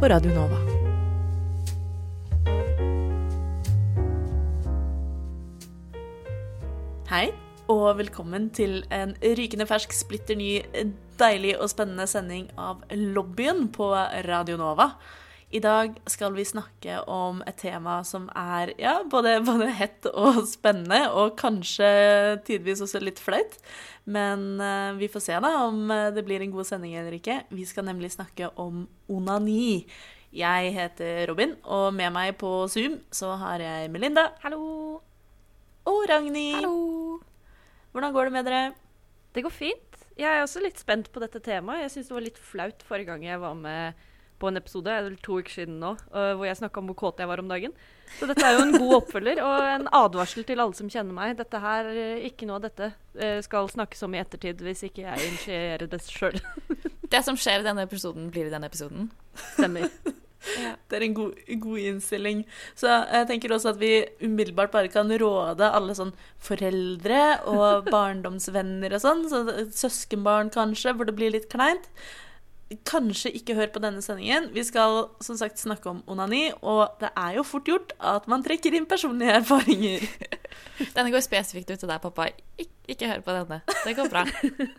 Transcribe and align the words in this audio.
på 0.00 0.08
Radio 0.08 0.30
Nova. 0.32 0.56
Hei, 7.10 7.26
og 7.68 7.98
velkommen 7.98 8.46
til 8.56 8.78
en 8.88 9.12
rykende 9.20 9.66
fersk, 9.68 9.92
splitter 9.92 10.40
ny, 10.40 10.62
deilig 11.20 11.52
og 11.58 11.68
spennende 11.68 12.08
sending 12.08 12.48
av 12.56 12.80
Lobbyen 12.96 13.66
på 13.76 13.90
Radio 14.24 14.56
Nova. 14.56 14.94
I 15.50 15.58
dag 15.58 15.96
skal 16.06 16.30
vi 16.36 16.44
snakke 16.46 17.00
om 17.10 17.40
et 17.42 17.56
tema 17.58 17.96
som 18.06 18.28
er 18.38 18.70
ja, 18.78 19.00
både, 19.10 19.32
både 19.42 19.66
hett 19.74 20.06
og 20.12 20.44
spennende, 20.46 21.08
og 21.10 21.34
kanskje 21.40 21.88
tidvis 22.46 22.82
også 22.84 23.00
litt 23.02 23.18
flaut. 23.18 23.56
Men 24.06 24.62
eh, 24.62 24.92
vi 25.00 25.08
får 25.10 25.24
se 25.24 25.40
da 25.42 25.50
om 25.64 25.90
eh, 25.90 26.12
det 26.14 26.22
blir 26.26 26.44
en 26.44 26.52
god 26.54 26.68
sending 26.68 26.94
eller 26.94 27.16
ikke. 27.18 27.40
Vi 27.50 27.66
skal 27.66 27.88
nemlig 27.88 28.12
snakke 28.14 28.52
om 28.62 28.84
onani. 29.10 29.88
Jeg 30.30 30.70
heter 30.76 31.24
Robin, 31.26 31.56
og 31.66 31.88
med 31.98 32.14
meg 32.14 32.36
på 32.38 32.52
Zoom 32.70 33.00
så 33.10 33.32
har 33.40 33.64
jeg 33.64 33.90
Melinda. 33.90 34.28
Hallo. 34.44 35.00
Og 35.90 35.98
Ragnhild. 36.12 36.60
Hallo. 36.60 37.18
Hvordan 37.90 38.14
går 38.14 38.30
det 38.30 38.36
med 38.36 38.46
dere? 38.46 38.62
Det 39.34 39.42
går 39.42 39.56
fint. 39.56 39.98
Jeg 40.14 40.30
er 40.30 40.44
også 40.44 40.62
litt 40.62 40.78
spent 40.78 41.10
på 41.10 41.18
dette 41.24 41.42
temaet. 41.42 41.88
Jeg 41.88 41.96
syns 41.96 42.12
det 42.12 42.16
var 42.20 42.26
litt 42.28 42.40
flaut 42.52 42.86
forrige 42.86 43.10
gang 43.10 43.26
jeg 43.26 43.42
var 43.42 43.58
med 43.58 44.06
på 44.40 44.50
en 44.50 44.60
episode, 44.60 44.90
det 44.90 45.12
er 45.12 45.16
to 45.24 45.38
uker 45.40 45.54
siden 45.60 45.80
nå, 45.82 45.94
øh, 46.10 46.32
hvor 46.38 46.46
jeg 46.48 46.58
snakka 46.60 46.80
om 46.80 46.90
hvor 46.90 46.98
kåt 47.02 47.20
jeg 47.22 47.30
var 47.30 47.42
om 47.42 47.50
dagen. 47.50 47.74
Så 48.18 48.26
dette 48.26 48.46
er 48.46 48.56
jo 48.56 48.64
en 48.66 48.78
god 48.78 48.94
oppfølger 48.96 49.42
og 49.44 49.66
en 49.70 49.88
advarsel 49.94 50.46
til 50.48 50.62
alle 50.62 50.76
som 50.76 50.90
kjenner 50.90 51.14
meg. 51.14 51.36
Dette 51.38 51.60
her, 51.62 51.90
øh, 51.90 52.24
Ikke 52.26 52.48
noe 52.48 52.58
av 52.58 52.64
dette 52.66 52.92
øh, 53.14 53.42
skal 53.46 53.68
snakkes 53.70 54.02
om 54.06 54.16
i 54.16 54.22
ettertid 54.22 54.64
hvis 54.66 54.82
ikke 54.88 55.04
jeg 55.04 55.28
initierer 55.28 55.90
det 55.90 56.02
sjøl. 56.08 56.40
Det 57.10 57.24
som 57.26 57.34
skjer 57.34 57.64
i 57.64 57.66
denne 57.66 57.82
episoden, 57.82 58.28
blir 58.30 58.46
i 58.46 58.52
denne 58.52 58.68
episoden. 58.70 59.08
Stemmer. 59.34 59.90
Det 60.88 60.96
er 60.96 61.04
en 61.04 61.14
god, 61.14 61.40
god 61.60 61.78
innstilling. 61.78 62.44
Så 62.78 62.88
jeg 62.88 63.26
tenker 63.28 63.52
også 63.52 63.74
at 63.74 63.80
vi 63.80 64.04
umiddelbart 64.22 64.72
bare 64.72 64.88
kan 64.92 65.10
råde 65.20 65.68
alle 65.68 65.96
sånn 65.98 66.14
foreldre 66.40 67.20
og 67.50 67.86
barndomsvenner 67.94 68.96
og 68.96 69.02
sånn, 69.04 69.26
så 69.28 69.42
søskenbarn 69.82 70.52
kanskje, 70.54 70.94
hvor 70.96 71.08
det 71.08 71.16
blir 71.18 71.34
litt 71.34 71.50
kleint. 71.52 71.90
Kanskje 72.86 73.32
ikke 73.34 73.56
hør 73.58 73.70
på 73.74 73.80
denne 73.82 74.02
sendingen. 74.04 74.50
Vi 74.54 74.62
skal 74.66 75.08
som 75.24 75.38
sagt 75.38 75.58
snakke 75.58 75.90
om 75.90 76.04
onani, 76.10 76.52
og 76.62 77.00
det 77.00 77.10
er 77.18 77.38
jo 77.40 77.46
fort 77.46 77.66
gjort 77.66 77.94
at 77.98 78.28
man 78.30 78.44
trekker 78.46 78.76
inn 78.78 78.86
personlige 78.90 79.40
erfaringer. 79.40 80.06
Denne 80.94 81.10
går 81.10 81.24
spesifikt 81.26 81.72
ut 81.72 81.82
til 81.82 81.90
deg, 81.90 81.98
pappa. 82.04 82.28
Ik 82.60 82.70
ikke 82.90 83.10
hør 83.10 83.24
på 83.26 83.34
denne. 83.34 83.60
Det 83.84 83.96
går 83.98 84.08
bra. 84.12 84.22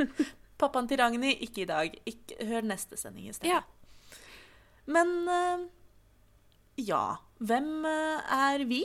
Pappaen 0.62 0.88
til 0.88 1.00
Ragnhild, 1.02 1.44
ikke 1.44 1.64
i 1.64 1.70
dag. 1.70 1.94
Ikke, 2.08 2.40
hør 2.48 2.66
neste 2.72 3.00
sending 3.00 3.30
i 3.30 3.36
stedet. 3.36 3.54
Ja. 3.54 3.62
Men 4.92 5.14
eh, 5.32 5.64
ja, 6.88 7.06
hvem 7.44 7.86
eh, 7.88 8.36
er 8.36 8.66
vi? 8.70 8.82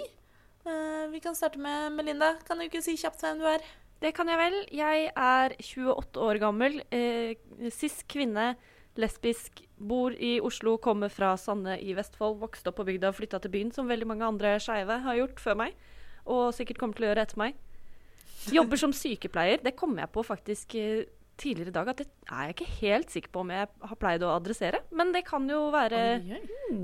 Eh, 0.67 1.03
vi 1.13 1.21
kan 1.23 1.37
starte 1.39 1.61
med 1.63 1.93
Melinda. 1.95 2.35
Kan 2.47 2.59
du 2.59 2.67
ikke 2.67 2.83
si 2.85 2.97
kjapt 2.99 3.23
hvem 3.23 3.43
du 3.43 3.49
er? 3.51 3.67
Det 4.03 4.13
kan 4.17 4.29
jeg 4.29 4.41
vel. 4.41 4.57
Jeg 4.77 5.11
er 5.11 5.57
28 5.57 6.23
år 6.23 6.41
gammel, 6.43 6.81
eh, 6.93 7.37
Sist 7.73 8.05
kvinne, 8.13 8.55
lesbisk, 9.01 9.63
bor 9.77 10.15
i 10.17 10.37
Oslo, 10.41 10.77
kommer 10.83 11.13
fra 11.13 11.35
Sande 11.41 11.77
i 11.83 11.95
Vestfold, 11.97 12.39
vokste 12.41 12.73
opp 12.73 12.79
på 12.81 12.87
bygda 12.89 13.11
og 13.13 13.19
flytta 13.19 13.41
til 13.43 13.53
byen, 13.53 13.73
som 13.75 13.91
veldig 13.91 14.09
mange 14.09 14.27
andre 14.27 14.57
skeive 14.63 15.01
har 15.05 15.19
gjort 15.21 15.43
før 15.43 15.59
meg, 15.65 15.77
og 16.27 16.55
sikkert 16.57 16.81
kommer 16.81 16.99
til 16.99 17.07
å 17.07 17.11
gjøre 17.13 17.27
etter 17.27 17.43
meg. 17.43 17.61
Jobber 18.53 18.79
som 18.79 18.95
sykepleier. 18.95 19.61
Det 19.63 19.75
kom 19.79 19.97
jeg 19.99 20.11
på 20.15 20.23
faktisk 20.27 20.77
eh, 20.79 21.05
tidligere 21.41 21.73
i 21.73 21.77
dag, 21.77 21.91
at 21.91 22.01
det 22.01 22.07
er 22.31 22.49
jeg 22.49 22.57
ikke 22.57 22.71
helt 22.81 23.13
sikker 23.13 23.33
på 23.35 23.43
om 23.43 23.53
jeg 23.53 23.69
har 23.91 24.01
pleid 24.01 24.25
å 24.25 24.33
adressere, 24.37 24.81
men 24.97 25.13
det 25.15 25.27
kan 25.27 25.49
jo 25.51 25.67
være 25.75 26.01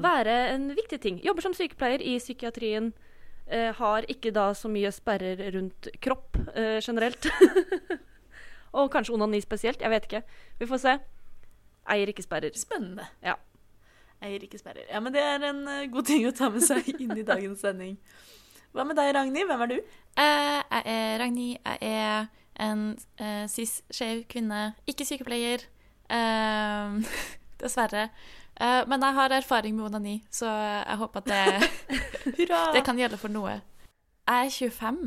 være 0.02 0.36
en 0.52 0.68
viktig 0.76 1.00
ting. 1.02 1.20
Jobber 1.24 1.44
som 1.44 1.56
sykepleier 1.56 2.04
i 2.04 2.18
psykiatrien. 2.20 2.92
Eh, 3.52 3.72
har 3.74 4.06
ikke 4.08 4.30
da 4.32 4.52
så 4.56 4.68
mye 4.70 4.92
sperrer 4.94 5.40
rundt 5.52 5.88
kropp 6.00 6.38
eh, 6.54 6.78
generelt. 6.80 7.26
Og 8.78 8.88
kanskje 8.92 9.16
onani 9.16 9.42
spesielt. 9.42 9.82
Jeg 9.82 9.92
vet 9.92 10.06
ikke. 10.08 10.22
Vi 10.60 10.68
får 10.70 10.80
se. 10.80 10.94
Eier 11.90 12.12
ikke 12.12 12.24
sperrer. 12.24 12.54
Spennende. 12.58 13.06
Ja. 13.24 13.34
Eier 14.22 14.44
ikke 14.46 14.60
sperrer. 14.60 14.84
Ja, 14.90 15.00
men 15.02 15.14
det 15.14 15.22
er 15.22 15.42
en 15.48 15.64
eh, 15.68 15.88
god 15.90 16.06
ting 16.06 16.26
å 16.28 16.34
ta 16.36 16.50
med 16.52 16.62
seg 16.64 16.86
inn 17.02 17.16
i 17.16 17.24
dagens 17.26 17.64
sending. 17.64 17.96
Hva 18.72 18.86
med 18.88 18.96
deg, 18.96 19.10
Ragnhild? 19.16 19.50
Hvem 19.50 19.64
er 19.66 19.72
du? 19.72 19.78
Eh, 20.22 20.60
jeg 20.60 20.84
er 20.94 21.18
Ragnhild. 21.20 21.58
Jeg 21.66 21.78
er 21.90 22.30
en 22.62 22.84
eh, 23.18 23.44
cis, 23.50 23.80
skeiv 23.92 24.22
kvinne. 24.30 24.62
Ikke 24.88 25.04
sykepleier. 25.08 25.66
Eh, 26.12 27.18
dessverre. 27.62 28.06
Eh, 28.60 28.82
men 28.88 29.02
jeg 29.02 29.18
har 29.18 29.34
erfaring 29.34 29.76
med 29.76 29.88
onani, 29.88 30.14
så 30.30 30.46
jeg 30.46 30.96
håper 31.00 31.22
at 31.22 31.28
det, 31.32 31.68
Hurra! 32.38 32.62
det 32.76 32.84
kan 32.86 32.98
gjelde 33.00 33.18
for 33.20 33.32
noe. 33.32 33.58
Jeg 34.28 34.46
er 34.46 34.54
25. 34.54 35.02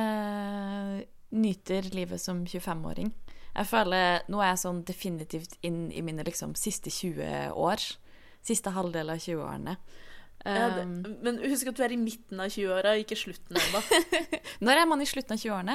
Eh, 0.00 0.94
nyter 1.30 1.90
livet 1.94 2.20
som 2.20 2.44
25-åring. 2.46 3.12
Jeg 3.50 3.66
føler 3.66 4.22
Nå 4.30 4.38
er 4.42 4.52
jeg 4.52 4.62
sånn 4.62 4.84
definitivt 4.86 5.56
inn 5.66 5.88
i 5.90 6.02
mine 6.06 6.24
liksom 6.26 6.54
siste 6.58 6.92
20 6.92 7.56
år. 7.58 7.82
Siste 8.46 8.72
halvdel 8.74 9.10
av 9.12 9.20
20-årene. 9.20 9.76
Ja, 10.40 10.70
det, 10.72 10.86
Um, 10.88 11.18
men 11.20 11.36
husk 11.44 11.68
at 11.68 11.76
du 11.76 11.82
er 11.84 11.92
i 11.92 11.98
midten 12.00 12.38
av 12.40 12.48
20-åra, 12.48 12.94
ikke 13.02 13.18
slutten 13.18 13.58
ennå. 13.60 13.82
når 14.64 14.78
er 14.80 14.86
man 14.88 15.02
i 15.04 15.08
slutten 15.08 15.36
av 15.36 15.42
20-årene? 15.42 15.74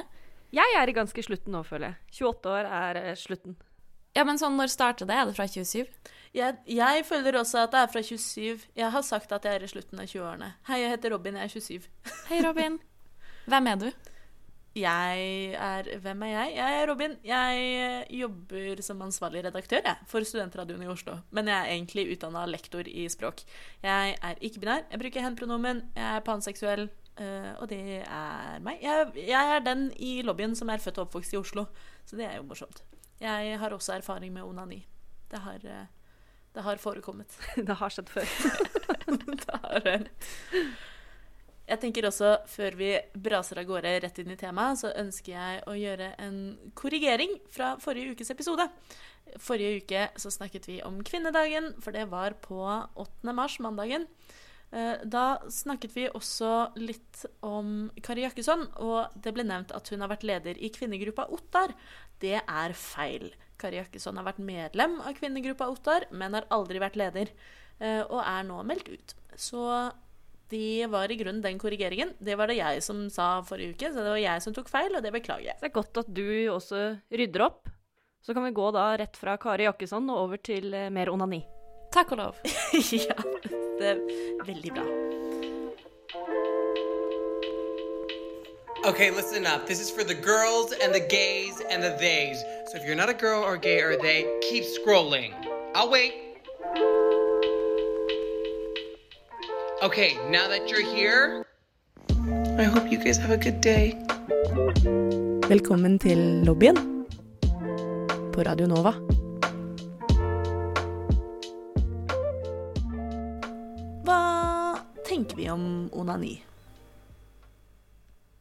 Jeg 0.56 0.78
er 0.80 0.90
i 0.90 0.96
ganske 0.96 1.24
slutten 1.28 1.54
nå, 1.54 1.62
føler 1.68 1.92
jeg. 1.92 2.24
28 2.26 2.50
år 2.56 2.70
er 2.80 3.00
eh, 3.04 3.18
slutten. 3.20 3.60
Ja, 4.16 4.24
men 4.24 4.40
sånn, 4.40 4.56
Når 4.58 4.72
starter 4.72 5.06
det? 5.06 5.16
Er 5.20 5.30
det 5.30 5.36
fra 5.38 5.46
27? 5.46 5.86
Jeg, 6.36 6.58
jeg 6.72 7.06
føler 7.06 7.38
også 7.38 7.66
at 7.66 7.76
det 7.76 7.84
er 7.84 7.92
fra 7.92 8.02
27. 8.10 8.66
Jeg 8.80 8.92
har 8.96 9.06
sagt 9.06 9.32
at 9.36 9.46
jeg 9.46 9.60
er 9.60 9.68
i 9.68 9.70
slutten 9.70 10.02
av 10.02 10.10
20-årene. 10.10 10.52
Hei, 10.70 10.82
jeg 10.82 10.96
heter 10.96 11.14
Robin, 11.14 11.38
jeg 11.38 11.52
er 11.52 11.54
27. 11.54 11.90
Hei, 12.32 12.42
Robin. 12.48 12.80
Hvem 13.52 13.72
er 13.72 13.82
du? 13.86 13.90
Jeg 14.76 15.54
er 15.56 15.88
Hvem 16.04 16.24
er 16.28 16.32
jeg? 16.34 16.56
Jeg 16.58 16.80
er 16.82 16.90
Robin. 16.90 17.14
Jeg 17.24 17.60
eh, 17.80 18.18
jobber 18.20 18.82
som 18.84 19.02
ansvarlig 19.06 19.46
redaktør 19.46 19.80
jeg, 19.86 19.96
for 20.12 20.24
Studentradioen 20.28 20.84
i 20.84 20.90
Oslo. 20.92 21.16
Men 21.32 21.48
jeg 21.48 21.56
er 21.62 21.72
egentlig 21.78 22.04
utdanna 22.12 22.42
lektor 22.50 22.84
i 22.88 23.06
språk. 23.10 23.46
Jeg 23.84 24.18
er 24.22 24.42
ikke-binær. 24.44 24.84
Jeg 24.92 25.00
bruker 25.00 25.24
hen-pronomen. 25.24 25.80
Jeg 25.96 26.10
er 26.18 26.26
panseksuell. 26.28 26.90
eh, 27.18 27.54
og 27.62 27.70
det 27.72 28.02
er 28.04 28.60
meg. 28.60 28.82
Jeg, 28.84 29.14
jeg 29.30 29.54
er 29.56 29.64
den 29.64 29.86
i 29.96 30.18
lobbyen 30.28 30.56
som 30.60 30.70
er 30.70 30.84
født 30.84 31.00
og 31.00 31.08
oppvokst 31.08 31.34
i 31.34 31.40
Oslo. 31.40 31.66
Så 32.06 32.20
det 32.20 32.26
er 32.28 32.36
jo 32.42 32.44
morsomt. 32.50 32.84
Jeg 33.24 33.56
har 33.60 33.72
også 33.72 33.94
erfaring 33.96 34.34
med 34.36 34.44
onani. 34.44 34.82
Det 35.32 35.40
har, 35.40 35.64
eh, 35.64 35.88
det 36.56 36.64
har 36.68 36.84
forekommet. 36.84 37.32
Det 37.56 37.76
har 37.80 37.90
skjedd 37.96 38.12
før. 38.12 38.28
det 39.08 39.56
har 39.64 39.88
hendt. 39.88 40.28
Jeg 41.66 41.82
tenker 41.82 42.06
også, 42.06 42.36
før 42.46 42.76
vi 42.78 42.92
braser 43.18 43.58
av 43.58 43.66
gårde 43.66 43.96
rett 44.04 44.20
inn 44.22 44.30
i 44.30 44.38
temaet, 44.38 44.78
så 44.84 44.92
ønsker 45.02 45.34
jeg 45.34 45.64
å 45.66 45.74
gjøre 45.74 46.12
en 46.22 46.36
korrigering 46.78 47.40
fra 47.50 47.72
forrige 47.82 48.14
ukes 48.14 48.30
episode. 48.36 48.68
Forrige 49.42 49.82
uke 49.82 50.04
så 50.22 50.30
snakket 50.30 50.68
vi 50.70 50.76
om 50.86 51.00
kvinnedagen, 51.04 51.72
for 51.82 51.96
det 51.96 52.06
var 52.12 52.38
på 52.44 52.60
8. 52.62 53.34
mars, 53.34 53.58
mandagen. 53.66 54.06
Eh, 54.72 55.02
Da 55.10 55.40
snakket 55.50 55.96
vi 55.96 56.06
også 56.10 56.52
litt 56.78 57.26
om 57.42 57.90
Kari 58.06 58.28
Jakkesson, 58.28 58.68
og 58.86 59.18
det 59.18 59.34
ble 59.34 59.44
nevnt 59.44 59.74
at 59.74 59.90
hun 59.90 60.02
har 60.06 60.14
vært 60.14 60.24
leder 60.28 60.62
i 60.62 60.70
kvinnegruppa 60.70 61.26
Ottar. 61.34 61.74
Det 62.22 62.38
er 62.46 62.74
feil. 62.78 63.32
Kari 63.58 63.82
Jakkesson 63.82 64.18
har 64.22 64.26
vært 64.30 64.38
medlem 64.44 65.00
av 65.02 65.18
kvinnegruppa 65.18 65.66
Ottar, 65.72 66.06
men 66.12 66.38
har 66.38 66.46
aldri 66.54 66.78
vært 66.80 66.96
leder, 67.02 67.34
eh, 67.80 68.04
og 68.06 68.22
er 68.22 68.44
nå 68.44 68.62
meldt 68.64 68.90
ut. 68.94 69.16
Så 69.36 69.66
det 70.50 70.88
var 70.92 71.12
i 71.12 71.16
grunnen 71.16 71.42
den 71.42 71.60
korrigeringen. 71.60 72.14
Det 72.20 72.36
var 72.38 72.48
det 72.48 72.60
jeg 72.60 72.84
som 72.84 73.06
sa 73.10 73.42
forrige 73.46 73.76
uke, 73.76 73.90
så 73.92 74.04
det 74.04 74.12
var 74.14 74.22
jeg 74.22 74.44
som 74.44 74.54
tok 74.54 74.70
feil, 74.70 74.94
og 74.94 75.04
det 75.04 75.14
beklager 75.16 75.50
jeg. 75.50 75.58
Så 75.58 75.66
det 75.66 75.72
er 75.72 75.80
godt 75.80 76.02
at 76.04 76.12
du 76.14 76.28
også 76.54 76.84
rydder 77.10 77.46
opp. 77.48 77.72
Så 78.26 78.34
kan 78.34 78.46
vi 78.46 78.52
gå 78.58 78.72
da 78.74 78.88
rett 78.98 79.18
fra 79.18 79.38
Kari 79.38 79.68
Jakkesson 79.68 80.10
og 80.10 80.24
over 80.24 80.42
til 80.42 80.74
eh, 80.74 80.90
mer 80.94 81.12
onani. 81.14 81.44
Takk 81.94 82.16
og 82.16 82.22
lov. 82.22 82.40
ja, 83.10 83.18
det 83.80 83.92
er 83.94 84.02
veldig 84.48 84.74
bra. 84.74 84.86
Okay, 88.86 89.10
listen 89.10 89.48
up. 89.48 89.66
This 89.66 89.80
is 89.80 89.90
for 89.90 90.04
the 90.04 90.14
girls 90.14 90.74
and 90.74 90.94
the 90.94 91.00
gays 91.00 91.62
and 91.72 91.82
the 91.82 91.98
theys. 91.98 92.38
So 92.70 92.78
if 92.78 92.86
you're 92.86 92.96
not 92.96 93.10
a 93.10 93.14
girl 93.14 93.42
or 93.44 93.58
gay 93.58 93.82
or 93.82 93.96
they, 93.96 94.26
keep 94.42 94.64
scrolling. 94.64 95.34
I'll 95.74 95.90
wait. 95.90 96.25
Okay, 99.86 100.18
now 100.30 100.48
that 100.48 100.68
you're 100.70 100.82
here, 100.96 101.46
I 102.58 102.64
hope 102.64 102.92
you 102.92 102.98
guys 102.98 103.18
have 103.18 103.32
a 103.32 103.38
good 103.38 103.62
day. 103.62 103.94
Velkommen 105.50 106.00
til 106.02 106.18
lobbyen 106.48 106.78
på 108.34 108.44
Radio 108.48 108.68
Nova. 108.68 108.96
Hva 114.06 114.20
tenker 115.08 115.38
vi 115.40 115.48
om 115.52 115.66
onani? 115.94 116.36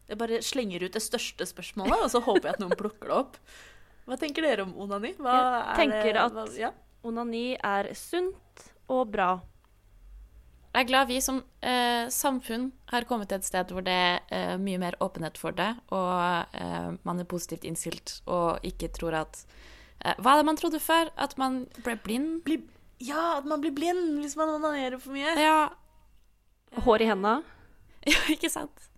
Jeg 0.09 0.19
bare 0.21 0.41
slenger 0.45 0.85
ut 0.85 0.95
det 0.97 1.03
største 1.03 1.47
spørsmålet, 1.49 1.97
og 2.05 2.11
så 2.13 2.21
håper 2.25 2.51
jeg 2.51 2.57
at 2.59 2.63
noen 2.63 2.77
plukker 2.79 3.09
det 3.11 3.17
opp. 3.17 3.39
Hva 4.05 4.19
tenker 4.21 4.45
dere 4.45 4.67
om 4.67 4.75
onani? 4.85 5.15
Hva 5.17 5.33
Jeg 5.35 5.63
er 5.73 5.79
tenker 5.81 6.13
det, 6.13 6.21
at- 6.27 6.33
hva, 6.37 6.45
ja? 6.61 6.71
Onani 7.05 7.57
er 7.63 7.93
sunt 7.95 8.69
og 8.89 9.11
bra. 9.13 9.41
Jeg 10.75 10.83
er 10.83 10.89
glad 10.89 11.07
vi 11.07 11.21
som 11.23 11.37
eh, 11.63 12.09
samfunn 12.11 12.73
har 12.91 13.05
kommet 13.07 13.29
til 13.31 13.39
et 13.39 13.47
sted 13.47 13.71
hvor 13.71 13.85
det 13.87 13.95
er 13.95 14.17
eh, 14.35 14.55
mye 14.59 14.81
mer 14.83 14.97
åpenhet 15.05 15.39
for 15.39 15.55
det, 15.55 15.69
og 15.95 16.57
eh, 16.59 16.89
man 17.07 17.23
er 17.23 17.29
positivt 17.31 17.63
innstilt 17.69 18.17
og 18.27 18.65
ikke 18.67 18.91
tror 18.97 19.21
at 19.21 19.45
eh, 20.03 20.19
Hva 20.19 20.35
er 20.35 20.43
det 20.43 20.49
man 20.51 20.59
trodde 20.59 20.83
før? 20.83 21.13
At 21.15 21.39
man 21.39 21.63
ble 21.79 21.95
blind? 22.03 22.41
Bli, 22.43 22.59
ja, 22.99 23.37
at 23.39 23.47
man 23.47 23.63
blir 23.63 23.75
blind 23.77 24.19
hvis 24.19 24.35
man 24.41 24.51
onanerer 24.57 24.99
for 24.99 25.15
mye. 25.15 25.37
Ja, 25.39 25.71
Hår 26.83 27.05
i 27.05 27.07
henda. 27.07 27.37
ja 28.11 28.19
ikke 28.35 28.51
sant? 28.51 28.89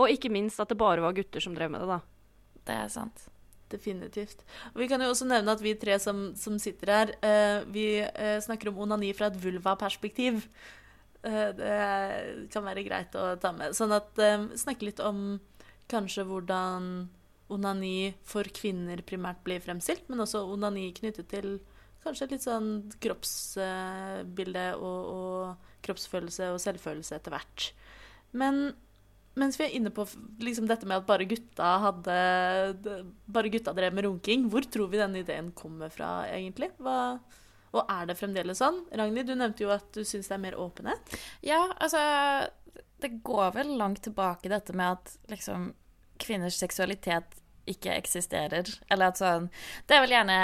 Og 0.00 0.08
ikke 0.08 0.32
minst 0.32 0.60
at 0.62 0.72
det 0.72 0.80
bare 0.80 1.04
var 1.04 1.12
gutter 1.12 1.42
som 1.44 1.52
drev 1.52 1.68
med 1.74 1.84
det, 1.84 1.98
da. 1.98 2.00
Det 2.64 2.80
er 2.86 2.88
sant. 2.92 3.28
Definitivt. 3.68 4.44
Og 4.72 4.80
vi 4.80 4.88
kan 4.88 5.02
jo 5.04 5.10
også 5.12 5.28
nevne 5.28 5.52
at 5.52 5.62
vi 5.62 5.74
tre 5.76 5.98
som, 6.00 6.30
som 6.38 6.56
sitter 6.62 6.92
her, 6.94 7.14
eh, 7.20 7.60
vi 7.68 7.86
eh, 8.00 8.38
snakker 8.40 8.70
om 8.70 8.80
onani 8.86 9.12
fra 9.16 9.28
et 9.28 9.36
vulva-perspektiv. 9.42 10.40
Eh, 11.22 11.48
det 11.58 12.48
kan 12.54 12.64
være 12.64 12.86
greit 12.86 13.16
å 13.18 13.34
ta 13.40 13.52
med. 13.52 13.76
Sånn 13.76 13.92
at 13.96 14.18
eh, 14.22 14.48
Snakke 14.56 14.88
litt 14.88 15.02
om 15.04 15.38
kanskje 15.90 16.24
hvordan 16.28 17.08
onani 17.52 18.12
for 18.28 18.48
kvinner 18.52 19.00
primært 19.08 19.40
blir 19.44 19.62
fremstilt, 19.64 20.08
men 20.08 20.20
også 20.24 20.44
onani 20.52 20.90
knyttet 20.96 21.30
til 21.32 21.58
kanskje 22.04 22.28
litt 22.32 22.44
sånn 22.44 22.68
kroppsbilde 23.02 24.66
og, 24.76 25.00
og 25.12 25.70
kroppsfølelse 25.84 26.52
og 26.54 26.60
selvfølelse 26.62 27.16
etter 27.16 27.34
hvert. 27.34 27.70
Men 28.36 28.70
mens 29.40 29.58
vi 29.58 29.66
er 29.66 29.74
inne 29.78 29.92
på 29.94 30.04
liksom 30.42 30.68
dette 30.68 30.86
med 30.88 31.00
at 31.00 31.08
bare 31.08 31.26
gutta 31.28 31.74
hadde 31.84 32.16
Bare 33.28 33.52
gutta 33.52 33.74
drev 33.76 33.96
med 33.96 34.06
runking, 34.08 34.48
hvor 34.52 34.66
tror 34.66 34.90
vi 34.92 35.00
denne 35.00 35.22
ideen 35.22 35.52
kommer 35.56 35.92
fra, 35.92 36.26
egentlig? 36.32 36.70
Hva, 36.82 37.18
og 37.76 37.90
er 37.92 38.08
det 38.08 38.16
fremdeles 38.18 38.60
sånn? 38.62 38.80
Ragnhild, 38.96 39.28
du 39.28 39.36
nevnte 39.36 39.66
jo 39.66 39.72
at 39.74 39.88
du 39.94 40.04
syns 40.06 40.30
det 40.30 40.38
er 40.38 40.44
mer 40.46 40.56
åpenhet. 40.60 41.18
Ja, 41.44 41.66
altså 41.76 42.00
Det 42.98 43.20
går 43.26 43.52
vel 43.54 43.76
langt 43.78 44.02
tilbake, 44.06 44.50
dette 44.50 44.74
med 44.74 44.96
at 44.98 45.12
liksom 45.30 45.72
kvinners 46.18 46.58
seksualitet 46.58 47.36
ikke 47.68 47.94
eksisterer. 47.94 48.70
Eller 48.90 49.12
at 49.12 49.20
sånn 49.20 49.50
Det 49.86 49.96
er 49.96 50.04
vel 50.06 50.16
gjerne 50.16 50.40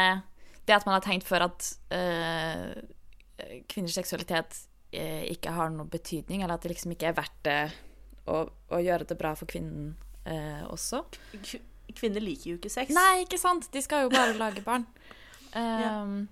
det 0.64 0.76
at 0.76 0.87
man 0.87 0.96
har 0.96 1.05
tenkt 1.05 1.26
før 1.29 1.49
at 1.49 1.67
øh, 1.93 2.70
kvinners 3.69 3.96
seksualitet 3.99 4.62
eh, 4.96 5.26
ikke 5.32 5.52
har 5.52 5.73
noen 5.73 5.91
betydning, 5.93 6.43
eller 6.43 6.56
at 6.56 6.64
det 6.64 6.73
liksom 6.73 6.94
ikke 6.94 7.11
er 7.11 7.19
verdt 7.19 7.41
det 7.44 7.58
å, 8.26 8.44
å 8.73 8.82
gjøre 8.82 9.09
det 9.11 9.19
bra 9.21 9.35
for 9.38 9.50
kvinnen 9.50 9.94
eh, 10.25 10.62
også. 10.71 11.05
Kvinner 11.94 12.25
liker 12.25 12.55
jo 12.55 12.61
ikke 12.61 12.73
sex. 12.73 12.94
Nei, 12.97 13.25
ikke 13.26 13.38
sant? 13.41 13.69
De 13.75 13.82
skal 13.85 14.06
jo 14.06 14.15
bare 14.15 14.37
lage 14.41 14.65
barn. 14.65 14.87
Um, 15.55 16.25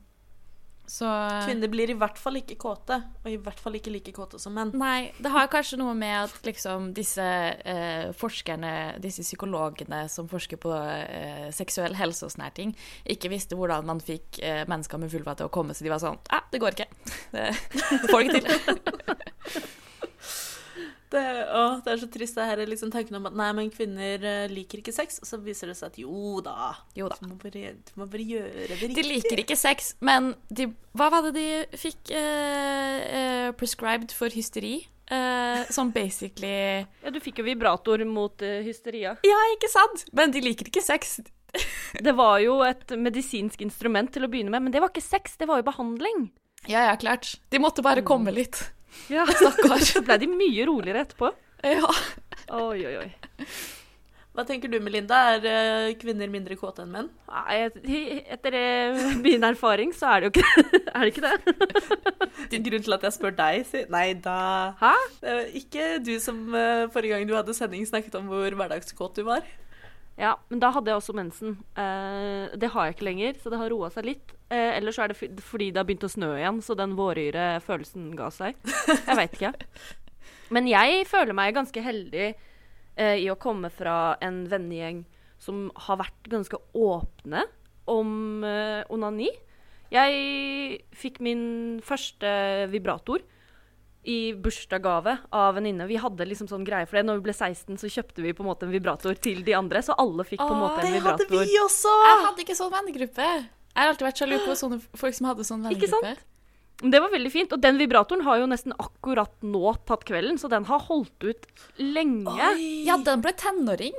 Så 0.90 1.06
Kvinner 1.46 1.70
blir 1.70 1.92
i 1.92 1.94
hvert 1.94 2.18
fall 2.18 2.40
ikke 2.40 2.56
kåte, 2.58 2.96
og 3.22 3.28
i 3.30 3.36
hvert 3.38 3.60
fall 3.62 3.76
ikke 3.78 3.92
like 3.94 4.10
kåte 4.16 4.40
som 4.42 4.50
menn. 4.58 4.72
Nei, 4.74 5.12
det 5.22 5.30
har 5.30 5.46
kanskje 5.46 5.78
noe 5.78 5.92
med 5.94 6.24
at 6.24 6.40
liksom 6.48 6.88
disse 6.96 7.22
eh, 7.22 8.10
forskerne, 8.18 8.72
disse 9.00 9.22
psykologene 9.22 10.00
som 10.10 10.26
forsker 10.28 10.58
på 10.60 10.74
eh, 10.74 11.46
seksuell 11.54 11.94
helse 12.00 12.26
og 12.26 12.34
sånne 12.34 12.48
her 12.50 12.56
ting, 12.58 12.74
ikke 13.14 13.30
visste 13.30 13.54
hvordan 13.56 13.86
man 13.88 14.02
fikk 14.02 14.42
eh, 14.42 14.64
mennesker 14.66 15.00
med 15.04 15.14
vulva 15.14 15.36
til 15.38 15.46
å 15.46 15.54
komme, 15.54 15.70
så 15.78 15.86
de 15.86 15.94
var 15.94 16.02
sånn 16.02 16.18
Ja, 16.26 16.42
det 16.50 16.60
går 16.66 16.74
ikke. 16.74 16.90
Det, 17.30 17.46
det 17.78 18.02
får 18.10 18.26
det 18.26 18.42
ikke 18.42 18.58
til. 18.58 19.62
Det, 21.12 21.22
å, 21.52 21.62
det 21.84 21.92
er 21.92 22.00
så 22.00 22.08
trist, 22.12 22.38
det 22.38 22.46
her 22.48 22.62
er 22.62 22.70
liksom 22.70 22.92
tanken 22.92 23.18
om 23.18 23.26
at 23.28 23.34
nei, 23.36 23.50
men 23.58 23.72
kvinner 23.72 24.22
eh, 24.24 24.46
liker 24.52 24.80
ikke 24.80 24.94
sex. 24.96 25.20
Og 25.20 25.28
så 25.28 25.38
viser 25.44 25.68
det 25.68 25.76
seg 25.78 25.90
at 25.92 25.98
jo 26.00 26.40
da. 26.44 26.72
Jo 26.96 27.10
da. 27.12 27.18
Du 27.20 27.28
må 27.28 27.36
bare, 27.42 27.74
du 27.76 27.92
må 28.00 28.08
bare 28.08 28.28
gjøre 28.30 28.70
det 28.70 28.78
riktig. 28.80 28.96
De 28.96 29.04
liker 29.08 29.44
ikke 29.44 29.58
sex, 29.60 29.92
men 30.00 30.32
de, 30.48 30.70
hva 30.96 31.10
var 31.12 31.28
det 31.28 31.34
de 31.36 31.78
fikk 31.78 32.14
eh, 32.16 32.98
eh, 33.20 33.50
prescribed 33.60 34.16
for 34.16 34.32
hysteri? 34.32 34.78
Eh, 35.12 35.62
som 35.68 35.90
basically 35.92 36.86
Ja, 37.02 37.10
du 37.12 37.18
fikk 37.20 37.42
jo 37.42 37.44
vibrator 37.44 38.00
mot 38.08 38.40
eh, 38.40 38.62
hysteria. 38.64 39.16
Ja, 39.26 39.40
ikke 39.56 39.68
sant? 39.68 40.06
Men 40.16 40.32
de 40.32 40.40
liker 40.40 40.70
ikke 40.70 40.84
sex. 40.84 41.18
Det 42.00 42.14
var 42.16 42.38
jo 42.40 42.62
et 42.64 42.94
medisinsk 42.96 43.60
instrument 43.60 44.08
til 44.14 44.24
å 44.24 44.30
begynne 44.32 44.54
med, 44.54 44.64
men 44.64 44.72
det 44.72 44.80
var 44.80 44.88
ikke 44.88 45.04
sex, 45.04 45.36
det 45.36 45.50
var 45.50 45.60
jo 45.60 45.66
behandling. 45.68 46.30
Ja, 46.64 46.86
ja, 46.86 46.94
klart. 46.96 47.34
De 47.52 47.60
måtte 47.60 47.84
bare 47.84 48.04
komme 48.06 48.32
litt. 48.32 48.62
Ja, 49.12 49.26
Stakkar. 49.38 49.78
Så 49.84 50.02
ble 50.04 50.18
de 50.22 50.30
mye 50.30 50.66
roligere 50.68 51.06
etterpå. 51.06 51.32
Ja. 51.62 51.88
Oi, 52.58 52.82
oi, 52.88 52.96
oi. 53.04 53.46
Hva 54.32 54.46
tenker 54.48 54.70
du, 54.72 54.78
Melinda? 54.80 55.18
Er 55.34 55.44
eh, 55.44 55.94
kvinner 56.00 56.30
mindre 56.32 56.56
kåte 56.56 56.86
enn 56.86 56.92
menn? 56.94 57.08
Nei, 57.28 57.58
etter 58.32 58.54
eh, 58.56 59.02
min 59.20 59.44
erfaring 59.44 59.92
så 59.92 60.08
er 60.14 60.24
det 60.24 60.30
jo 60.30 60.32
ikke 60.32 60.64
Er 60.94 61.04
det 61.04 61.10
ikke 61.12 61.26
det? 61.26 62.62
Grunnen 62.64 62.86
til 62.86 62.96
at 62.96 63.04
jeg 63.04 63.16
spør 63.18 63.34
deg, 63.36 63.66
si 63.68 63.82
Nei 63.92 64.06
da. 64.24 64.38
Hæ? 64.80 64.94
Ikke 65.60 65.98
du 66.00 66.14
som 66.24 66.40
eh, 66.56 66.86
forrige 66.94 67.18
gang 67.18 67.28
du 67.28 67.36
hadde 67.36 67.56
sending, 67.56 67.84
snakket 67.88 68.16
om 68.20 68.32
hvor 68.32 68.56
hverdagskåt 68.56 69.20
du 69.20 69.26
var. 69.28 69.44
Ja, 70.20 70.34
men 70.52 70.60
da 70.60 70.68
hadde 70.74 70.90
jeg 70.92 70.98
også 71.00 71.14
mensen. 71.16 71.54
Eh, 71.78 72.52
det 72.60 72.68
har 72.74 72.86
jeg 72.86 72.96
ikke 72.96 73.06
lenger, 73.08 73.38
så 73.40 73.50
det 73.52 73.58
har 73.62 73.70
roa 73.72 73.88
seg 73.90 74.04
litt. 74.10 74.34
Eh, 74.52 74.76
Eller 74.76 74.92
så 74.92 75.04
er 75.06 75.12
det 75.12 75.16
fordi 75.40 75.70
det 75.72 75.80
har 75.80 75.88
begynt 75.88 76.04
å 76.04 76.12
snø 76.12 76.34
igjen, 76.36 76.60
så 76.62 76.76
den 76.76 76.92
våryre 76.98 77.46
følelsen 77.64 78.10
ga 78.18 78.28
seg. 78.34 78.58
Jeg 78.92 79.16
veit 79.18 79.38
ikke. 79.38 79.52
Men 80.52 80.68
jeg 80.68 81.06
føler 81.08 81.32
meg 81.36 81.54
ganske 81.56 81.80
heldig 81.82 82.26
eh, 82.28 83.16
i 83.24 83.30
å 83.32 83.38
komme 83.40 83.70
fra 83.72 84.16
en 84.20 84.42
vennegjeng 84.52 85.04
som 85.42 85.70
har 85.88 85.98
vært 86.04 86.28
ganske 86.30 86.60
åpne 86.76 87.46
om 87.90 88.44
eh, 88.46 88.84
onani. 88.92 89.30
Jeg 89.92 90.84
fikk 90.96 91.18
min 91.24 91.80
første 91.84 92.28
vibrator 92.72 93.24
i 94.02 94.32
bursdagsgave 94.34 95.16
av 95.30 95.54
venninne. 95.54 95.86
Vi 95.86 95.98
hadde 96.02 96.26
liksom 96.26 96.48
sånn 96.50 96.64
greie 96.66 96.88
for 96.90 96.98
det. 96.98 97.04
Når 97.06 97.20
vi 97.20 97.26
ble 97.28 97.34
16, 97.36 97.78
så 97.78 97.90
kjøpte 97.92 98.24
vi 98.24 98.34
på 98.34 98.42
en 98.42 98.50
måte 98.50 98.66
en 98.66 98.74
vibrator 98.74 99.14
til 99.22 99.44
de 99.46 99.54
andre, 99.54 99.82
så 99.84 99.94
alle 99.98 100.26
fikk 100.26 100.42
på 100.42 100.48
en 100.50 100.58
Åh, 100.58 100.62
måte 100.64 100.82
en 100.86 100.96
Det 100.96 101.04
hadde 101.06 101.28
vi 101.30 101.58
også! 101.62 101.92
Jeg 102.02 102.24
hadde 102.26 102.44
ikke 102.46 102.58
sånn 102.58 102.72
vennegruppe. 102.74 103.28
Jeg 103.72 103.80
har 103.80 103.92
alltid 103.92 104.08
vært 104.08 104.22
sjalu 104.22 104.36
på 104.42 104.56
sånne 104.58 104.80
folk 105.00 105.16
som 105.16 105.30
hadde 105.30 105.46
sånn 105.48 105.62
vennegruppe. 105.68 106.16
Det 106.82 106.98
var 106.98 107.12
veldig 107.12 107.30
fint. 107.30 107.52
Og 107.54 107.62
den 107.62 107.78
vibratoren 107.78 108.24
har 108.26 108.40
jo 108.42 108.48
nesten 108.50 108.74
akkurat 108.74 109.30
nå 109.46 109.76
tatt 109.86 110.02
kvelden, 110.08 110.40
så 110.40 110.50
den 110.50 110.66
har 110.66 110.82
holdt 110.88 111.22
ut 111.22 111.46
lenge. 111.78 112.34
Ja, 112.82 112.98
den 113.06 113.22
ble 113.22 113.32
tenåring. 113.38 113.94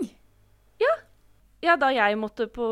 Ja, 1.63 1.77
da 1.79 1.89
jeg 1.95 2.17
måtte 2.19 2.49
på 2.51 2.65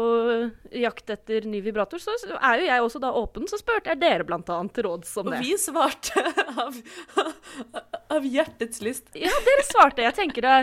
jakt 0.75 1.13
etter 1.13 1.45
ny 1.47 1.61
vibrator, 1.63 2.01
så 2.03 2.11
er 2.35 2.59
jo 2.59 2.67
jeg 2.67 2.83
også 2.83 2.99
da 2.99 3.13
åpen, 3.15 3.47
så 3.47 3.59
spurte 3.61 3.93
jeg 3.93 4.01
dere 4.01 4.25
annet 4.27 4.73
til 4.75 4.87
råds 4.89 5.13
om 5.21 5.31
Og 5.31 5.37
vi 5.39 5.55
svarte 5.59 6.23
av, 6.65 6.79
av 8.11 8.27
hjertets 8.27 8.83
lyst. 8.83 9.07
Ja, 9.15 9.31
dere 9.47 9.67
svarte. 9.69 10.03
Jeg 10.03 10.17
tenker 10.19 10.47
det 10.47 10.57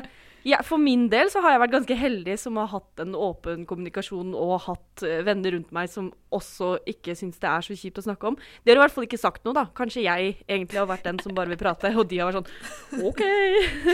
ja, 0.47 0.61
For 0.67 0.81
min 0.81 1.09
del 1.11 1.31
så 1.33 1.41
har 1.45 1.55
jeg 1.55 1.63
vært 1.65 1.75
ganske 1.75 1.97
heldig 1.99 2.37
som 2.41 2.59
har 2.61 2.71
hatt 2.73 3.03
en 3.03 3.17
åpen 3.19 3.65
kommunikasjon 3.69 4.35
og 4.39 4.55
hatt 4.69 5.05
eh, 5.07 5.23
venner 5.27 5.57
rundt 5.57 5.73
meg 5.75 5.91
som 5.93 6.11
også 6.35 6.77
ikke 6.89 7.17
syns 7.19 7.41
det 7.43 7.51
er 7.51 7.65
så 7.67 7.77
kjipt 7.79 7.99
å 8.03 8.05
snakke 8.07 8.31
om. 8.31 8.39
De 8.63 8.73
har 8.73 8.79
i 8.79 8.83
hvert 8.85 8.95
fall 8.95 9.09
ikke 9.09 9.21
sagt 9.21 9.47
noe, 9.49 9.57
da. 9.57 9.67
Kanskje 9.79 10.05
jeg 10.07 10.37
egentlig 10.47 10.81
har 10.81 10.91
vært 10.91 11.09
den 11.09 11.19
som 11.25 11.35
bare 11.37 11.53
vil 11.53 11.61
prate, 11.61 11.91
og 11.95 12.07
de 12.11 12.21
har 12.21 12.31
vært 12.31 12.53
sånn 12.53 13.09
OK. 13.09 13.25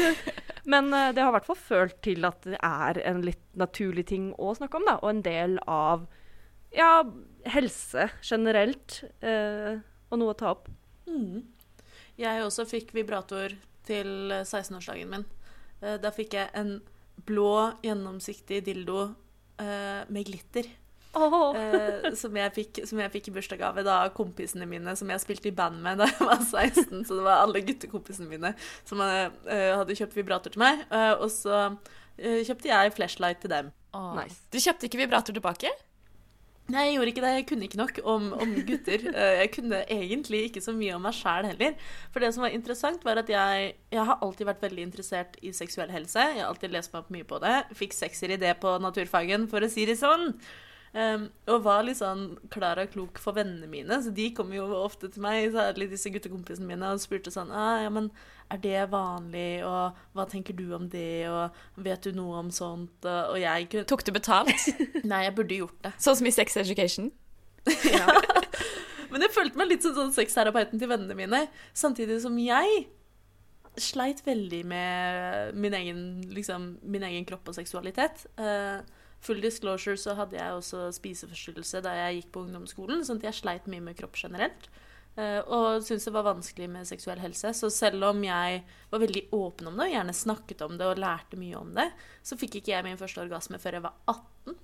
Men 0.73 0.93
eh, 0.93 1.13
det 1.17 1.25
har 1.25 1.33
i 1.33 1.37
hvert 1.39 1.49
fall 1.49 1.61
følt 1.61 1.97
til 2.05 2.29
at 2.29 2.45
det 2.49 2.61
er 2.61 3.01
en 3.09 3.25
litt 3.25 3.45
naturlig 3.59 4.09
ting 4.13 4.31
å 4.37 4.53
snakke 4.59 4.81
om, 4.81 4.87
da. 4.91 4.99
Og 5.01 5.15
en 5.15 5.25
del 5.25 5.59
av 5.65 6.07
ja, 6.75 6.93
helse 7.55 8.09
generelt. 8.25 9.03
eh, 9.25 9.81
og 10.15 10.21
noe 10.21 10.35
å 10.35 10.39
ta 10.39 10.53
opp. 10.55 10.69
Mm. 11.11 11.43
Jeg 12.21 12.45
også 12.45 12.67
fikk 12.71 12.95
vibrator 12.95 13.57
til 13.87 14.11
16-årsdagen 14.31 15.11
min. 15.11 15.27
Eh, 15.85 15.99
Da 16.03 16.13
fikk 16.15 16.37
jeg 16.39 16.51
en 16.57 16.79
blå, 17.29 17.75
gjennomsiktig 17.85 18.63
dildo 18.67 19.05
eh, 19.63 20.03
med 20.09 20.27
glitter. 20.27 20.67
Eh, 21.15 22.09
som, 22.19 22.35
jeg 22.35 22.51
fikk, 22.57 22.81
som 22.91 22.99
jeg 22.99 23.13
fikk 23.15 23.29
i 23.31 23.35
bursdagsgave 23.37 23.85
av 23.87 24.09
kompisene 24.17 24.67
mine 24.67 24.97
som 24.99 25.13
jeg 25.13 25.23
spilte 25.23 25.53
i 25.53 25.55
band 25.55 25.79
med 25.85 26.03
da 26.03 26.09
jeg 26.11 26.27
var 26.27 26.43
16. 26.43 27.05
Så 27.07 27.21
det 27.21 27.27
var 27.27 27.45
alle 27.45 27.63
guttekompisene 27.63 28.31
mine 28.33 28.55
som 28.83 29.03
hadde 29.05 29.95
kjøpt 29.95 30.19
vibrator 30.19 30.55
til 30.57 30.65
meg. 30.65 30.83
Og 31.21 31.29
så 31.31 31.69
kjøpte 32.19 32.73
jeg 32.73 32.95
flashlight 32.97 33.45
til 33.45 33.53
dem. 33.55 33.71
Oh. 33.95 34.11
Nice. 34.19 34.43
Du 34.51 34.59
kjøpte 34.59 34.89
ikke 34.91 35.05
vibrator 35.05 35.37
tilbake? 35.37 35.71
Nei, 36.73 36.87
jeg 36.89 36.95
gjorde 36.97 37.11
ikke 37.13 37.23
det. 37.25 37.31
Jeg 37.37 37.45
kunne 37.49 37.67
ikke 37.69 37.79
nok 37.81 37.99
om, 38.09 38.29
om 38.41 38.53
gutter. 38.69 39.03
Eh, 39.21 39.33
Jeg 39.43 39.51
kunne 39.53 39.81
egentlig 39.93 40.39
ikke 40.49 40.63
så 40.65 40.73
mye 40.73 40.95
om 40.97 41.03
meg 41.05 41.13
sjæl 41.17 41.45
heller. 41.51 41.75
For 42.13 42.25
det 42.25 42.31
som 42.33 42.45
var 42.47 42.55
interessant, 42.57 43.05
var 43.05 43.21
at 43.21 43.29
jeg, 43.29 43.75
jeg 43.93 44.07
har 44.09 44.23
alltid 44.25 44.49
vært 44.49 44.63
veldig 44.65 44.87
interessert 44.89 45.37
i 45.45 45.53
seksuell 45.53 45.93
helse. 45.93 46.25
Jeg 46.33 46.41
har 46.41 46.49
alltid 46.49 46.73
lest 46.73 46.95
meg 46.95 47.03
opp 47.05 47.11
mye 47.13 47.27
på 47.29 47.41
det. 47.45 47.57
Fikk 47.77 47.93
sekser 47.99 48.33
i 48.33 48.41
det 48.41 48.55
på 48.65 48.73
naturfagen, 48.81 49.45
for 49.53 49.61
å 49.61 49.69
si 49.69 49.85
det 49.91 49.99
sånn. 50.01 50.31
Um, 50.95 51.27
og 51.51 51.65
var 51.67 51.83
litt 51.85 51.99
sånn 51.99 52.37
klar 52.55 52.79
og 52.79 52.93
klok 52.95 53.19
for 53.21 53.37
vennene 53.37 53.69
mine. 53.69 54.01
Så 54.01 54.15
de 54.15 54.31
kom 54.33 54.53
jo 54.55 54.65
ofte 54.79 55.11
til 55.13 55.25
meg, 55.27 55.51
særlig 55.53 55.91
disse 55.93 56.13
guttekompisene 56.15 56.71
mine, 56.71 56.95
og 56.95 57.03
spurte 57.03 57.35
sånn 57.35 57.51
ah, 57.53 57.81
ja, 57.83 57.91
men 57.93 58.09
er 58.53 58.61
det 58.63 58.81
vanlig, 58.93 59.65
og 59.67 59.97
hva 60.15 60.27
tenker 60.31 60.57
du 60.57 60.67
om 60.77 60.89
det, 60.91 61.27
og 61.31 61.85
vet 61.85 62.05
du 62.05 62.17
noe 62.17 62.43
om 62.43 62.51
sånt? 62.55 63.07
Og 63.07 63.39
jeg 63.41 63.69
kunne 63.73 63.89
Tok 63.89 64.05
du 64.07 64.13
betalt? 64.15 64.69
Nei, 65.11 65.25
jeg 65.27 65.37
burde 65.39 65.61
gjort 65.63 65.79
det. 65.87 65.95
sånn 66.03 66.21
som 66.21 66.29
i 66.29 66.35
Sex 66.35 66.59
Education? 66.61 67.11
Men 69.15 69.23
jeg 69.23 69.35
følte 69.35 69.61
meg 69.61 69.71
litt 69.71 69.85
som 69.87 69.95
sånn 69.97 70.13
sexterapeuten 70.15 70.81
til 70.81 70.91
vennene 70.91 71.17
mine. 71.17 71.45
Samtidig 71.77 72.19
som 72.25 72.37
jeg 72.43 72.85
sleit 73.81 74.23
veldig 74.27 74.61
med 74.71 75.55
min 75.59 75.75
egen, 75.75 76.01
liksom, 76.35 76.75
min 76.83 77.07
egen 77.07 77.27
kropp 77.29 77.51
og 77.51 77.57
seksualitet. 77.57 78.27
Uh, 78.39 78.83
full 79.25 79.41
disclosure 79.43 79.97
så 79.99 80.17
hadde 80.19 80.39
jeg 80.39 80.59
også 80.59 80.89
spiseforstyrrelse 80.99 81.83
da 81.85 81.95
jeg 81.99 82.21
gikk 82.21 82.33
på 82.35 82.45
ungdomsskolen, 82.45 83.05
sånn 83.07 83.23
at 83.23 83.31
jeg 83.31 83.41
sleit 83.41 83.71
mye 83.71 83.83
med 83.87 83.99
kropp 83.99 84.19
generelt. 84.19 84.69
Eh, 85.17 85.41
og 85.43 85.85
syntes 85.85 86.07
det 86.09 86.15
var 86.15 86.27
vanskelig 86.27 86.69
med 86.71 86.89
seksuell 86.89 87.21
helse. 87.23 87.53
Så 87.57 87.71
selv 87.73 88.05
om 88.11 88.23
jeg 88.25 88.63
var 88.91 89.03
veldig 89.03 89.25
åpen 89.37 89.71
om 89.71 89.79
det, 89.79 89.89
og 89.89 89.95
gjerne 89.97 90.17
snakket 90.17 90.65
om 90.67 90.79
det 90.81 90.89
og 90.89 91.01
lærte 91.03 91.39
mye 91.41 91.57
om 91.61 91.75
det, 91.77 91.89
så 92.23 92.39
fikk 92.41 92.61
ikke 92.61 92.75
jeg 92.75 92.87
min 92.87 93.01
første 93.01 93.23
orgasme 93.25 93.61
før 93.63 93.79
jeg 93.79 93.87
var 93.87 93.95
18. 94.11 94.59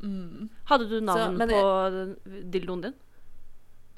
Mm. 0.00 0.48
Hadde 0.68 0.88
du 0.88 0.98
navn 1.04 1.40
så, 1.40 1.46
på 1.48 1.60
jeg... 1.60 2.44
dildoen 2.52 2.84
din? 2.88 2.98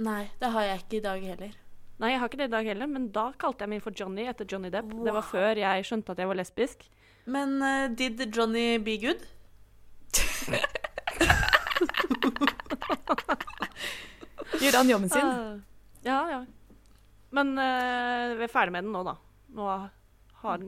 Nei, 0.03 0.25
det 0.41 0.51
har 0.55 0.67
jeg 0.67 0.83
ikke 0.83 0.99
i 0.99 1.05
dag 1.05 1.29
heller. 1.33 1.59
Nei, 2.03 2.11
jeg 2.15 2.19
har 2.19 2.31
ikke 2.31 2.41
det 2.41 2.49
i 2.49 2.55
dag 2.57 2.67
heller, 2.67 2.89
men 2.91 3.05
da 3.15 3.29
kalte 3.39 3.63
jeg 3.63 3.71
min 3.71 3.85
for 3.85 3.95
Johnny 3.95 4.25
etter 4.27 4.49
Johnny 4.49 4.73
Depp. 4.75 4.91
Det 5.05 5.15
var 5.15 5.27
før 5.27 5.61
jeg 5.61 5.87
skjønte 5.87 6.15
at 6.15 6.23
jeg 6.23 6.31
var 6.31 6.39
lesbisk. 6.41 6.89
Men 7.31 7.63
uh, 7.63 7.87
did 7.95 8.19
Johnny 8.35 8.79
be 8.83 8.99
good? 8.99 9.23
Gjorde 14.63 14.83
han 14.83 14.93
jobben 14.93 15.11
sin? 15.11 15.27
Ah, 15.27 15.59
ja, 16.07 16.19
ja. 16.31 16.41
Men 17.33 17.53
uh, 17.59 18.37
vi 18.39 18.47
er 18.47 18.53
ferdig 18.53 18.75
med 18.75 18.87
den 18.87 18.95
nå, 18.95 19.03
da. 19.07 19.17
Nå 19.57 19.69
har 20.43 20.65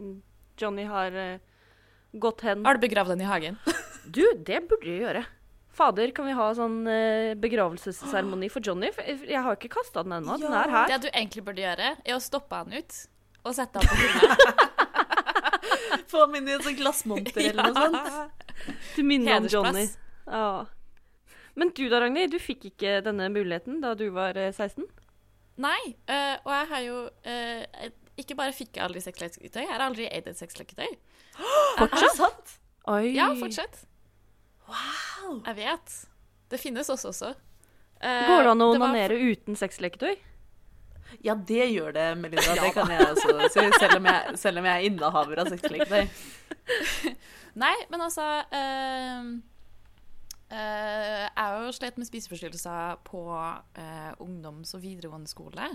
Johnny 0.60 0.84
har 0.88 1.16
uh, 1.16 1.38
gått 2.12 2.44
hen 2.46 2.64
Har 2.64 2.78
du 2.78 2.84
begravd 2.84 3.14
den 3.14 3.24
i 3.24 3.30
hagen? 3.30 3.58
Du, 4.04 4.20
det 4.36 4.58
burde 4.68 4.84
jeg 4.84 5.00
gjøre. 5.00 5.22
Fader, 5.72 6.10
kan 6.12 6.26
vi 6.28 6.34
ha 6.36 6.50
sånn 6.54 6.82
uh, 6.84 7.32
begravelsesseremoni 7.40 8.50
for 8.52 8.60
Johnny? 8.60 8.90
For 8.92 9.24
jeg 9.24 9.40
har 9.46 9.56
ikke 9.56 9.70
kasta 9.72 10.02
den 10.04 10.18
ennå. 10.18 10.36
Den 10.42 10.52
er 10.52 10.68
her. 10.68 10.90
Det 10.92 11.06
du 11.06 11.08
egentlig 11.08 11.44
burde 11.46 11.64
gjøre, 11.64 11.94
er 12.04 12.12
å 12.12 12.20
stoppe 12.20 12.60
han 12.60 12.74
ut 12.74 12.98
og 13.44 13.56
sette 13.56 13.80
han 13.80 13.88
på 13.88 13.96
hylla. 14.02 14.36
Få 16.12 16.26
ham 16.26 16.36
inn 16.36 16.52
i 16.52 16.54
et 16.58 16.68
glassmonter 16.78 17.48
eller 17.48 17.72
noe 17.72 17.88
sånt. 17.88 18.36
Til 18.94 19.08
minne 19.08 19.40
om 19.40 19.48
Johnny. 19.50 19.88
Ja. 20.28 20.66
Men 21.54 21.70
du 21.76 21.84
da, 21.88 22.00
Ragnhild, 22.02 22.32
du 22.34 22.40
fikk 22.42 22.64
ikke 22.72 22.98
denne 23.06 23.28
muligheten 23.30 23.80
da 23.82 23.92
du 23.98 24.08
var 24.14 24.36
eh, 24.40 24.50
16? 24.54 24.86
Nei, 25.62 25.78
øh, 26.10 26.36
og 26.42 26.50
jeg 26.50 26.66
har 26.72 26.80
jo 26.82 26.96
øh, 27.30 27.84
Ikke 28.18 28.34
bare 28.34 28.54
fikk 28.56 28.74
jeg 28.74 28.82
aldri 28.88 29.02
sexleketøy, 29.04 29.60
jeg 29.62 29.70
har 29.70 29.84
aldri 29.86 30.08
eid 30.10 30.26
et 30.30 30.38
sexleketøy. 30.38 30.88
Fortsatt? 31.78 32.16
sant? 32.18 32.56
Oi. 32.90 33.14
Ja, 33.14 33.30
fortsatt. 33.38 33.84
Wow. 34.68 35.38
Jeg 35.46 35.56
vet. 35.56 35.94
Det 36.52 36.60
finnes 36.60 36.90
også 36.92 37.08
også. 37.14 37.30
Uh, 38.04 38.26
Går 38.28 38.42
det 38.44 38.50
an 38.52 38.62
å 38.64 38.68
onanere 38.74 39.16
var- 39.16 39.32
uten 39.32 39.56
sexleketøy? 39.56 40.14
Ja, 41.24 41.34
det 41.34 41.68
gjør 41.70 41.94
det, 41.94 42.04
Melinda. 42.18 42.54
Det 42.64 42.72
kan 42.74 42.90
jeg 42.90 43.06
også 43.06 43.48
si. 43.54 43.64
Selv 43.78 43.98
om 44.00 44.06
jeg, 44.10 44.36
selv 44.40 44.60
om 44.60 44.66
jeg 44.68 44.74
er 44.74 44.86
innehaver 44.90 45.42
av 45.44 45.50
sexleketøy. 45.52 46.08
Nei, 47.64 47.74
men 47.92 48.02
altså 48.02 48.24
eh, 48.50 49.28
eh, 50.54 51.24
Jeg 51.26 51.40
har 51.40 51.64
jo 51.64 51.74
slitt 51.74 51.98
med 52.00 52.08
spiseforstyrrelser 52.08 53.02
på 53.06 53.24
uh, 53.34 54.12
ungdoms- 54.22 54.74
og 54.76 54.82
videregående 54.84 55.30
skole. 55.30 55.68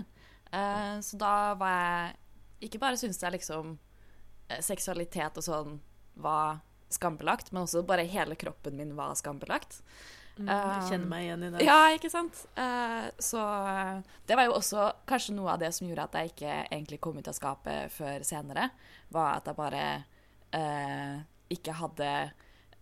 Eh, 0.50 0.96
så 1.04 1.20
da 1.20 1.34
var 1.54 1.76
jeg 1.76 2.66
Ikke 2.66 2.80
bare 2.82 2.98
syntes 3.00 3.22
jeg 3.22 3.36
liksom 3.38 3.78
seksualitet 4.60 5.36
og 5.38 5.44
sånn 5.46 5.76
var 6.18 6.56
skambelagt, 6.90 7.52
men 7.52 7.62
også 7.62 7.84
bare 7.86 8.02
hele 8.02 8.34
kroppen 8.34 8.74
min 8.74 8.96
var 8.98 9.14
skambelagt. 9.14 9.76
Jeg 10.34 10.88
kjenner 10.88 11.06
meg 11.06 11.22
igjen 11.22 11.44
i 11.46 11.50
det. 11.54 11.60
Ja, 11.62 11.76
ikke 11.94 12.10
sant? 12.10 12.40
Så 13.22 13.44
det 14.26 14.36
var 14.36 14.48
jo 14.48 14.56
også 14.56 14.88
kanskje 15.06 15.36
noe 15.36 15.54
av 15.54 15.62
det 15.62 15.70
som 15.76 15.86
gjorde 15.86 16.08
at 16.08 16.18
jeg 16.18 16.32
ikke 16.32 16.56
egentlig 16.64 16.98
kom 17.06 17.22
ut 17.22 17.30
av 17.30 17.38
skapet 17.38 17.94
før 17.94 18.26
senere. 18.26 18.66
Var 19.14 19.38
at 19.38 19.52
jeg 19.52 19.60
bare 19.62 19.86
ikke 21.54 21.78
hadde 21.78 22.10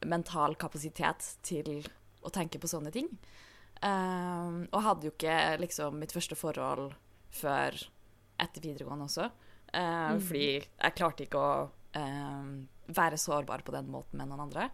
mental 0.07 0.55
kapasitet 0.61 1.35
til 1.47 1.83
å 2.23 2.31
tenke 2.35 2.61
på 2.61 2.71
sånne 2.71 2.93
ting. 2.95 3.11
Eh, 3.83 4.57
og 4.73 4.83
hadde 4.85 5.09
jo 5.09 5.14
ikke 5.14 5.59
liksom 5.62 5.99
mitt 6.00 6.14
første 6.14 6.38
forhold 6.38 6.93
før 7.35 7.76
etter 8.38 8.62
videregående 8.64 9.09
også. 9.09 9.28
Eh, 9.73 10.14
Fordi 10.25 10.49
jeg 10.59 10.97
klarte 10.97 11.26
ikke 11.26 11.43
å 11.43 11.52
eh, 11.99 12.50
være 12.95 13.21
sårbar 13.21 13.64
på 13.67 13.75
den 13.75 13.90
måten 13.93 14.21
med 14.21 14.31
noen 14.31 14.47
andre. 14.47 14.71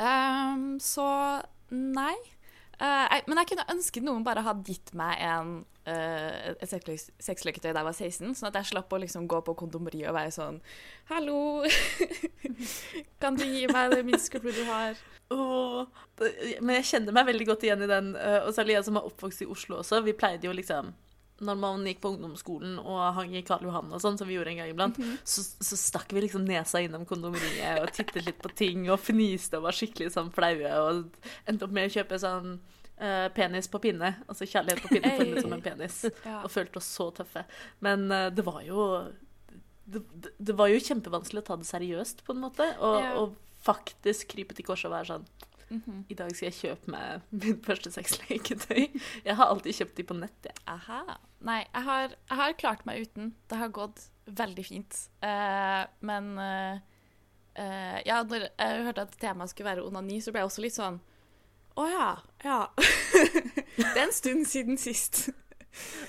Ehm, 0.00 0.78
så 0.80 1.06
nei. 1.72 2.14
Jeg, 2.80 3.22
men 3.28 3.38
jeg 3.38 3.48
kunne 3.52 3.66
ønske 3.70 4.00
noen 4.02 4.24
bare 4.26 4.42
hadde 4.42 4.64
gitt 4.66 4.90
meg 4.98 5.20
en, 5.22 5.50
uh, 5.86 6.52
et 6.56 6.64
sexle- 6.70 7.12
sexleketøy 7.22 7.70
da 7.72 7.82
jeg 7.82 7.88
var 7.88 7.94
16, 7.98 8.32
sånn 8.38 8.48
at 8.48 8.56
jeg 8.58 8.70
slapp 8.72 8.92
å 8.96 8.98
liksom 9.02 9.28
gå 9.30 9.38
på 9.46 9.54
kondomeriet 9.60 10.08
og 10.10 10.16
være 10.16 10.32
sånn 10.34 10.58
Hallo, 11.12 11.62
kan 13.22 13.36
du 13.38 13.44
gi 13.46 13.66
meg 13.70 13.92
det 13.94 14.02
minste 14.08 14.30
skrubbet 14.32 14.56
du 14.58 14.64
har? 14.68 14.98
Åh, 15.32 15.86
det- 16.20 16.58
men 16.60 16.76
jeg 16.80 16.88
kjenner 16.90 17.12
meg 17.16 17.26
veldig 17.30 17.46
godt 17.52 17.62
igjen 17.68 17.82
i 17.86 17.90
den. 17.90 18.14
uh, 18.16 18.40
Og 18.46 18.54
særlig 18.56 18.74
jeg 18.78 18.84
som 18.88 18.96
er 18.98 19.06
oppvokst 19.08 19.42
i 19.42 19.48
Oslo 19.48 19.78
også. 19.82 20.02
Vi 20.04 20.12
pleide 20.18 20.44
jo 20.48 20.52
liksom 20.56 20.92
når 21.42 21.56
man 21.58 21.84
gikk 21.88 22.00
på 22.04 22.12
ungdomsskolen 22.14 22.76
og 22.80 23.00
hang 23.18 23.32
i 23.36 23.42
Karl 23.46 23.64
Johan 23.66 23.90
og 23.92 24.00
sånn, 24.02 24.16
som 24.20 24.28
vi 24.30 24.36
gjorde 24.38 24.52
en 24.54 24.60
gang 24.62 24.70
iblant, 24.72 25.00
så, 25.26 25.42
så 25.42 25.78
stakk 25.80 26.12
vi 26.14 26.22
liksom 26.24 26.44
nesa 26.48 26.80
innom 26.84 27.04
kondomeriet 27.08 27.82
og 27.82 27.90
tittet 27.96 28.24
litt 28.28 28.38
på 28.42 28.52
ting 28.58 28.86
og 28.90 29.00
fniste 29.02 29.58
og 29.58 29.66
var 29.68 29.76
skikkelig 29.78 30.12
sånn 30.14 30.30
flaue 30.34 30.70
og 30.86 31.18
endte 31.50 31.66
opp 31.66 31.74
med 31.74 31.90
å 31.90 31.94
kjøpe 31.96 32.20
sånn 32.22 32.54
uh, 33.02 33.28
penis 33.34 33.68
på 33.72 33.80
pinne. 33.82 34.14
Altså 34.28 34.46
kjærlighet 34.46 34.82
på 34.86 34.92
pinne 34.94 35.12
funnet 35.18 35.42
som 35.42 35.52
en 35.58 35.64
penis. 35.64 36.00
Ja. 36.24 36.40
Og 36.46 36.50
følte 36.54 36.78
oss 36.78 36.90
så 36.96 37.10
tøffe. 37.16 37.42
Men 37.82 38.06
uh, 38.12 38.28
det 38.30 38.44
var 38.46 38.62
jo 38.66 38.86
det, 39.84 40.00
det- 40.22 40.34
det 40.38 40.54
var 40.56 40.70
jo 40.70 40.78
kjempevanskelig 40.78 41.42
å 41.42 41.46
ta 41.50 41.56
det 41.58 41.66
seriøst, 41.68 42.22
på 42.26 42.32
en 42.36 42.44
måte. 42.46 42.68
Og, 42.78 43.00
Ja. 43.02 43.14
og 43.18 43.34
faktisk 43.66 44.30
krype 44.34 44.54
til 44.58 44.64
korset 44.66 44.88
og 44.90 44.94
være 44.96 45.10
sånn 45.16 45.26
Mhm. 45.72 46.04
I 46.12 46.16
dag 46.18 46.32
skal 46.36 46.50
jeg 46.50 46.58
kjøpe 46.58 46.92
meg 46.92 47.26
min 47.32 47.60
første 47.64 47.92
sexleketøy. 47.94 48.82
Jeg 49.24 49.36
har 49.38 49.48
alltid 49.48 49.78
kjøpt 49.78 49.96
de 49.96 50.04
på 50.08 50.16
nett, 50.18 50.48
jeg. 50.48 50.56
Aha. 50.68 51.18
Nei, 51.42 51.62
jeg 51.64 51.84
har, 51.88 52.16
jeg 52.28 52.40
har 52.42 52.56
klart 52.60 52.84
meg 52.88 53.06
uten. 53.06 53.32
Det 53.50 53.60
har 53.60 53.72
gått 53.74 54.04
veldig 54.26 54.64
fint. 54.66 54.98
Uh, 55.24 55.82
men 56.04 56.32
uh, 56.38 56.76
uh, 57.56 57.98
ja, 58.04 58.20
når 58.22 58.50
jeg 58.50 58.84
hørte 58.88 59.06
at 59.08 59.16
temaet 59.22 59.54
skulle 59.54 59.70
være 59.70 59.86
onani, 59.86 60.20
så 60.22 60.34
ble 60.34 60.44
jeg 60.44 60.50
også 60.50 60.66
litt 60.66 60.76
sånn 60.76 61.00
Å 61.80 61.86
ja. 61.88 62.10
Ja. 62.44 62.58
det 63.80 63.94
er 63.96 64.04
en 64.04 64.14
stund 64.14 64.44
siden 64.50 64.76
sist. 64.80 65.30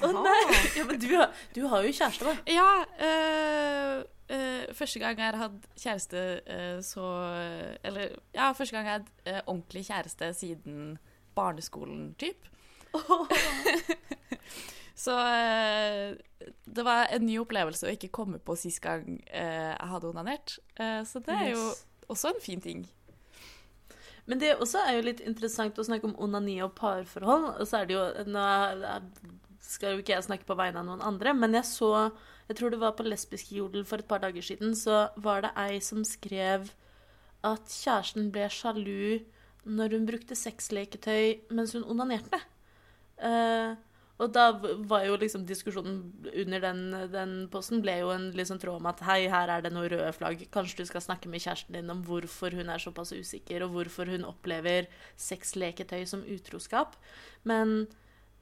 Å 0.03 0.11
nei! 0.11 0.41
Ja, 0.75 0.83
men 0.89 0.99
du 0.99 1.07
har, 1.15 1.31
du 1.55 1.63
har 1.71 1.87
jo 1.87 1.95
kjæreste, 1.95 2.27
da. 2.27 2.35
Ja. 2.51 4.03
Eh, 4.33 4.73
første 4.75 5.01
gang 5.01 5.19
jeg 5.19 5.39
hadde 5.39 5.79
kjæreste 5.79 6.23
uh, 6.47 6.79
så 6.85 7.05
Eller 7.83 8.15
ja, 8.35 8.51
første 8.51 8.75
gang 8.75 8.87
jeg 8.87 8.93
hadde 8.93 9.11
eh, 9.25 9.41
ordentlig 9.45 9.85
kjæreste 9.87 10.33
siden 10.33 10.97
barneskolen, 11.35 12.13
typ. 12.21 12.45
så 15.05 15.15
eh, 15.17 16.13
det 16.65 16.85
var 16.85 17.09
en 17.09 17.25
ny 17.25 17.39
opplevelse 17.41 17.87
å 17.87 17.93
ikke 17.95 18.11
komme 18.13 18.37
på 18.37 18.55
sist 18.59 18.83
gang 18.83 19.17
jeg 19.31 19.89
hadde 19.89 20.11
onanert. 20.11 20.59
Så 21.09 21.23
det 21.25 21.33
er 21.33 21.47
jo 21.55 21.63
også 22.13 22.35
en 22.35 22.43
fin 22.43 22.61
ting. 22.61 22.83
Men 24.29 24.39
det 24.39 24.53
også 24.55 24.83
er 24.85 24.97
jo 24.97 25.07
litt 25.07 25.23
interessant 25.25 25.79
å 25.79 25.87
snakke 25.87 26.07
om 26.07 26.15
onani 26.21 26.59
og 26.63 26.75
parforhold. 26.77 27.49
Og 27.57 27.67
så 27.67 27.81
er 27.81 27.89
det 27.89 27.97
jo 27.97 28.05
Nå 28.29 28.45
skal 29.63 29.95
jo 29.95 30.03
ikke 30.03 30.15
jeg 30.15 30.25
snakke 30.27 30.47
på 30.47 30.57
vegne 30.59 30.81
av 30.81 30.87
noen 30.87 31.03
andre, 31.05 31.33
men 31.33 31.55
jeg 31.59 31.67
så 31.69 32.11
Jeg 32.49 32.57
tror 32.59 32.73
det 32.73 32.79
var 32.81 32.91
på 32.97 33.05
Lesbisk 33.07 33.53
jodel 33.55 33.85
for 33.87 34.03
et 34.03 34.07
par 34.07 34.19
dager 34.19 34.43
siden, 34.43 34.73
så 34.75 35.07
var 35.15 35.45
det 35.45 35.53
ei 35.55 35.79
som 35.79 36.03
skrev 36.03 36.73
at 37.39 37.71
kjæresten 37.71 38.33
ble 38.35 38.49
sjalu 38.51 39.23
når 39.63 39.95
hun 39.95 40.05
brukte 40.09 40.35
sexleketøy 40.35 41.53
mens 41.55 41.71
hun 41.71 41.87
onanerte. 41.87 42.41
Uh, 43.15 43.79
Og 44.21 44.29
da 44.29 44.51
var 44.85 45.07
jo 45.07 45.15
liksom 45.17 45.45
diskusjonen 45.49 45.97
under 46.29 46.61
den, 46.61 46.81
den 47.11 47.31
posten 47.51 47.81
ble 47.81 47.95
jo 48.03 48.11
en 48.13 48.29
liksom 48.37 48.59
tråd 48.61 48.77
om 48.79 48.89
at 48.91 49.01
hei, 49.07 49.25
her 49.31 49.49
er 49.49 49.63
det 49.65 49.71
noe 49.73 49.89
røde 49.89 50.11
flagg. 50.15 50.45
Kanskje 50.53 50.83
du 50.83 50.89
skal 50.89 51.03
snakke 51.03 51.31
med 51.31 51.41
kjæresten 51.41 51.75
din 51.75 51.89
om 51.91 52.03
hvorfor 52.05 52.53
hun 52.53 52.69
er 52.69 52.83
såpass 52.83 53.11
usikker, 53.15 53.65
og 53.65 53.73
hvorfor 53.73 54.11
hun 54.13 54.27
opplever 54.29 54.87
sexleketøy 55.17 56.05
som 56.09 56.23
utroskap. 56.29 56.95
Men 57.43 57.87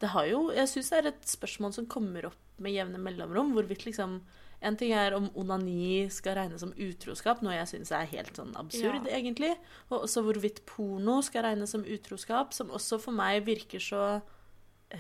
det 0.01 0.09
har 0.15 0.25
jo 0.27 0.39
Jeg 0.55 0.67
syns 0.71 0.89
det 0.91 0.97
er 0.99 1.07
et 1.11 1.25
spørsmål 1.29 1.73
som 1.75 1.85
kommer 1.91 2.25
opp 2.31 2.39
med 2.61 2.73
jevne 2.73 2.97
mellomrom. 3.01 3.53
Hvorvidt 3.55 3.85
liksom 3.87 4.19
En 4.63 4.75
ting 4.77 4.91
er 4.93 5.15
om 5.17 5.27
onani 5.41 6.03
skal 6.13 6.35
regnes 6.37 6.61
som 6.61 6.69
utroskap, 6.77 7.39
noe 7.41 7.55
jeg 7.55 7.69
syns 7.71 7.89
er 7.97 8.05
helt 8.11 8.35
sånn 8.37 8.51
absurd, 8.61 9.07
Ja. 9.09 9.15
egentlig. 9.17 9.55
Og 9.89 10.03
også 10.05 10.21
hvorvidt 10.21 10.59
porno 10.69 11.15
skal 11.25 11.43
regnes 11.47 11.71
som 11.73 11.81
utroskap, 11.81 12.53
som 12.53 12.69
også 12.69 12.99
for 13.01 13.11
meg 13.11 13.43
virker 13.47 13.79
så 13.81 14.21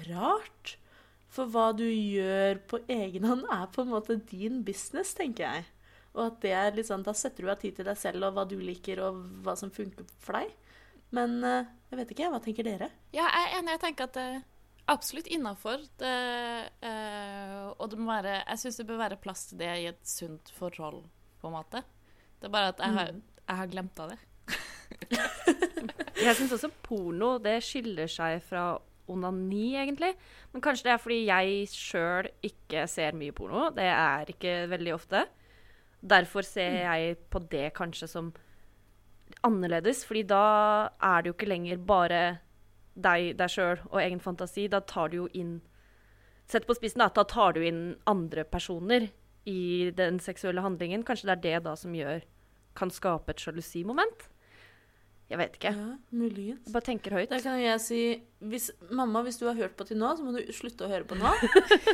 rart. 0.09 0.77
For 1.31 1.45
hva 1.47 1.69
du 1.77 1.85
gjør 1.85 2.57
på 2.67 2.79
egen 2.91 3.23
hånd, 3.29 3.45
er 3.53 3.67
på 3.71 3.85
en 3.85 3.93
måte 3.93 4.17
din 4.31 4.63
business, 4.67 5.13
tenker 5.13 5.45
jeg. 5.45 5.65
Og 6.15 6.25
at 6.25 6.41
det 6.41 6.51
er 6.57 6.71
litt 6.75 6.89
sånn, 6.89 7.03
Da 7.05 7.13
setter 7.13 7.43
du 7.45 7.49
av 7.53 7.59
tid 7.61 7.75
til 7.77 7.85
deg 7.85 7.97
selv 7.97 8.23
og 8.27 8.33
hva 8.35 8.47
du 8.49 8.57
liker, 8.59 8.99
og 8.99 9.21
hva 9.45 9.55
som 9.55 9.69
funker 9.71 10.03
for 10.19 10.33
deg. 10.33 10.51
Men 11.11 11.37
eh, 11.43 11.65
jeg 11.91 11.99
vet 12.01 12.11
ikke, 12.15 12.31
hva 12.31 12.41
tenker 12.43 12.63
dere? 12.67 12.89
Ja, 13.13 13.29
jeg 13.29 13.45
er 13.53 13.59
enig. 13.61 13.77
Jeg 13.77 13.79
tenker 13.85 14.03
at 14.09 14.17
er 14.17 14.41
absolutt 14.91 15.29
innafor. 15.31 15.83
og 17.79 17.85
det 17.91 17.97
må 17.99 18.11
være 18.11 18.43
Jeg 18.43 18.61
syns 18.61 18.77
det 18.81 18.87
bør 18.89 19.01
være 19.05 19.21
plass 19.21 19.47
til 19.49 19.61
det 19.61 19.71
i 19.79 19.89
et 19.91 20.01
sunt 20.07 20.51
forhold, 20.57 21.03
på 21.41 21.49
en 21.49 21.57
måte. 21.57 21.83
Det 22.39 22.49
er 22.49 22.53
bare 22.53 22.73
at 22.73 22.79
jeg 22.79 22.97
har, 22.97 23.11
jeg 23.47 23.57
har 23.61 23.71
glemt 23.71 23.99
av 24.03 24.13
det. 24.13 24.19
Jeg 26.21 26.37
syns 26.37 26.53
også 26.53 26.69
porno 26.85 27.37
det 27.41 27.57
skiller 27.65 28.09
seg 28.11 28.41
fra 28.45 28.75
onani, 29.11 29.73
egentlig. 29.79 30.13
Men 30.53 30.63
kanskje 30.63 30.87
det 30.87 30.93
er 30.93 31.01
fordi 31.01 31.19
jeg 31.25 31.67
sjøl 31.73 32.29
ikke 32.45 32.85
ser 32.91 33.17
mye 33.17 33.33
porno. 33.35 33.69
Det 33.75 33.87
er 33.89 34.29
ikke 34.31 34.53
veldig 34.71 34.93
ofte. 34.95 35.25
Derfor 36.01 36.45
ser 36.45 36.77
jeg 36.85 37.17
på 37.29 37.41
det 37.51 37.71
kanskje 37.77 38.09
som 38.09 38.31
annerledes, 39.47 40.03
fordi 40.05 40.23
da 40.29 40.45
er 41.01 41.21
det 41.21 41.31
jo 41.31 41.35
ikke 41.37 41.49
lenger 41.49 41.83
bare 41.87 42.21
deg, 43.03 43.33
deg 43.39 43.51
sjøl 43.51 43.81
og 43.89 43.99
egen 44.03 44.21
fantasi. 44.23 44.67
Da 44.71 44.81
tar 44.85 45.11
du 45.11 45.23
jo 45.23 45.27
inn 45.33 45.59
Sett 46.51 46.65
på 46.67 46.75
spissen, 46.75 46.99
da, 46.99 47.07
da 47.15 47.23
tar 47.23 47.53
du 47.55 47.61
inn 47.63 47.93
andre 48.09 48.43
personer 48.43 49.05
i 49.47 49.91
den 49.95 50.17
seksuelle 50.19 50.59
handlingen. 50.65 51.05
Kanskje 51.07 51.29
det 51.29 51.35
er 51.37 51.43
det 51.45 51.61
da 51.69 51.77
som 51.79 51.93
gjør 51.95 52.25
Kan 52.75 52.91
skape 52.91 53.31
et 53.31 53.39
sjalusimoment? 53.39 54.25
Jeg 55.31 55.39
vet 55.39 55.55
ikke. 55.55 55.71
Ja, 55.71 55.93
muligens. 56.11 56.65
Jeg 56.67 56.73
bare 56.75 56.87
tenker 56.89 57.15
høyt. 57.15 57.29
Da 57.31 57.39
kan 57.39 57.55
jeg 57.61 57.79
si 57.83 58.01
hvis, 58.51 58.67
Mamma, 58.91 59.21
hvis 59.23 59.39
du 59.39 59.45
har 59.47 59.55
hørt 59.55 59.77
på 59.79 59.87
til 59.87 59.99
nå, 59.99 60.09
så 60.17 60.25
må 60.25 60.35
du 60.35 60.41
slutte 60.51 60.87
å 60.87 60.91
høre 60.91 61.07
på 61.07 61.15
nå. 61.15 61.31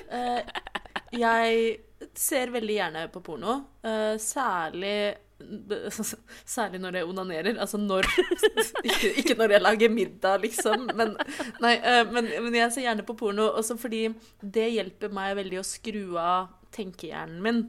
uh, 0.09 0.41
jeg 1.25 1.77
ser 2.17 2.53
veldig 2.55 2.77
gjerne 2.79 3.05
på 3.13 3.21
porno. 3.25 3.59
Uh, 3.85 4.17
særlig 4.21 4.97
Særlig 6.57 6.81
når 6.81 6.99
jeg 6.99 7.09
onanerer. 7.09 7.59
Altså 7.61 7.79
når 7.81 8.07
ikke, 8.87 9.13
ikke 9.21 9.37
når 9.37 9.55
jeg 9.55 9.63
lager 9.63 9.93
middag, 9.93 10.41
liksom. 10.43 10.89
Men, 10.97 11.15
nei, 11.63 11.75
eh, 11.77 12.03
men, 12.11 12.29
men 12.47 12.57
jeg 12.57 12.73
ser 12.73 12.87
gjerne 12.87 13.05
på 13.07 13.17
porno 13.19 13.49
også 13.53 13.77
fordi 13.79 14.07
det 14.41 14.67
hjelper 14.75 15.13
meg 15.13 15.37
veldig 15.39 15.61
å 15.61 15.67
skru 15.67 16.03
av 16.21 16.51
tenkehjernen 16.75 17.41
min. 17.43 17.65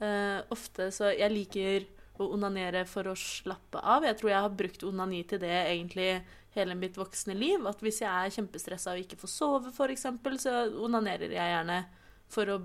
Uh, 0.00 0.40
ofte 0.48 0.86
så 0.96 1.10
Jeg 1.12 1.28
liker 1.28 1.82
å 2.20 2.30
onanere 2.34 2.86
for 2.88 3.08
å 3.10 3.16
slappe 3.16 3.80
av. 3.80 4.04
Jeg 4.04 4.16
tror 4.20 4.30
jeg 4.32 4.44
har 4.46 4.58
brukt 4.62 4.84
onani 4.88 5.22
til 5.28 5.40
det 5.42 5.52
egentlig 5.52 6.10
hele 6.56 6.76
mitt 6.76 6.96
voksne 6.98 7.36
liv. 7.36 7.64
At 7.68 7.80
hvis 7.84 8.02
jeg 8.02 8.10
er 8.10 8.34
kjempestressa 8.34 8.94
og 8.94 9.04
ikke 9.04 9.20
får 9.20 9.32
sove, 9.32 9.72
f.eks., 9.72 10.06
så 10.42 10.56
onanerer 10.84 11.32
jeg 11.32 11.54
gjerne 11.54 11.82
for 12.30 12.50
å 12.52 12.60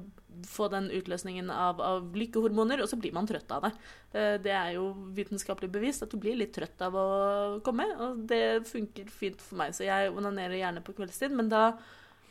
få 0.46 0.68
den 0.72 0.90
utløsningen 0.92 1.50
av, 1.50 1.80
av 1.82 2.10
lykkehormoner, 2.20 2.82
og 2.84 2.90
så 2.92 2.98
blir 3.00 3.14
man 3.16 3.28
trøtt 3.30 3.52
av 3.56 3.68
det. 3.68 3.72
Eh, 4.14 4.38
Det 4.44 4.52
er 4.52 4.74
jo 4.76 4.90
vitenskapelig 5.16 5.70
bevist 5.72 6.04
at 6.04 6.12
du 6.12 6.18
blir 6.22 6.36
litt 6.38 6.54
trøtt 6.56 6.82
av 6.86 6.98
å 7.00 7.06
komme, 7.66 7.88
og 8.04 8.26
det 8.30 8.68
funker 8.68 9.08
fint 9.12 9.42
for 9.42 9.62
meg. 9.62 9.76
Så 9.78 9.88
jeg 9.88 10.12
onanerer 10.12 10.58
gjerne 10.60 10.84
på 10.84 10.96
kveldstid, 10.98 11.32
men 11.32 11.50
da 11.50 11.78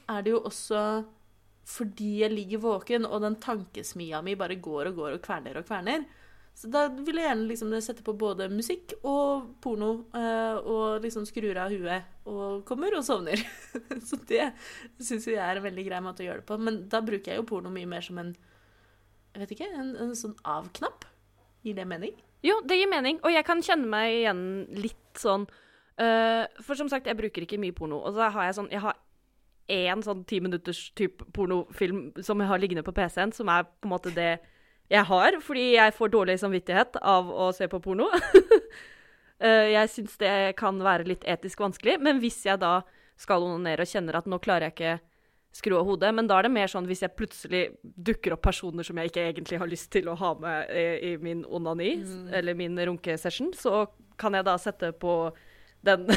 er 0.08 0.22
det 0.22 0.34
jo 0.34 0.42
også 0.44 1.04
fordi 1.64 2.18
jeg 2.20 2.34
ligger 2.34 2.60
våken, 2.60 3.06
og 3.08 3.22
den 3.24 3.38
tankesmia 3.40 4.20
mi 4.22 4.34
bare 4.36 4.60
går 4.60 4.90
og 4.90 4.98
går 5.00 5.14
og 5.16 5.22
kverner 5.24 5.56
og 5.56 5.64
kverner. 5.64 6.04
Så 6.54 6.70
da 6.70 6.84
vil 6.86 7.18
jeg 7.18 7.26
gjerne 7.26 7.48
liksom 7.48 7.72
sette 7.82 8.04
på 8.06 8.14
både 8.18 8.46
musikk 8.52 8.94
og 9.02 9.56
porno, 9.62 10.04
eh, 10.14 10.58
og 10.62 11.02
liksom 11.02 11.26
skrur 11.26 11.58
av 11.58 11.72
huet 11.74 12.28
og 12.30 12.62
kommer 12.68 12.94
og 12.94 13.02
sovner. 13.06 13.42
så 14.08 14.20
det 14.28 14.52
syns 15.02 15.26
jeg 15.26 15.40
er 15.42 15.58
en 15.58 15.66
veldig 15.66 15.86
grei 15.88 16.02
måte 16.04 16.22
å 16.22 16.28
gjøre 16.28 16.44
det 16.44 16.48
på. 16.48 16.60
Men 16.62 16.84
da 16.90 17.02
bruker 17.04 17.32
jeg 17.32 17.42
jo 17.42 17.48
porno 17.48 17.74
mye 17.74 17.90
mer 17.90 18.06
som 18.06 18.22
en 18.22 18.34
jeg 19.34 19.42
vet 19.42 19.56
ikke, 19.56 19.66
en, 19.74 19.96
en 19.98 20.14
sånn 20.14 20.36
av-knapp. 20.46 21.08
Gir 21.66 21.74
det 21.74 21.88
mening? 21.90 22.14
Jo, 22.46 22.60
det 22.62 22.76
gir 22.78 22.86
mening, 22.86 23.18
og 23.26 23.32
jeg 23.34 23.42
kan 23.48 23.62
kjenne 23.66 23.90
meg 23.90 24.20
igjen 24.22 24.42
litt 24.78 25.20
sånn 25.20 25.48
Uh, 25.94 26.50
For 26.58 26.74
som 26.74 26.88
sagt, 26.90 27.06
jeg 27.06 27.14
bruker 27.14 27.44
ikke 27.44 27.58
mye 27.62 27.74
porno. 27.74 28.00
Og 28.02 28.16
så 28.16 28.26
har 28.34 28.48
jeg 28.48 28.56
sånn 28.56 28.70
Jeg 28.72 28.82
har 28.82 28.96
én 29.70 30.02
sånn 30.04 30.24
ti 30.28 30.40
minutters 30.44 30.90
type 30.98 31.24
pornofilm 31.32 32.10
som 32.20 32.40
jeg 32.42 32.50
har 32.50 32.60
liggende 32.60 32.82
på 32.84 32.92
PC-en, 32.92 33.32
som 33.32 33.48
er 33.48 33.62
på 33.64 33.86
en 33.88 33.92
måte 33.94 34.10
det 34.12 34.42
jeg 34.92 35.04
har, 35.08 35.38
fordi 35.40 35.64
jeg 35.74 35.94
får 35.96 36.12
dårlig 36.12 36.36
samvittighet 36.42 36.98
av 37.00 37.30
å 37.30 37.48
se 37.56 37.68
på 37.72 37.80
porno. 37.84 38.10
Øh, 39.40 39.66
jeg 39.76 39.90
syns 39.92 40.18
det 40.20 40.34
kan 40.60 40.78
være 40.84 41.08
litt 41.08 41.24
etisk 41.24 41.64
vanskelig, 41.64 41.96
men 42.04 42.20
hvis 42.22 42.42
jeg 42.46 42.60
da 42.62 42.82
skal 43.20 43.46
onanere 43.46 43.86
og 43.86 43.90
kjenner 43.90 44.18
at 44.18 44.28
nå 44.28 44.40
klarer 44.42 44.68
jeg 44.68 44.76
ikke 44.76 44.94
skru 45.54 45.76
av 45.78 45.86
hodet, 45.86 46.10
men 46.14 46.26
da 46.26 46.38
er 46.38 46.48
det 46.48 46.54
mer 46.56 46.70
sånn 46.70 46.86
hvis 46.90 47.04
jeg 47.04 47.14
plutselig 47.14 47.62
dukker 47.82 48.34
opp 48.34 48.42
personer 48.42 48.86
som 48.86 48.98
jeg 48.98 49.12
ikke 49.12 49.26
egentlig 49.30 49.60
har 49.62 49.70
lyst 49.70 49.92
til 49.94 50.10
å 50.10 50.16
ha 50.18 50.32
med 50.42 50.72
i, 50.74 50.86
i 51.10 51.16
min 51.22 51.44
onani, 51.46 51.92
eller 52.34 52.58
min 52.58 52.78
runkesession, 52.90 53.52
så 53.54 53.84
kan 54.20 54.34
jeg 54.34 54.46
da 54.46 54.56
sette 54.60 54.90
på 54.98 55.14
den 55.84 56.08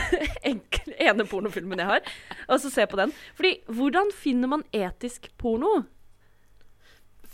ene 1.08 1.28
pornofilmen 1.28 1.84
jeg 1.84 1.92
har, 1.92 2.10
og 2.48 2.64
så 2.64 2.72
se 2.74 2.88
på 2.90 3.00
den. 3.00 3.14
Fordi 3.38 3.54
hvordan 3.68 4.12
finner 4.16 4.52
man 4.56 4.66
etisk 4.76 5.30
porno? 5.38 5.84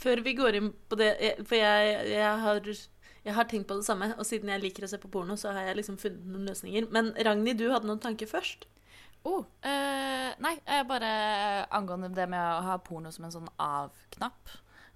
Før 0.03 0.23
vi 0.25 0.35
går 0.35 0.59
inn 0.59 0.73
på 0.89 0.97
det 0.99 1.13
For 1.47 1.55
jeg, 1.55 1.95
jeg, 2.11 2.35
har, 2.43 2.69
jeg 3.23 3.35
har 3.37 3.47
tenkt 3.49 3.69
på 3.69 3.79
det 3.79 3.87
samme, 3.87 4.11
og 4.17 4.27
siden 4.27 4.51
jeg 4.51 4.63
liker 4.65 4.85
å 4.85 4.91
se 4.91 4.99
på 4.99 5.11
porno, 5.13 5.37
så 5.39 5.53
har 5.55 5.69
jeg 5.69 5.79
liksom 5.79 5.99
funnet 6.01 6.27
noen 6.27 6.49
løsninger. 6.51 6.89
Men 6.93 7.13
Ragnhild, 7.15 7.61
du 7.61 7.71
hadde 7.71 7.89
noen 7.89 8.03
tanker 8.03 8.29
først? 8.29 8.67
Oh, 9.23 9.45
eh, 9.63 10.33
nei, 10.43 10.57
eh, 10.67 10.83
bare 10.83 11.09
angående 11.71 12.11
det 12.11 12.27
med 12.27 12.43
å 12.43 12.65
ha 12.65 12.75
porno 12.83 13.11
som 13.15 13.23
en 13.23 13.35
sånn 13.37 13.47
av-knapp. 13.63 14.51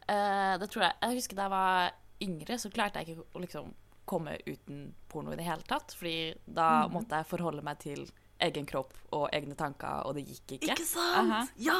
Eh, 0.07 0.53
det 0.59 0.67
tror 0.71 0.83
jeg 0.83 0.93
Jeg 1.01 1.19
husker 1.21 1.39
da 1.39 1.47
jeg 1.47 1.55
var 1.55 1.95
yngre, 2.27 2.59
så 2.59 2.71
klarte 2.73 2.99
jeg 2.99 3.15
ikke 3.15 3.27
å 3.31 3.43
liksom 3.43 3.71
komme 4.07 4.37
uten 4.47 4.93
porno 5.11 5.31
i 5.31 5.39
det 5.39 5.47
hele 5.47 5.63
tatt. 5.67 5.95
Fordi 5.95 6.35
da 6.43 6.87
måtte 6.91 7.21
jeg 7.21 7.31
forholde 7.31 7.63
meg 7.63 7.79
til 7.83 8.03
egen 8.43 8.67
kropp 8.69 8.93
og 9.15 9.27
egne 9.33 9.55
tanker, 9.57 10.05
og 10.05 10.17
det 10.17 10.27
gikk 10.27 10.57
ikke. 10.57 10.75
Ikke 10.75 10.87
sant? 10.87 11.55
Ja! 11.61 11.79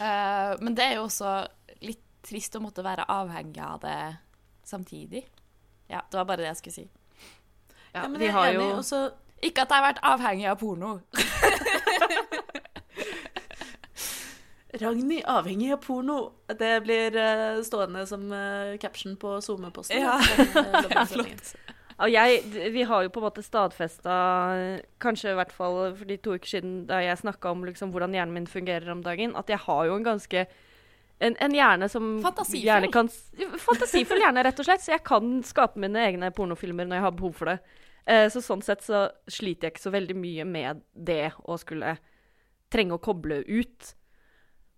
Eh, 0.00 0.52
men 0.62 0.74
det 0.74 0.86
er 0.88 0.94
jo 0.98 1.06
også 1.06 1.30
trist 2.26 2.56
å 2.56 2.62
måtte 2.62 2.84
være 2.86 3.04
avhengig 3.10 3.62
av 3.62 3.80
det 3.82 4.16
samtidig. 4.64 5.24
Ja, 5.90 6.00
det 6.10 6.16
var 6.16 6.24
bare 6.24 6.42
det 6.44 6.50
jeg 6.52 6.60
skulle 6.62 6.74
si. 6.74 6.86
Ja, 7.92 8.06
men 8.08 8.18
vi 8.20 8.24
jeg 8.30 8.34
har 8.36 8.46
er 8.46 8.54
enig. 8.54 8.70
jo 8.70 8.76
også... 8.80 9.10
Ikke 9.42 9.64
at 9.64 9.72
jeg 9.74 9.82
har 9.82 9.88
vært 9.88 10.04
avhengig 10.06 10.46
av 10.46 10.58
porno. 10.60 10.90
Ragnhild 14.82 15.26
avhengig 15.28 15.72
av 15.74 15.80
porno. 15.82 16.18
Det 16.46 16.70
blir 16.86 17.16
uh, 17.18 17.58
stående 17.66 18.06
som 18.08 18.30
uh, 18.30 18.78
caption 18.80 19.16
på 19.18 19.40
SoMe-posten. 19.42 19.98
Ja. 19.98 20.14
ja, 20.22 20.46
eh, 20.46 20.78
dobbeltsendingen. 20.78 21.42
Og 22.02 22.08
jeg, 22.10 22.42
vi 22.72 22.82
har 22.88 23.02
jo 23.04 23.10
på 23.12 23.20
en 23.20 23.26
måte 23.26 23.44
stadfesta, 23.44 24.14
kanskje 25.02 25.34
i 25.34 25.38
hvert 25.38 25.52
fall 25.54 25.92
for 25.98 26.08
de 26.08 26.16
to 26.22 26.38
uker 26.38 26.48
siden 26.54 26.86
da 26.88 27.02
jeg 27.04 27.20
snakka 27.20 27.52
om 27.52 27.66
liksom 27.68 27.92
hvordan 27.92 28.14
hjernen 28.16 28.34
min 28.34 28.48
fungerer 28.50 28.88
om 28.94 29.02
dagen, 29.04 29.36
at 29.38 29.50
jeg 29.52 29.60
har 29.66 29.82
jo 29.86 29.98
en 29.98 30.06
ganske 30.06 30.46
en, 31.22 31.36
en 31.46 31.54
hjerne 31.54 31.88
som 31.90 32.08
Fantasifull. 32.24 32.66
gjerne 32.66 32.90
kan 32.92 33.08
Fantasifull 33.62 34.22
hjerne, 34.24 34.42
rett 34.46 34.58
og 34.58 34.66
slett. 34.66 34.82
Så 34.84 34.94
jeg 34.94 35.04
kan 35.06 35.38
skape 35.46 35.80
mine 35.82 36.02
egne 36.02 36.32
pornofilmer 36.34 36.88
når 36.88 36.98
jeg 36.98 37.06
har 37.06 37.16
behov 37.18 37.34
for 37.38 37.52
det. 37.52 37.58
Eh, 38.10 38.26
så 38.32 38.42
sånn 38.42 38.64
sett 38.66 38.82
så 38.82 39.04
sliter 39.30 39.68
jeg 39.68 39.76
ikke 39.76 39.84
så 39.84 39.94
veldig 39.94 40.16
mye 40.18 40.46
med 40.48 40.82
det 40.92 41.32
å 41.46 41.58
skulle 41.60 41.96
trenge 42.72 42.96
å 42.98 43.02
koble 43.02 43.42
ut. 43.46 43.92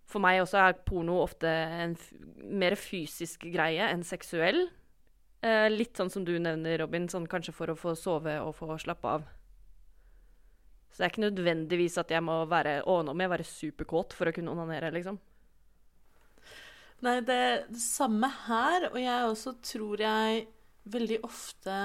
For 0.05 0.21
meg 0.21 0.43
også 0.43 0.61
er 0.61 0.81
porno 0.85 1.17
ofte 1.23 1.49
en 1.49 1.95
mer 2.45 2.77
fysisk 2.77 3.47
greie 3.49 3.87
enn 3.89 4.05
seksuell. 4.05 4.67
Eh, 5.41 5.67
litt 5.73 5.97
sånn 5.97 6.13
som 6.13 6.25
du 6.27 6.35
nevner, 6.37 6.77
Robin, 6.83 7.09
sånn 7.09 7.25
kanskje 7.29 7.55
for 7.55 7.73
å 7.73 7.79
få 7.79 7.95
sove 7.97 8.37
og 8.43 8.53
få 8.57 8.77
slappe 8.81 9.17
av. 9.17 9.25
Så 10.93 11.01
det 11.01 11.07
er 11.07 11.11
ikke 11.11 11.25
nødvendigvis 11.25 11.97
at 11.99 12.13
jeg 12.13 12.23
må 12.23 12.37
være 12.47 12.77
Å, 12.87 13.01
nå 13.03 13.11
må 13.11 13.25
jeg 13.25 13.31
være 13.33 13.47
superkåt 13.49 14.13
for 14.15 14.29
å 14.29 14.35
kunne 14.35 14.53
onanere, 14.53 14.93
liksom. 14.95 15.17
Nei, 17.03 17.19
det 17.27 17.41
det 17.69 17.81
samme 17.83 18.29
her. 18.45 18.89
Og 18.93 18.99
jeg 19.01 19.29
også 19.29 19.55
tror 19.65 20.01
jeg 20.05 20.45
veldig 20.85 21.21
ofte 21.25 21.77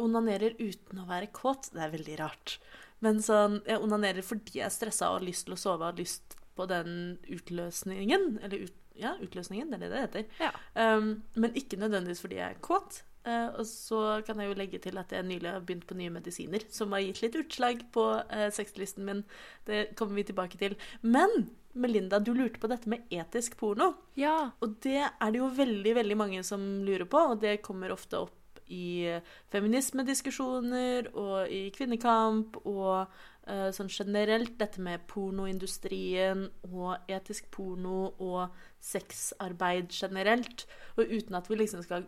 onanerer 0.00 0.56
uten 0.60 1.02
å 1.02 1.08
være 1.08 1.32
kåt. 1.34 1.72
Det 1.74 1.82
er 1.84 1.92
veldig 1.92 2.20
rart. 2.22 2.56
Men 3.04 3.20
sånn, 3.24 3.60
jeg 3.68 3.80
onanerer 3.80 4.24
fordi 4.24 4.60
jeg 4.60 4.68
er 4.68 4.74
stressa 4.74 5.10
og 5.10 5.20
har 5.20 5.28
lyst 5.28 5.46
til 5.48 5.56
å 5.56 5.60
sove 5.60 5.84
og 5.84 5.92
har 5.92 6.00
lyst 6.00 6.36
på 6.56 6.66
den 6.70 6.96
utløsningen. 7.32 8.40
Eller 8.44 8.66
ut, 8.66 8.80
ja, 9.00 9.14
utløsningen, 9.24 9.70
det 9.72 9.80
er 9.80 9.84
det 9.84 9.92
det 9.92 10.02
heter. 10.06 10.42
Ja. 10.48 10.50
Um, 10.74 11.14
men 11.40 11.56
ikke 11.58 11.80
nødvendigvis 11.80 12.20
fordi 12.24 12.40
jeg 12.40 12.56
er 12.56 12.64
kåt. 12.64 13.02
Uh, 13.20 13.52
og 13.60 13.64
så 13.68 14.02
kan 14.24 14.40
jeg 14.40 14.48
jo 14.48 14.56
legge 14.56 14.80
til 14.80 14.96
at 15.00 15.12
jeg 15.12 15.26
nylig 15.28 15.50
har 15.52 15.64
begynt 15.64 15.86
på 15.88 15.96
nye 15.98 16.12
medisiner, 16.12 16.64
som 16.72 16.92
har 16.96 17.04
gitt 17.04 17.20
litt 17.24 17.36
utslag 17.40 17.82
på 17.92 18.04
uh, 18.20 18.46
sexlisten 18.52 19.04
min. 19.08 19.24
Det 19.68 19.90
kommer 19.98 20.20
vi 20.20 20.28
tilbake 20.30 20.60
til. 20.60 20.76
Men 21.04 21.50
Melinda, 21.72 22.18
du 22.18 22.32
lurte 22.34 22.60
på 22.60 22.68
dette 22.70 22.90
med 22.90 23.06
etisk 23.14 23.56
porno. 23.60 23.92
Ja. 24.18 24.50
Og 24.62 24.78
det 24.82 25.04
er 25.06 25.30
det 25.30 25.38
jo 25.38 25.50
veldig, 25.54 25.94
veldig 26.00 26.18
mange 26.18 26.44
som 26.46 26.62
lurer 26.86 27.06
på, 27.10 27.22
og 27.32 27.40
det 27.44 27.60
kommer 27.66 27.94
ofte 27.94 28.18
opp 28.24 28.36
i 28.70 29.06
eh, 29.10 29.22
feminismediskusjoner 29.50 31.10
og 31.18 31.50
i 31.50 31.64
kvinnekamp 31.74 32.60
og 32.62 33.10
uh, 33.50 33.68
sånn 33.74 33.90
generelt 33.90 34.54
dette 34.60 34.82
med 34.82 35.02
pornoindustrien 35.10 36.46
og 36.68 37.10
etisk 37.10 37.50
porno 37.54 38.12
og 38.22 38.54
sexarbeid 38.78 39.90
generelt. 39.90 40.66
Og 40.96 41.10
uten 41.10 41.38
at 41.38 41.50
vi 41.50 41.58
liksom 41.58 41.82
skal 41.86 42.06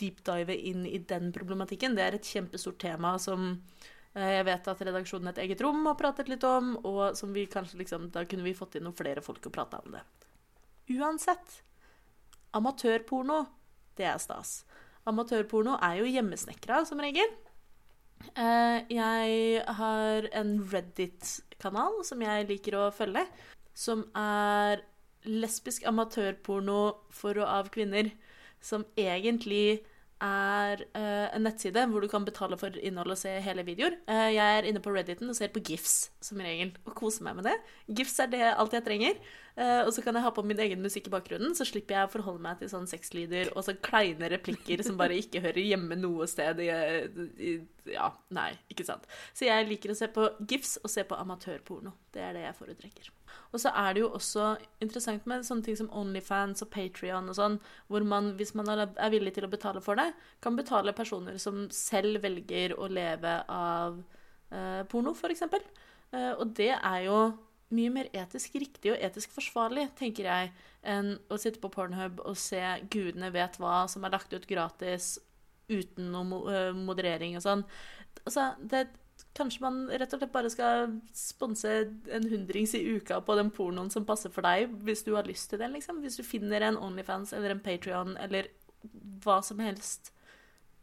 deepdive 0.00 0.56
inn 0.56 0.86
i 0.88 1.00
den 1.04 1.32
problematikken. 1.34 1.96
Det 1.96 2.04
er 2.04 2.16
et 2.16 2.32
kjempestort 2.32 2.80
tema 2.80 3.16
som 3.20 3.58
jeg 4.16 4.44
vet 4.48 4.68
at 4.72 4.80
redaksjonen 4.82 5.30
Et 5.30 5.42
eget 5.44 5.60
rom 5.62 5.84
har 5.86 5.98
pratet 5.98 6.30
litt 6.30 6.44
om, 6.48 6.76
og 6.86 7.16
som 7.18 7.32
vi 7.34 7.46
kanskje 7.50 7.82
liksom, 7.82 8.08
da 8.14 8.24
kunne 8.28 8.46
vi 8.46 8.56
fått 8.56 8.78
inn 8.78 8.86
noen 8.88 8.96
flere 8.96 9.22
folk 9.24 9.44
og 9.50 9.54
prata 9.54 9.82
om 9.84 9.94
det. 9.94 10.02
Uansett. 10.96 11.60
Amatørporno, 12.56 13.42
det 13.98 14.08
er 14.08 14.18
stas. 14.22 14.62
Amatørporno 15.08 15.76
er 15.84 16.00
jo 16.00 16.08
hjemmesnekra 16.08 16.80
som 16.88 17.00
regel. 17.04 17.28
Eh, 18.34 18.78
jeg 18.90 19.62
har 19.78 20.28
en 20.40 20.54
Reddit-kanal 20.72 22.00
som 22.08 22.22
jeg 22.24 22.48
liker 22.48 22.78
å 22.78 22.88
følge, 22.94 23.24
som 23.76 24.06
er 24.18 24.82
lesbisk 25.28 25.86
amatørporno 25.86 26.80
for 27.14 27.38
og 27.38 27.48
av 27.48 27.70
kvinner, 27.74 28.10
som 28.60 28.86
egentlig 28.98 29.84
er 30.24 30.82
uh, 30.96 31.26
en 31.34 31.44
nettside 31.46 31.84
hvor 31.90 32.02
du 32.02 32.08
kan 32.10 32.24
betale 32.26 32.58
for 32.60 32.74
innhold 32.74 33.14
og 33.14 33.20
se 33.20 33.32
hele 33.44 33.64
videoer. 33.66 33.96
Uh, 34.08 34.28
jeg 34.34 34.58
er 34.58 34.68
inne 34.68 34.82
på 34.82 34.92
Redditen 34.94 35.30
og 35.30 35.36
ser 35.38 35.52
på 35.54 35.62
GIFs 35.64 36.10
som 36.24 36.40
regel, 36.42 36.72
og 36.84 36.96
koser 36.98 37.26
meg 37.26 37.38
med 37.38 37.48
det. 37.50 37.56
GIFs 38.00 38.18
er 38.24 38.32
det 38.32 38.42
alt 38.50 38.74
jeg 38.76 38.86
trenger. 38.86 39.20
Uh, 39.58 39.82
og 39.84 39.92
så 39.94 40.04
kan 40.04 40.14
jeg 40.14 40.26
ha 40.26 40.32
på 40.34 40.44
min 40.46 40.60
egen 40.62 40.82
musikk 40.84 41.08
i 41.10 41.14
bakgrunnen, 41.14 41.54
så 41.58 41.66
slipper 41.66 41.96
jeg 41.96 42.08
å 42.08 42.12
forholde 42.12 42.44
meg 42.44 42.60
til 42.60 42.70
sånn 42.70 42.86
sexlyder 42.90 43.52
og 43.56 43.66
så 43.66 43.74
kleine 43.82 44.30
replikker 44.30 44.84
som 44.86 44.98
bare 45.00 45.18
ikke 45.18 45.42
hører 45.42 45.64
hjemme 45.64 45.98
noe 45.98 46.28
sted 46.30 46.62
i, 46.62 46.70
i 47.42 47.58
Ja, 47.90 48.12
nei, 48.34 48.52
ikke 48.70 48.86
sant. 48.86 49.08
Så 49.34 49.48
jeg 49.48 49.70
liker 49.70 49.94
å 49.94 49.98
se 49.98 50.10
på 50.14 50.30
GIFs 50.44 50.76
og 50.82 50.92
se 50.92 51.06
på 51.08 51.18
amatørporno. 51.18 51.96
Det 52.14 52.22
er 52.22 52.36
det 52.38 52.46
jeg 52.46 52.58
foretrekker. 52.58 53.14
Og 53.52 53.62
så 53.62 53.72
er 53.76 53.94
det 53.94 54.02
jo 54.04 54.10
også 54.16 54.50
interessant 54.84 55.26
med 55.30 55.46
sånne 55.46 55.66
ting 55.66 55.78
som 55.78 55.90
Onlyfans 55.96 56.64
og 56.64 56.70
Patrion 56.74 57.30
og 57.30 57.38
sånn, 57.38 57.58
hvor 57.88 58.04
man, 58.06 58.32
hvis 58.38 58.54
man 58.58 58.70
er 58.74 59.12
villig 59.12 59.34
til 59.36 59.48
å 59.48 59.52
betale 59.52 59.82
for 59.84 59.98
det, 60.00 60.10
kan 60.44 60.58
betale 60.58 60.96
personer 60.96 61.38
som 61.42 61.66
selv 61.74 62.22
velger 62.24 62.76
å 62.78 62.88
leve 62.92 63.40
av 63.52 64.00
eh, 64.52 64.82
porno, 64.90 65.14
f.eks. 65.16 65.46
Eh, 65.48 66.32
og 66.34 66.56
det 66.58 66.72
er 66.76 67.04
jo 67.06 67.20
mye 67.74 67.92
mer 67.92 68.08
etisk 68.16 68.56
riktig 68.60 68.94
og 68.94 69.02
etisk 69.04 69.32
forsvarlig, 69.36 69.90
tenker 69.98 70.28
jeg, 70.28 70.52
enn 70.88 71.16
å 71.28 71.36
sitte 71.40 71.60
på 71.60 71.70
Pornhub 71.72 72.22
og 72.24 72.38
se 72.40 72.62
gudene 72.88 73.32
vet 73.34 73.58
hva 73.60 73.82
som 73.92 74.06
er 74.06 74.14
lagt 74.14 74.32
ut 74.32 74.46
gratis 74.48 75.16
uten 75.68 76.08
noe 76.14 76.54
eh, 76.54 76.72
moderering 76.76 77.36
og 77.36 77.44
sånn. 77.44 77.66
Altså, 78.24 78.52
det 78.60 78.86
Kanskje 79.36 79.62
man 79.62 79.82
rett 79.90 80.12
og 80.14 80.22
slett 80.22 80.34
bare 80.34 80.50
skal 80.50 80.94
sponse 81.14 81.72
en 82.14 82.28
hundrings 82.30 82.72
i 82.74 82.84
uka 82.96 83.20
på 83.22 83.36
den 83.38 83.52
pornoen 83.54 83.90
som 83.92 84.06
passer 84.08 84.32
for 84.34 84.46
deg, 84.46 84.72
hvis 84.86 85.04
du 85.06 85.12
har 85.14 85.28
lyst 85.28 85.50
til 85.50 85.60
det, 85.60 85.68
liksom. 85.74 86.00
Hvis 86.02 86.18
du 86.18 86.24
finner 86.26 86.64
en 86.64 86.78
Onlyfans 86.80 87.34
eller 87.36 87.54
en 87.54 87.62
Patrion 87.62 88.16
eller 88.18 88.50
hva 89.24 89.40
som 89.44 89.60
helst 89.62 90.12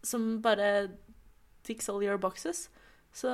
som 0.06 0.42
bare 0.42 0.90
ticks 1.66 1.90
all 1.90 2.04
your 2.04 2.18
boxes. 2.22 2.70
Så, 3.14 3.30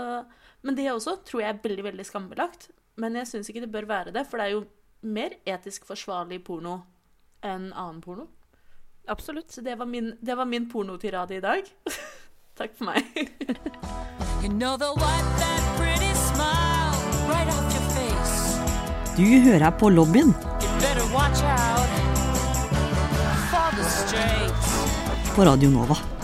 men 0.61 0.77
det 0.77 0.91
også 0.91 1.17
tror 1.27 1.43
jeg 1.43 1.53
er 1.53 1.63
veldig, 1.63 1.83
veldig 1.89 2.05
skambelagt. 2.07 2.69
Men 3.01 3.17
jeg 3.19 3.29
syns 3.29 3.49
ikke 3.49 3.65
det 3.65 3.73
bør 3.73 3.89
være 3.89 4.13
det, 4.15 4.25
for 4.29 4.39
det 4.39 4.47
er 4.47 4.55
jo 4.55 4.65
mer 5.01 5.35
etisk 5.49 5.87
forsvarlig 5.89 6.41
porno 6.45 6.77
enn 7.41 7.71
annen 7.73 8.01
porno. 8.03 8.27
Absolutt. 9.09 9.51
Så 9.51 9.63
det 9.65 9.75
var 9.79 9.89
min, 9.89 10.13
det 10.21 10.37
var 10.37 10.45
min 10.45 10.69
pornotirade 10.69 11.35
i 11.35 11.43
dag. 11.43 11.65
Takk 12.57 12.75
for 12.77 12.83
meg. 12.85 13.31
You 14.43 14.49
know 14.49 14.77
they'll 14.77 14.95
that 14.95 15.61
smile 16.15 16.93
right 17.29 17.47
off 17.47 17.73
your 17.73 17.85
face. 17.95 18.57
Du 19.17 19.23
hører 19.49 19.71
på 19.71 19.89
lobbyen 19.89 20.33
på 25.35 25.45
Radio 25.45 25.69
Nova. 25.69 26.20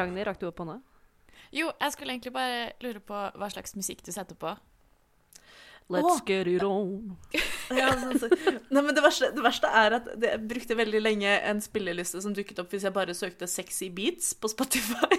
Ragnhild, 0.00 0.26
rakk 0.28 0.40
du 0.42 0.48
opp 0.48 0.60
hånda? 0.62 0.78
Jo, 1.54 1.70
jeg 1.80 1.94
skulle 1.94 2.14
egentlig 2.14 2.34
bare 2.34 2.70
lure 2.82 3.02
på 3.04 3.18
hva 3.38 3.50
slags 3.52 3.76
musikk 3.78 4.02
du 4.06 4.10
setter 4.14 4.38
på. 4.38 4.54
Let's 5.92 6.16
oh. 6.16 6.20
get 6.26 6.48
it 6.48 6.62
on. 6.62 7.16
Ja, 7.70 7.92
så, 7.96 8.18
så. 8.18 8.28
Nei, 8.68 8.82
men 8.82 8.92
det 8.92 9.00
verste, 9.00 9.30
det 9.32 9.40
verste 9.44 9.68
er 9.72 9.94
at 9.96 10.08
det, 10.20 10.28
jeg 10.34 10.48
brukte 10.50 10.76
veldig 10.76 11.00
lenge 11.00 11.30
en 11.48 11.62
spilleliste 11.64 12.20
som 12.20 12.34
dukket 12.36 12.58
opp 12.60 12.74
hvis 12.74 12.84
jeg 12.84 12.92
bare 12.92 13.14
søkte 13.16 13.48
'sexy 13.48 13.88
beats' 13.88 14.34
på 14.36 14.50
Spotify. 14.52 15.16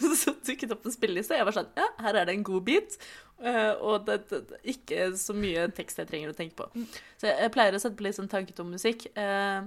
så 0.20 0.34
dukket 0.46 0.70
opp 0.74 0.86
en 0.86 0.94
spilleliste, 0.94 1.34
og 1.34 1.40
jeg 1.40 1.48
var 1.48 1.56
sånn 1.58 1.72
Ja, 1.78 1.88
her 2.06 2.20
er 2.20 2.28
det 2.28 2.36
en 2.36 2.46
god 2.46 2.62
beat. 2.68 2.98
eh, 3.42 3.72
og 3.74 4.06
det, 4.06 4.20
det, 4.30 4.40
det, 4.50 4.60
ikke 4.74 5.10
så 5.18 5.34
mye 5.34 5.66
tekst 5.74 5.98
jeg 5.98 6.10
trenger 6.10 6.30
å 6.30 6.38
tenke 6.38 6.56
på. 6.62 6.86
Så 7.18 7.30
jeg, 7.30 7.36
jeg 7.42 7.54
pleier 7.54 7.74
å 7.74 7.82
sette 7.82 7.98
på 7.98 8.06
litt 8.06 8.18
sånn 8.18 8.30
tanketom 8.30 8.70
musikk. 8.70 9.06
Eh, 9.14 9.60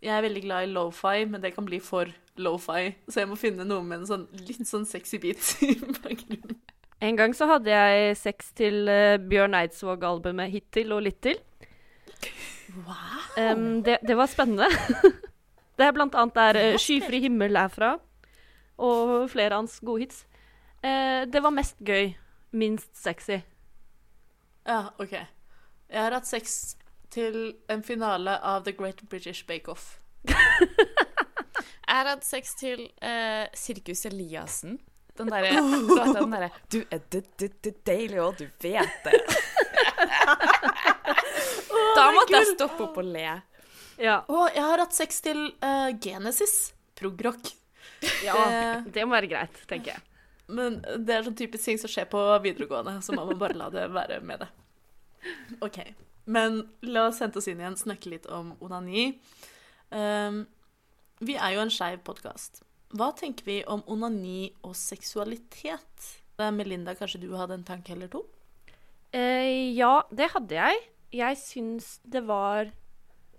jeg 0.00 0.16
er 0.16 0.24
veldig 0.24 0.44
glad 0.46 0.66
i 0.66 0.72
lofi, 0.72 1.26
men 1.30 1.42
det 1.42 1.54
kan 1.54 1.66
bli 1.66 1.78
for 1.84 2.10
lofi, 2.42 2.90
så 3.08 3.22
jeg 3.22 3.30
må 3.30 3.38
finne 3.38 3.66
noe 3.68 3.84
med 3.86 4.02
en 4.02 4.08
sånn 4.08 4.26
litt 4.46 4.66
sånn 4.68 4.86
sexy 4.88 5.20
beat 5.22 5.54
i 5.66 5.74
bakgrunnen. 5.78 6.58
En 7.00 7.16
gang 7.16 7.32
så 7.32 7.46
hadde 7.48 7.72
jeg 7.72 8.16
sex 8.20 8.50
til 8.58 8.84
uh, 8.90 9.16
Bjørn 9.16 9.56
Eidsvåg-albumet 9.56 10.52
Hittil 10.52 10.92
og 10.92 11.06
Littil. 11.06 11.38
Wow. 12.84 13.22
Um, 13.40 13.80
det, 13.86 13.96
det 14.04 14.16
var 14.18 14.28
spennende. 14.28 14.68
det 15.80 15.86
er 15.86 15.94
blant 15.96 16.14
annet 16.14 16.36
der 16.36 16.58
uh, 16.60 16.76
'Skyfri 16.76 17.22
himmel' 17.24 17.56
er 17.56 17.72
fra, 17.72 17.94
og 18.76 19.30
flere 19.32 19.54
av 19.54 19.62
hans 19.62 19.80
gode 19.80 20.04
hits. 20.04 20.26
Uh, 20.84 21.24
det 21.24 21.40
var 21.40 21.56
mest 21.56 21.80
gøy. 21.80 22.12
Minst 22.52 22.90
sexy. 22.98 23.40
Ja, 24.66 24.90
OK. 24.98 25.12
Jeg 25.12 26.02
har 26.02 26.12
hatt 26.12 26.26
sex 26.26 26.76
til 27.10 27.54
en 27.70 27.82
finale 27.82 28.36
av 28.42 28.64
The 28.64 28.72
Great 28.76 29.02
British 29.08 29.46
Bake 29.46 29.70
Off. 29.70 30.00
Jeg 31.90 31.96
har 31.98 32.06
hatt 32.12 32.22
sex 32.26 32.52
til 32.54 32.84
eh, 33.02 33.48
Sirkus 33.58 34.04
Eliassen. 34.06 34.76
Den 35.18 35.26
derre 35.32 35.50
låta 35.90 36.20
den 36.22 36.50
Du 36.70 36.78
er 36.86 37.00
d 37.10 37.20
d 37.36 37.48
d 37.66 37.72
deilig, 37.84 38.20
og 38.22 38.36
du 38.38 38.44
vet 38.62 39.02
det. 39.04 39.16
da 41.96 42.04
måtte 42.14 42.36
jeg 42.38 42.52
stoppe 42.54 42.84
opp 42.86 43.00
og 43.02 43.08
le. 43.10 43.24
Ja. 44.00 44.20
Og 44.32 44.46
jeg 44.54 44.62
har 44.64 44.80
hatt 44.84 44.94
sex 44.96 45.18
til 45.24 45.42
uh, 45.64 45.90
Genesis. 46.00 46.72
Progrock. 46.96 47.50
ja. 48.24 48.36
Det- 48.84 48.92
Det 48.94 49.04
må 49.06 49.16
være 49.18 49.28
greit, 49.34 49.58
tenker 49.68 49.94
jeg. 49.96 50.00
Men 50.50 50.80
det 50.98 51.14
er 51.14 51.26
sånn 51.26 51.36
typisk 51.38 51.64
ting 51.68 51.78
som 51.78 51.90
skjer 51.90 52.08
på 52.10 52.20
videregående, 52.42 52.96
så 53.04 53.14
man 53.14 53.28
må 53.28 53.36
bare 53.38 53.54
la 53.58 53.68
det 53.70 53.84
være 53.94 54.20
med 54.26 54.40
det. 54.42 54.48
OK. 55.62 55.78
Men 56.26 56.62
la 56.82 57.04
oss 57.10 57.20
hente 57.22 57.38
oss 57.38 57.46
inn 57.50 57.60
igjen, 57.60 57.76
snakke 57.78 58.10
litt 58.10 58.26
om 58.26 58.54
onani. 58.62 59.12
Um, 59.90 60.46
vi 61.20 61.36
er 61.36 61.54
jo 61.54 61.62
en 61.64 61.72
skeiv 61.72 62.00
podkast. 62.06 62.62
Hva 62.96 63.10
tenker 63.16 63.46
vi 63.46 63.60
om 63.70 63.82
onani 63.90 64.50
og 64.66 64.74
seksualitet? 64.78 66.06
Er 66.40 66.54
Melinda, 66.56 66.96
kanskje 66.96 67.20
du 67.22 67.34
hadde 67.36 67.58
en 67.58 67.66
tanke 67.66 67.92
eller 67.92 68.08
to? 68.10 68.24
Eh, 69.12 69.70
ja, 69.76 70.00
det 70.10 70.30
hadde 70.32 70.56
jeg. 70.56 70.80
Jeg 71.12 71.38
syns 71.38 71.98
det 72.06 72.22
var 72.26 72.70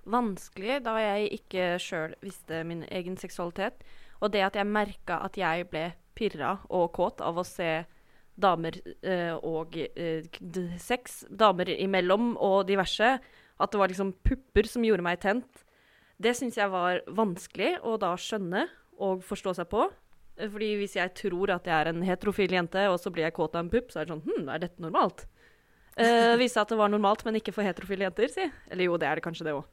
vanskelig 0.06 0.82
da 0.86 0.98
jeg 1.00 1.32
ikke 1.40 1.66
sjøl 1.82 2.14
visste 2.22 2.62
min 2.68 2.86
egen 2.92 3.18
seksualitet. 3.20 3.82
Og 4.22 4.32
det 4.36 4.46
at 4.46 4.60
jeg 4.60 4.70
merka 4.70 5.18
at 5.26 5.40
jeg 5.40 5.66
ble 5.72 5.90
pirra 6.18 6.60
og 6.70 6.92
kåt 6.94 7.24
av 7.26 7.40
å 7.42 7.48
se 7.48 7.82
damer 8.42 8.78
eh, 9.02 9.34
og 9.36 9.76
eh, 9.82 10.28
sex, 10.80 11.24
damer 11.28 11.74
imellom 11.74 12.36
og 12.38 12.68
diverse. 12.70 13.18
At 13.62 13.74
det 13.74 13.82
var 13.82 13.92
liksom 13.92 14.14
pupper 14.22 14.70
som 14.70 14.86
gjorde 14.86 15.06
meg 15.06 15.22
tent. 15.26 15.66
Det 16.22 16.36
syns 16.38 16.60
jeg 16.60 16.70
var 16.72 17.02
vanskelig 17.10 17.76
å 17.88 17.98
da 18.02 18.14
skjønne 18.20 18.68
og 19.02 19.24
forstå 19.26 19.56
seg 19.58 19.70
på. 19.72 19.88
Fordi 20.42 20.72
hvis 20.80 20.96
jeg 20.98 21.14
tror 21.18 21.54
at 21.54 21.68
jeg 21.68 21.76
er 21.76 21.92
en 21.92 22.04
heterofil 22.06 22.54
jente, 22.56 22.84
og 22.90 22.98
så 23.02 23.12
blir 23.14 23.28
jeg 23.28 23.36
kåt 23.36 23.56
av 23.58 23.66
en 23.66 23.72
pupp, 23.72 23.92
så 23.92 24.02
er 24.02 24.08
det 24.08 24.16
sånn 24.16 24.26
Hm, 24.26 24.50
er 24.50 24.64
dette 24.64 24.84
normalt? 24.84 25.26
Uh, 26.00 26.38
viste 26.40 26.62
at 26.62 26.72
det 26.72 26.80
var 26.80 26.90
normalt, 26.90 27.26
men 27.28 27.38
ikke 27.38 27.54
for 27.54 27.68
heterofile 27.68 28.08
jenter, 28.08 28.32
si. 28.32 28.48
Eller 28.72 28.88
jo, 28.88 28.98
det 29.02 29.10
er 29.10 29.20
det 29.20 29.26
kanskje 29.26 29.50
det 29.50 29.56
òg. 29.58 29.66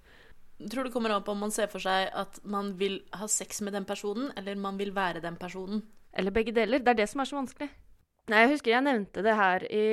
Tror 0.72 0.88
det 0.88 0.92
kommer 0.92 1.14
an 1.14 1.22
på 1.22 1.32
om 1.36 1.44
man 1.46 1.54
ser 1.54 1.70
for 1.70 1.82
seg 1.82 2.08
at 2.18 2.40
man 2.42 2.72
vil 2.80 2.98
ha 3.14 3.28
sex 3.30 3.62
med 3.62 3.76
den 3.78 3.86
personen, 3.86 4.32
eller 4.36 4.58
man 4.58 4.80
vil 4.80 4.90
være 4.96 5.22
den 5.22 5.38
personen. 5.38 5.84
Eller 6.18 6.34
begge 6.34 6.52
deler. 6.56 6.82
Det 6.82 6.90
er 6.90 6.98
det 7.04 7.08
som 7.12 7.22
er 7.22 7.30
så 7.30 7.38
vanskelig. 7.38 7.68
Nei, 8.28 8.42
jeg 8.42 8.56
husker 8.56 8.74
jeg 8.74 8.84
nevnte 8.84 9.22
det 9.24 9.36
her 9.38 9.64
i 9.70 9.84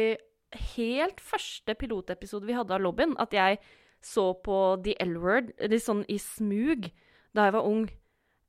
helt 0.76 1.22
første 1.24 1.76
pilotepisode 1.78 2.48
vi 2.48 2.56
hadde 2.58 2.74
av 2.74 2.82
Lobbyen, 2.82 3.14
at 3.22 3.36
jeg 3.36 3.60
så 4.06 4.30
på 4.46 4.60
The 4.86 4.96
L-word 5.02 5.54
litt 5.66 5.86
sånn 5.86 6.04
i 6.12 6.20
smug 6.22 6.90
da 7.36 7.48
jeg 7.48 7.56
var 7.58 7.68
ung. 7.68 7.88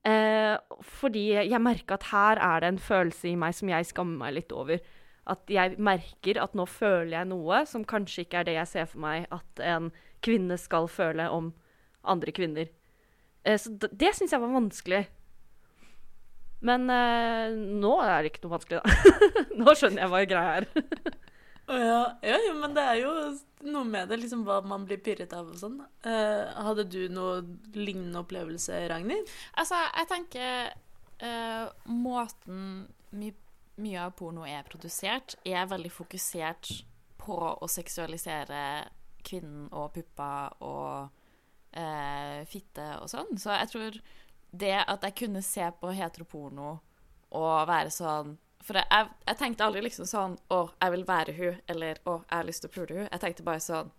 Eh, 0.06 0.54
fordi 0.84 1.24
jeg 1.34 1.62
merka 1.62 1.96
at 1.96 2.10
her 2.12 2.40
er 2.42 2.62
det 2.62 2.68
en 2.74 2.82
følelse 2.82 3.32
i 3.32 3.38
meg 3.40 3.56
som 3.56 3.72
jeg 3.72 3.88
skammer 3.88 4.20
meg 4.20 4.36
litt 4.36 4.54
over. 4.54 4.82
At 5.26 5.50
jeg 5.50 5.80
merker 5.82 6.38
at 6.38 6.54
nå 6.54 6.68
føler 6.70 7.16
jeg 7.16 7.30
noe 7.32 7.64
som 7.66 7.86
kanskje 7.88 8.26
ikke 8.26 8.42
er 8.42 8.50
det 8.50 8.58
jeg 8.60 8.70
ser 8.70 8.90
for 8.92 9.02
meg 9.02 9.26
at 9.34 9.64
en 9.66 9.90
kvinne 10.22 10.58
skal 10.60 10.86
føle 10.92 11.26
om 11.32 11.50
andre 12.06 12.34
kvinner. 12.36 12.70
Eh, 13.42 13.58
så 13.58 13.72
det, 13.72 13.90
det 13.98 14.12
syns 14.14 14.36
jeg 14.36 14.44
var 14.44 14.54
vanskelig. 14.54 15.06
Men 16.66 16.90
eh, 16.92 17.56
nå 17.56 17.96
er 18.04 18.20
det 18.20 18.32
ikke 18.32 18.46
noe 18.46 18.56
vanskelig, 18.58 18.82
da. 18.84 19.16
nå 19.62 19.74
skjønner 19.76 20.04
jeg 20.04 20.12
hva 20.12 20.22
greia 20.30 20.60
er. 20.60 20.68
Ja. 21.66 22.18
ja, 22.22 22.38
men 22.54 22.74
det 22.76 22.82
er 22.86 22.98
jo 23.00 23.12
noe 23.66 23.86
med 23.88 24.10
det, 24.10 24.20
liksom 24.22 24.44
hva 24.46 24.60
man 24.62 24.84
blir 24.86 25.00
pirret 25.02 25.32
av 25.34 25.48
og 25.50 25.58
sånn. 25.58 25.80
Eh, 26.06 26.52
hadde 26.66 26.84
du 26.86 27.00
noe 27.10 27.40
lignende 27.74 28.22
opplevelse, 28.22 28.84
Ragnhild? 28.92 29.32
Altså, 29.58 29.80
jeg 29.96 30.10
tenker 30.12 30.52
eh, 31.26 31.64
måten 31.90 32.86
my 33.16 33.32
mye 33.76 34.04
av 34.06 34.14
porno 34.16 34.46
er 34.48 34.64
produsert, 34.64 35.36
er 35.44 35.66
veldig 35.68 35.90
fokusert 35.92 36.70
på 37.20 37.36
å 37.36 37.68
seksualisere 37.68 38.60
kvinnen 39.26 39.66
og 39.74 39.90
pupper 39.96 40.62
og 40.64 41.76
eh, 41.76 42.40
fitte 42.48 42.86
og 43.02 43.10
sånn. 43.12 43.34
Så 43.36 43.52
jeg 43.52 43.70
tror 43.72 43.98
det 44.56 44.76
at 44.80 45.04
jeg 45.04 45.18
kunne 45.20 45.42
se 45.44 45.66
på 45.80 45.92
heteroporno 45.92 46.70
og 47.36 47.54
være 47.68 47.92
sånn 47.92 48.36
For 48.66 48.78
jeg, 48.80 49.10
jeg 49.28 49.38
tenkte 49.38 49.66
aldri 49.66 49.82
liksom 49.86 50.08
sånn 50.10 50.32
Å, 50.50 50.60
jeg 50.82 50.92
vil 50.96 51.04
være 51.06 51.34
hun, 51.36 51.58
eller 51.70 52.00
Å, 52.02 52.16
jeg 52.24 52.34
har 52.34 52.46
lyst 52.48 52.64
til 52.64 52.70
å 52.72 52.74
pule 52.74 52.96
hun. 52.98 53.08
Jeg 53.12 53.22
tenkte 53.22 53.46
bare 53.46 53.62
sånn 53.62 53.92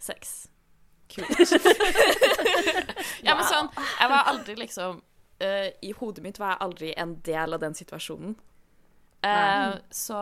Sex. 0.00 0.34
Kult. 1.12 1.38
ja, 3.26 3.36
men 3.36 3.44
sånn 3.46 3.68
Jeg 3.76 4.10
var 4.10 4.30
aldri 4.32 4.56
liksom 4.58 4.98
uh, 4.98 5.68
I 5.84 5.92
hodet 6.00 6.24
mitt 6.24 6.40
var 6.42 6.54
jeg 6.54 6.64
aldri 6.66 6.92
en 6.98 7.12
del 7.26 7.54
av 7.54 7.62
den 7.62 7.76
situasjonen. 7.78 8.34
Uh, 9.26 9.76
så 9.90 10.16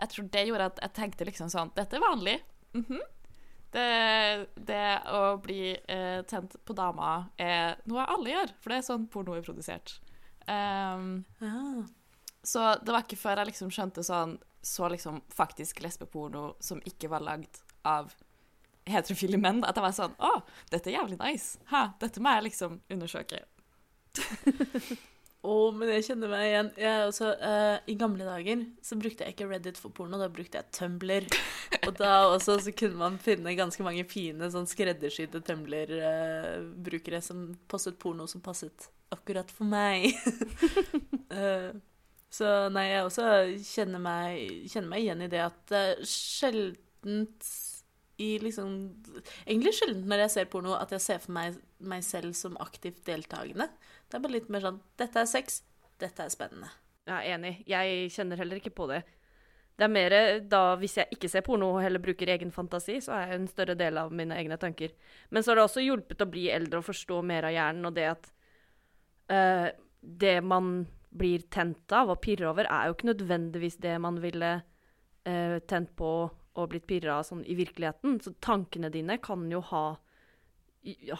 jeg 0.00 0.10
tror 0.12 0.28
det 0.32 0.44
gjorde 0.48 0.68
at 0.72 0.78
jeg 0.82 0.94
tenkte 0.96 1.26
liksom 1.28 1.50
sånn 1.52 1.72
Dette 1.76 1.98
er 1.98 2.04
vanlig. 2.04 2.36
Mhm. 2.74 3.00
det, 3.74 4.46
det 4.66 4.84
å 5.10 5.36
bli 5.42 5.72
uh, 5.74 6.22
tent 6.30 6.54
på 6.66 6.74
dama 6.74 7.30
er 7.38 7.80
noe 7.90 8.04
alle 8.10 8.32
gjør, 8.32 8.52
for 8.62 8.72
det 8.72 8.78
er 8.80 8.86
sånn 8.86 9.08
porno 9.10 9.34
er 9.38 9.44
produsert. 9.46 9.96
Um, 10.46 11.24
Ja. 11.42 11.84
Så 12.42 12.74
det 12.80 12.94
var 12.94 13.04
ikke 13.04 13.20
før 13.20 13.42
jeg 13.42 13.50
liksom 13.50 13.70
skjønte 13.74 14.04
sånn 14.06 14.38
Så 14.64 14.88
liksom 14.88 15.20
faktisk 15.32 15.82
lesbeporno 15.84 16.54
som 16.60 16.80
ikke 16.88 17.08
var 17.12 17.24
lagd 17.24 17.60
av 17.88 18.12
heterofile 18.88 19.38
menn, 19.40 19.62
at 19.64 19.76
jeg 19.76 19.84
var 19.84 19.94
sånn 19.96 20.16
Å, 20.18 20.40
dette 20.72 20.90
er 20.90 20.98
jævlig 20.98 21.20
nice. 21.20 21.60
Ha, 21.70 21.90
dette 22.00 22.20
må 22.20 22.32
jeg 22.36 22.50
liksom 22.50 22.80
undersøke. 22.92 23.44
Å, 25.40 25.54
men 25.72 25.88
jeg 25.94 26.04
kjenner 26.10 26.28
meg 26.28 26.46
igjen. 26.50 26.66
Jeg 26.82 27.04
også, 27.08 27.30
uh, 27.40 27.76
I 27.88 27.96
gamle 27.96 28.26
dager 28.28 28.64
så 28.84 28.98
brukte 29.00 29.24
jeg 29.24 29.32
ikke 29.32 29.48
Reddit 29.48 29.80
for 29.80 29.92
porno, 29.96 30.18
da 30.20 30.28
brukte 30.32 30.60
jeg 30.60 30.68
Tumblr. 30.76 31.28
Og 31.86 31.94
da 31.96 32.12
også 32.34 32.58
så 32.60 32.74
kunne 32.76 33.00
man 33.00 33.16
finne 33.22 33.56
ganske 33.56 33.84
mange 33.86 34.04
fine 34.10 34.50
sånn 34.52 34.68
skreddersydde 34.68 35.40
Tumblr-brukere 35.46 37.22
som 37.24 37.46
postet 37.72 37.96
porno 38.02 38.28
som 38.28 38.44
passet 38.44 38.90
akkurat 39.14 39.52
for 39.52 39.68
meg. 39.70 40.10
Eh, 41.30 41.70
så 42.30 42.68
nei, 42.70 42.86
jeg 42.92 43.06
også 43.08 43.26
kjenner 43.66 44.02
meg, 44.02 44.68
kjenner 44.70 44.92
meg 44.92 45.02
igjen 45.02 45.24
i 45.26 45.30
det 45.32 45.42
at 45.42 45.58
det 45.70 45.80
er 45.88 46.04
sjeldent 46.06 47.48
i 48.20 48.34
liksom 48.42 48.74
Egentlig 49.46 49.72
sjelden 49.78 50.04
når 50.10 50.26
jeg 50.26 50.32
ser 50.34 50.50
porno 50.52 50.74
at 50.76 50.92
jeg 50.94 51.02
ser 51.02 51.22
for 51.22 51.34
meg 51.34 51.56
meg 51.80 52.04
selv 52.04 52.34
som 52.36 52.58
aktivt 52.60 53.00
deltakende. 53.06 53.66
Det 54.06 54.18
er 54.18 54.22
bare 54.24 54.36
litt 54.36 54.50
mer 54.52 54.66
sånn 54.66 54.82
Dette 55.00 55.22
er 55.22 55.30
sex. 55.30 55.62
Dette 56.00 56.26
er 56.26 56.32
spennende. 56.32 56.68
Jeg 57.08 57.16
er 57.16 57.38
enig. 57.38 57.54
Jeg 57.68 58.12
kjenner 58.14 58.40
heller 58.40 58.60
ikke 58.60 58.74
på 58.76 58.86
det. 58.90 59.00
Det 59.80 59.86
er 59.86 59.92
mer 59.92 60.14
da 60.44 60.60
hvis 60.76 60.98
jeg 60.98 61.16
ikke 61.16 61.30
ser 61.32 61.44
porno 61.46 61.70
og 61.72 61.80
heller 61.80 62.02
bruker 62.04 62.28
egen 62.34 62.52
fantasi, 62.52 62.98
så 63.00 63.14
er 63.16 63.30
jeg 63.30 63.38
en 63.40 63.48
større 63.48 63.76
del 63.80 63.96
av 63.96 64.12
mine 64.12 64.36
egne 64.36 64.58
tanker. 64.60 64.92
Men 65.32 65.42
så 65.42 65.52
har 65.52 65.60
det 65.60 65.64
også 65.70 65.84
hjulpet 65.84 66.20
å 66.20 66.28
bli 66.28 66.50
eldre 66.52 66.82
og 66.82 66.88
forstå 66.90 67.22
mer 67.24 67.48
av 67.48 67.54
hjernen, 67.54 67.88
og 67.88 67.96
det 67.96 68.04
at 68.10 68.28
uh, 69.32 69.68
det 70.00 70.36
man 70.44 70.82
blir 71.10 71.46
tent 71.50 71.92
av 71.92 72.12
og 72.12 72.20
pirrer 72.22 72.50
over, 72.50 72.68
er 72.70 72.88
jo 72.88 72.96
ikke 72.96 73.10
nødvendigvis 73.10 73.80
det 73.82 73.96
man 74.02 74.20
ville 74.22 74.52
eh, 75.26 75.58
tent 75.66 75.94
på 75.98 76.12
og 76.30 76.70
blitt 76.70 76.86
pirra 76.90 77.18
av 77.18 77.26
sånn 77.28 77.42
i 77.46 77.56
virkeligheten. 77.58 78.18
Så 78.22 78.34
tankene 78.42 78.90
dine 78.92 79.18
kan 79.22 79.46
jo 79.50 79.62
ha 79.72 79.84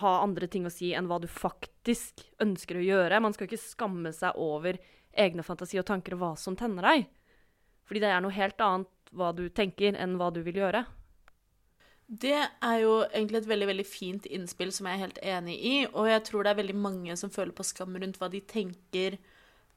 ha 0.00 0.12
andre 0.22 0.48
ting 0.48 0.64
å 0.64 0.72
si 0.72 0.94
enn 0.96 1.09
hva 1.11 1.18
du 1.20 1.26
faktisk 1.29 2.22
ønsker 2.40 2.79
å 2.81 2.85
gjøre. 2.85 3.20
Man 3.20 3.35
skal 3.37 3.48
ikke 3.48 3.61
skamme 3.61 4.12
seg 4.16 4.38
over 4.40 4.79
egne 5.11 5.44
fantasi 5.44 5.81
og 5.81 5.87
tanker 5.90 6.16
og 6.16 6.22
hva 6.22 6.31
som 6.40 6.57
tenner 6.57 6.87
deg. 6.87 7.11
Fordi 7.85 8.03
det 8.05 8.12
er 8.14 8.24
noe 8.24 8.35
helt 8.35 8.62
annet 8.64 9.12
hva 9.12 9.33
du 9.37 9.48
tenker, 9.53 9.96
enn 9.98 10.16
hva 10.20 10.31
du 10.33 10.40
vil 10.46 10.61
gjøre. 10.62 10.85
Det 12.11 12.38
er 12.38 12.79
jo 12.83 12.94
egentlig 13.07 13.42
et 13.42 13.50
veldig 13.50 13.68
veldig 13.68 13.87
fint 13.87 14.24
innspill 14.26 14.72
som 14.74 14.88
jeg 14.88 14.96
er 14.96 15.05
helt 15.05 15.20
enig 15.35 15.57
i. 15.59 15.74
Og 15.90 16.09
jeg 16.11 16.24
tror 16.26 16.46
det 16.46 16.55
er 16.55 16.61
veldig 16.62 16.79
mange 16.79 17.16
som 17.18 17.33
føler 17.35 17.55
på 17.55 17.66
skam 17.66 17.98
rundt 17.98 18.18
hva 18.18 18.31
de 18.33 18.40
tenker. 18.40 19.18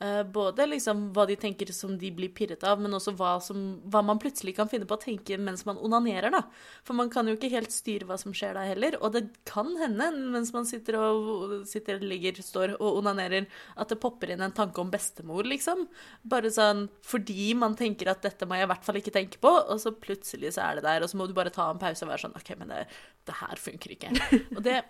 Eh, 0.03 0.21
både 0.27 0.67
liksom 0.67 1.05
hva 1.15 1.25
de 1.29 1.37
tenker 1.39 1.71
som 1.75 1.95
de 1.99 2.11
blir 2.15 2.31
pirret 2.35 2.63
av, 2.67 2.81
men 2.83 2.93
også 2.93 3.13
hva, 3.17 3.37
som, 3.43 3.61
hva 3.91 4.03
man 4.05 4.19
plutselig 4.21 4.55
kan 4.57 4.69
finne 4.71 4.87
på 4.89 4.97
å 4.97 5.01
tenke 5.01 5.37
mens 5.39 5.65
man 5.67 5.79
onanerer. 5.79 6.33
da. 6.33 6.43
For 6.83 6.97
man 6.97 7.11
kan 7.13 7.29
jo 7.29 7.37
ikke 7.37 7.51
helt 7.53 7.73
styre 7.73 8.07
hva 8.09 8.17
som 8.21 8.35
skjer 8.35 8.57
da 8.57 8.65
heller. 8.67 8.97
Og 9.01 9.15
det 9.15 9.25
kan 9.49 9.71
hende 9.79 10.09
mens 10.33 10.53
man 10.55 10.67
sitter 10.69 10.99
og 10.99 11.53
sitter, 11.69 12.03
ligger, 12.03 12.41
står 12.43 12.75
og 12.79 12.99
onanerer, 13.01 13.47
at 13.79 13.93
det 13.93 14.01
popper 14.03 14.33
inn 14.33 14.43
en 14.43 14.55
tanke 14.55 14.81
om 14.83 14.91
bestemor, 14.93 15.47
liksom. 15.47 15.87
Bare 16.27 16.51
sånn 16.53 16.87
fordi 17.07 17.53
man 17.57 17.77
tenker 17.79 18.11
at 18.11 18.23
dette 18.25 18.47
må 18.49 18.57
jeg 18.59 18.67
i 18.67 18.71
hvert 18.73 18.85
fall 18.85 18.99
ikke 18.99 19.15
tenke 19.15 19.39
på, 19.43 19.51
og 19.51 19.79
så 19.81 19.93
plutselig 19.95 20.55
så 20.57 20.67
er 20.67 20.79
det 20.79 20.87
der, 20.87 21.03
og 21.03 21.11
så 21.11 21.19
må 21.19 21.27
du 21.29 21.35
bare 21.37 21.53
ta 21.53 21.69
en 21.71 21.81
pause 21.81 22.05
og 22.05 22.11
være 22.11 22.25
sånn 22.25 22.37
OK, 22.39 22.53
men 22.59 22.73
det, 22.73 22.83
det 23.27 23.37
her 23.39 23.59
funker 23.59 23.95
ikke. 23.95 24.11
Og 24.57 24.61
det, 24.65 24.81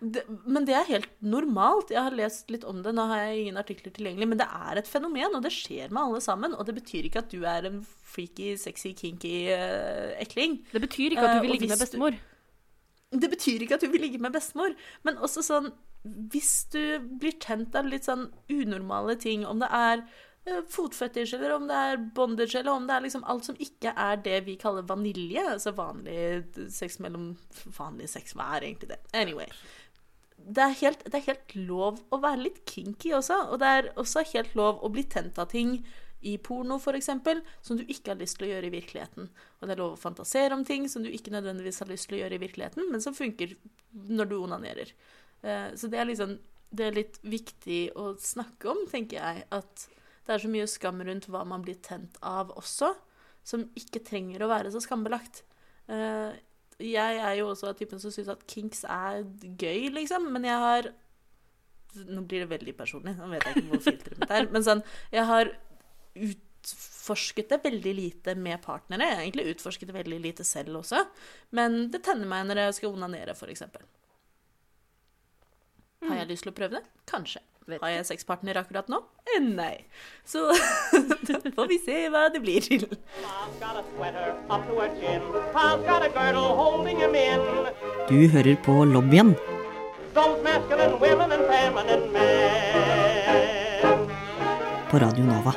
det, 0.00 0.22
men 0.46 0.64
det 0.68 0.74
er 0.78 0.88
helt 0.88 1.10
normalt. 1.22 1.90
Jeg 1.90 2.02
har 2.02 2.14
lest 2.16 2.50
litt 2.50 2.64
om 2.68 2.82
det. 2.84 2.92
Nå 2.94 3.04
har 3.10 3.22
jeg 3.26 3.44
ingen 3.44 3.56
artikler 3.60 3.92
tilgjengelig, 3.94 4.28
men 4.32 4.38
det 4.40 4.46
er 4.46 4.78
et 4.80 4.88
fenomen, 4.90 5.34
og 5.34 5.42
det 5.42 5.52
skjer 5.54 5.90
med 5.90 6.02
alle 6.02 6.20
sammen. 6.24 6.54
Og 6.54 6.66
det 6.68 6.74
betyr 6.78 7.08
ikke 7.08 7.22
at 7.24 7.30
du 7.34 7.42
er 7.48 7.66
en 7.68 7.80
freaky, 7.84 8.52
sexy, 8.60 8.92
kinky 8.98 9.48
uh, 9.52 10.12
ekling. 10.22 10.60
Det 10.72 10.82
betyr 10.86 11.14
ikke 11.16 11.22
at 11.26 11.36
Eh, 11.36 11.40
du 11.40 11.46
vil 11.46 11.50
ligge 11.56 11.66
ligge 11.66 11.72
med 11.72 11.78
hvis 11.78 11.90
du- 11.90 11.98
bestemor. 11.98 12.18
Det 13.12 13.28
betyr 13.30 13.62
ikke 13.66 13.74
at 13.74 13.80
du 13.84 13.90
vil 13.92 14.00
ligge 14.00 14.18
med 14.18 14.32
bestemor, 14.32 14.74
men 15.04 15.16
også 15.18 15.42
sånn 15.44 15.72
Hvis 16.04 16.66
du 16.72 16.98
blir 17.20 17.36
tent 17.38 17.76
av 17.78 17.86
litt 17.86 18.02
sånn 18.08 18.32
unormale 18.50 19.14
ting, 19.20 19.44
om 19.46 19.60
det 19.60 19.68
er 19.70 19.98
eh, 20.02 20.06
fotfetisj, 20.44 21.36
eller 21.36 21.54
om 21.54 21.68
det 21.70 21.76
er 21.78 22.00
bondage, 22.16 22.56
eller 22.58 22.72
om 22.72 22.86
det 22.88 22.96
er 22.96 23.04
liksom 23.04 23.22
alt 23.30 23.46
som 23.46 23.58
ikke 23.62 23.92
er 23.94 24.16
det 24.24 24.40
vi 24.48 24.56
kaller 24.58 24.82
vanilje, 24.88 25.44
altså 25.54 25.72
vanlig 25.76 26.18
sex 26.74 26.98
mellom 26.98 27.36
Vanlig 27.76 28.08
sex, 28.10 28.34
hva 28.34 28.56
er 28.56 28.66
egentlig 28.66 28.90
det? 28.90 28.98
Anyway. 29.14 29.46
Det 30.42 30.62
er, 30.64 30.74
helt, 30.80 31.04
det 31.06 31.14
er 31.20 31.28
helt 31.28 31.54
lov 31.54 32.00
å 32.10 32.18
være 32.18 32.42
litt 32.48 32.64
kinky 32.66 33.12
også, 33.14 33.36
og 33.52 33.60
det 33.62 33.68
er 33.70 33.90
også 34.00 34.24
helt 34.32 34.56
lov 34.58 34.82
å 34.82 34.90
bli 34.90 35.04
tent 35.06 35.38
av 35.38 35.52
ting 35.52 35.76
i 36.26 36.36
porno 36.38 36.78
f.eks., 36.82 37.10
som 37.62 37.78
du 37.78 37.84
ikke 37.86 38.12
har 38.12 38.18
lyst 38.18 38.38
til 38.38 38.48
å 38.48 38.50
gjøre 38.52 38.66
i 38.66 38.74
virkeligheten. 38.74 39.30
Og 39.60 39.66
det 39.66 39.74
er 39.74 39.82
lov 39.82 39.94
å 39.94 40.02
fantasere 40.02 40.54
om 40.54 40.64
ting 40.66 40.88
som 40.90 41.02
du 41.06 41.10
ikke 41.10 41.34
nødvendigvis 41.34 41.78
har 41.82 41.90
lyst 41.90 42.08
til 42.08 42.18
å 42.18 42.22
gjøre 42.24 42.38
i 42.38 42.42
virkeligheten, 42.42 42.90
men 42.90 43.02
som 43.02 43.14
funker 43.14 43.54
når 44.10 44.30
du 44.30 44.36
onanerer. 44.40 44.90
Eh, 45.42 45.70
Så 45.78 45.90
det 45.90 45.98
er 46.00 46.10
liksom 46.10 46.38
Det 46.72 46.86
er 46.86 46.94
litt 46.96 47.18
viktig 47.20 47.90
å 48.00 48.14
snakke 48.16 48.70
om, 48.70 48.78
tenker 48.88 49.18
jeg, 49.18 49.42
at 49.52 49.88
det 50.26 50.34
er 50.36 50.42
så 50.44 50.50
mye 50.52 50.68
skam 50.70 51.00
rundt 51.02 51.26
hva 51.32 51.42
man 51.48 51.62
blir 51.64 51.78
tent 51.82 52.18
av 52.22 52.52
også, 52.58 52.92
som 53.42 53.64
ikke 53.78 54.04
trenger 54.06 54.44
å 54.44 54.50
være 54.52 54.70
så 54.74 54.80
skambelagt. 54.84 55.42
Eh, 55.90 56.32
Jeg 56.82 57.18
er 57.22 57.34
jo 57.38 57.50
også 57.52 57.74
typen 57.78 58.00
som 58.02 58.10
syns 58.10 58.28
at 58.32 58.46
kinks 58.50 58.84
er 58.88 59.22
gøy, 59.60 59.90
liksom, 59.94 60.30
men 60.32 60.44
jeg 60.48 60.58
har 60.66 60.92
Nå 61.92 62.22
blir 62.24 62.40
det 62.40 62.48
veldig 62.48 62.72
personlig, 62.78 63.12
nå 63.18 63.26
vet 63.28 63.42
jeg 63.44 63.58
ikke 63.60 63.68
hvor 63.68 63.82
filteret 63.84 64.18
mitt 64.22 64.30
er, 64.32 64.46
men 64.54 64.64
sånn 64.64 64.80
Jeg 65.12 65.26
har 65.28 65.50
utforsket 66.16 67.50
det 67.52 67.58
veldig 67.66 67.92
lite 67.98 68.34
med 68.40 68.62
partnere. 68.64 69.04
Jeg 69.10 69.16
har 69.18 69.22
egentlig 69.26 69.44
utforsket 69.52 69.90
det 69.90 69.96
veldig 69.98 70.20
lite 70.24 70.46
selv 70.48 70.78
også, 70.80 71.02
men 71.52 71.90
det 71.92 72.00
tenner 72.06 72.30
meg 72.30 72.46
når 72.48 72.62
jeg 72.62 72.78
skal 72.78 72.94
onanere, 72.96 73.34
f.eks. 73.36 73.66
Har 76.08 76.16
jeg 76.22 76.30
lyst 76.32 76.46
til 76.46 76.52
å 76.54 76.56
prøve 76.56 76.78
det? 76.80 76.84
Kanskje. 77.12 77.42
Har 77.70 77.92
jeg 77.92 78.06
sexpartner 78.08 78.58
akkurat 78.58 78.88
nå? 78.90 78.98
Eh, 79.36 79.40
Nei. 79.42 79.84
Så 80.26 80.48
da 81.28 81.38
får 81.54 81.68
vi 81.70 81.78
se 81.84 82.08
hva 82.10 82.26
det 82.32 82.42
blir 82.42 82.64
til. 82.64 82.86
Du 88.10 88.18
hører 88.34 88.56
på 88.66 88.84
lobbyen 88.84 89.34
på 94.92 94.98
Radio 95.00 95.24
Nova. 95.24 95.54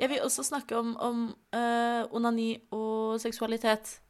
Jeg 0.00 0.08
vil 0.08 0.20
også 0.24 0.42
snakke 0.42 0.76
om, 0.76 0.96
om 1.00 1.24
uh, 1.56 2.04
onani 2.12 2.58
og 2.70 3.20
seksualitet. 3.20 4.00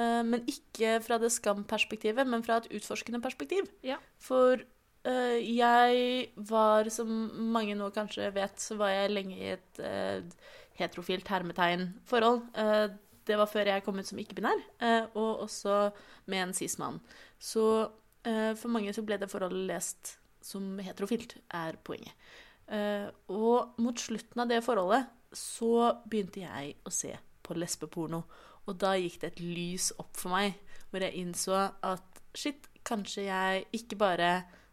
Eh, 0.00 0.20
men 0.26 0.44
ikke 0.48 0.98
fra 1.04 1.18
det 1.20 1.32
skamperspektivet, 1.34 2.28
men 2.28 2.44
fra 2.46 2.60
et 2.60 2.70
utforskende 2.78 3.20
perspektiv. 3.22 3.68
Ja. 3.86 3.98
For 4.22 4.60
uh, 4.60 5.38
jeg 5.40 6.30
var, 6.50 6.90
som 6.92 7.10
mange 7.54 7.76
nå 7.76 7.90
kanskje 7.94 8.30
vet, 8.36 8.60
så 8.62 8.78
var 8.80 8.94
jeg 8.94 9.14
lenge 9.14 9.38
i 9.38 9.52
et 9.56 9.82
uh, 9.84 10.50
heterofilt 10.80 11.28
hermetegn-forhold. 11.28 12.44
Det 13.28 13.36
var 13.36 13.50
før 13.50 13.68
jeg 13.68 13.82
kom 13.84 13.98
ut 14.00 14.08
som 14.08 14.18
ikke-binær, 14.18 14.62
og 15.12 15.42
også 15.44 15.74
med 16.32 16.40
en 16.40 16.54
cis-mann. 16.56 16.96
Så 17.38 17.62
for 18.24 18.72
mange 18.72 18.94
så 18.96 19.04
ble 19.06 19.18
det 19.20 19.28
forholdet 19.30 19.68
lest 19.68 20.14
som 20.42 20.80
heterofilt, 20.82 21.36
er 21.52 21.76
poenget. 21.84 22.16
Og 23.28 23.76
mot 23.76 24.02
slutten 24.02 24.40
av 24.40 24.48
det 24.50 24.62
forholdet 24.64 25.36
så 25.36 25.92
begynte 26.08 26.42
jeg 26.42 26.72
å 26.88 26.94
se 26.96 27.12
på 27.44 27.58
lesbeporno. 27.60 28.24
Og 28.70 28.78
da 28.78 28.94
gikk 28.98 29.20
det 29.22 29.32
et 29.32 29.42
lys 29.42 29.90
opp 29.98 30.14
for 30.18 30.32
meg, 30.34 30.56
hvor 30.90 31.02
jeg 31.02 31.18
innså 31.18 31.58
at 31.58 32.22
shit, 32.38 32.68
kanskje 32.86 33.26
jeg 33.26 33.66
ikke 33.76 33.98
bare 34.00 34.30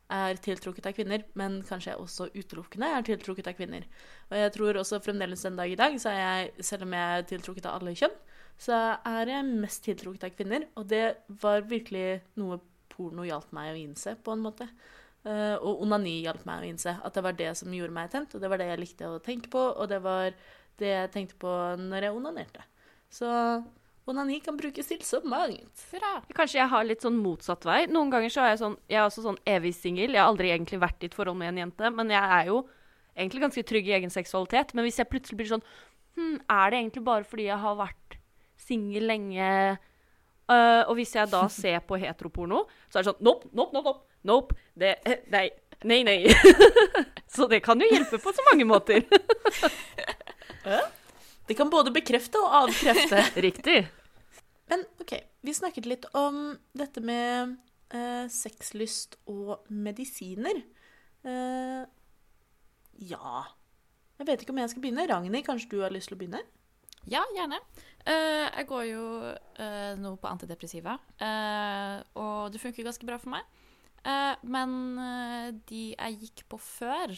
er 0.08 0.38
tiltrukket 0.40 0.86
av 0.88 0.96
kvinner, 0.96 1.24
men 1.36 1.60
kanskje 1.68 1.92
jeg 1.92 2.00
også 2.00 2.30
utelukkende 2.32 2.88
er 2.96 3.04
tiltrukket 3.08 3.50
av 3.52 3.58
kvinner. 3.58 3.88
Og 4.30 4.38
jeg 4.40 4.54
tror 4.56 4.80
også 4.80 5.02
fremdeles 5.04 5.44
den 5.44 5.58
dag 5.60 5.72
i 5.72 5.80
dag, 5.80 5.98
så 6.00 6.14
er 6.14 6.22
jeg, 6.22 6.68
selv 6.70 6.88
om 6.88 6.96
jeg 6.96 7.18
er 7.18 7.28
tiltrukket 7.34 7.68
av 7.68 7.80
alle 7.80 7.96
kjønn, 7.98 8.16
så 8.58 8.78
er 9.06 9.34
jeg 9.34 9.50
mest 9.66 9.84
tiltrukket 9.86 10.30
av 10.30 10.38
kvinner. 10.38 10.70
Og 10.80 10.88
det 10.90 11.04
var 11.42 11.68
virkelig 11.68 12.22
noe 12.40 12.62
porno 12.94 13.28
hjalp 13.28 13.52
meg 13.56 13.74
å 13.74 13.82
innse, 13.82 14.16
på 14.24 14.34
en 14.34 14.46
måte. 14.46 14.70
Eh, 15.28 15.58
og 15.58 15.84
onani 15.84 16.22
hjalp 16.24 16.46
meg 16.48 16.64
å 16.64 16.70
innse 16.70 16.96
at 17.04 17.18
det 17.18 17.26
var 17.26 17.36
det 17.38 17.52
som 17.60 17.74
gjorde 17.74 17.98
meg 17.98 18.14
tent, 18.14 18.34
og 18.34 18.44
det 18.44 18.52
var 18.54 18.62
det 18.62 18.70
jeg 18.72 18.84
likte 18.84 19.12
å 19.12 19.20
tenke 19.24 19.52
på, 19.54 19.66
og 19.76 19.92
det 19.92 20.00
var 20.06 20.32
det 20.80 20.94
jeg 20.94 21.12
tenkte 21.14 21.40
på 21.42 21.52
når 21.82 22.08
jeg 22.08 22.16
onanerte. 22.16 22.64
Så 23.12 23.28
onani 24.08 24.40
kan 24.44 24.58
brukes 24.58 24.88
til 24.90 25.02
så 25.06 25.20
mangt. 25.28 25.84
Bra. 25.92 26.14
Kanskje 26.38 26.62
jeg 26.62 26.72
har 26.72 26.88
litt 26.88 27.04
sånn 27.06 27.20
motsatt 27.20 27.68
vei. 27.68 27.82
Noen 27.92 28.12
ganger 28.14 28.34
så 28.34 28.46
er 28.46 28.54
jeg 28.54 28.62
sånn 28.64 28.78
Jeg 28.88 29.02
er 29.02 29.10
også 29.10 29.26
sånn 29.26 29.40
evig 29.48 29.74
singel. 29.76 30.16
Jeg 30.16 30.24
har 30.24 30.32
aldri 30.32 30.54
egentlig 30.54 30.80
vært 30.82 31.04
i 31.04 31.10
et 31.12 31.18
forhold 31.18 31.40
med 31.40 31.52
en 31.52 31.62
jente, 31.66 31.92
men 31.94 32.14
jeg 32.14 32.24
er 32.40 32.52
jo 32.52 32.62
egentlig 33.18 33.44
ganske 33.44 33.66
trygg 33.68 33.90
i 33.90 33.98
egen 33.98 34.14
seksualitet. 34.14 34.74
Men 34.78 34.88
hvis 34.88 35.00
jeg 35.02 35.12
plutselig 35.12 35.42
blir 35.42 35.54
sånn 35.58 35.68
Hm, 36.18 36.40
er 36.50 36.72
det 36.74 36.80
egentlig 36.80 37.04
bare 37.06 37.28
fordi 37.30 37.44
jeg 37.46 37.62
har 37.62 37.76
vært 37.78 38.16
singel 38.58 39.04
lenge? 39.06 39.50
Uh, 40.50 40.82
og 40.88 40.96
hvis 40.98 41.14
jeg 41.14 41.30
da 41.30 41.44
ser 41.62 41.84
på 41.86 42.00
heteroporno, 42.02 42.64
så 42.90 42.98
er 42.98 43.06
det 43.06 43.12
sånn 43.12 43.24
Nope, 43.28 43.52
nope, 43.54 43.76
nope. 43.76 43.92
nope. 43.92 44.06
nope. 44.32 44.58
Det, 44.74 44.96
eh, 45.06 45.22
nei. 45.34 45.50
Nei, 45.86 46.00
nei. 46.02 46.24
så 47.36 47.46
det 47.52 47.60
kan 47.62 47.78
jo 47.78 47.86
hjelpe 47.92 48.18
på 48.18 48.34
så 48.34 48.46
mange 48.50 48.66
måter. 48.66 49.06
Det 51.48 51.56
kan 51.56 51.70
både 51.72 51.94
bekrefte 51.96 52.42
og 52.44 52.52
avkrefte. 52.66 53.22
Riktig. 53.40 53.78
Men 54.68 54.84
OK, 55.02 55.14
vi 55.48 55.54
snakket 55.56 55.88
litt 55.88 56.08
om 56.18 56.58
dette 56.76 57.04
med 57.04 57.56
eh, 57.96 58.26
sexlyst 58.32 59.18
og 59.32 59.68
medisiner. 59.72 60.60
Eh, 61.28 61.84
ja 63.08 63.44
Jeg 64.18 64.28
vet 64.28 64.44
ikke 64.44 64.54
om 64.54 64.60
jeg 64.62 64.74
skal 64.74 64.84
begynne. 64.84 65.08
Ragnhild, 65.10 65.46
kanskje 65.46 65.72
du 65.72 65.82
har 65.84 65.94
lyst 65.94 66.12
til 66.12 66.18
å 66.18 66.22
begynne? 66.22 66.42
Ja, 67.08 67.22
gjerne. 67.36 67.60
Eh, 68.04 68.48
jeg 68.58 68.68
går 68.68 68.84
jo 68.90 69.06
eh, 69.32 69.94
nå 70.00 70.16
på 70.20 70.28
antidepressiva, 70.28 70.98
eh, 71.24 72.02
og 72.20 72.52
det 72.52 72.60
funker 72.60 72.88
ganske 72.88 73.08
bra 73.08 73.20
for 73.22 73.32
meg. 73.32 73.48
Eh, 74.04 74.36
men 74.48 74.74
eh, 75.04 75.48
de 75.70 75.84
jeg 75.94 76.20
gikk 76.26 76.48
på 76.52 76.62
før, 76.62 77.16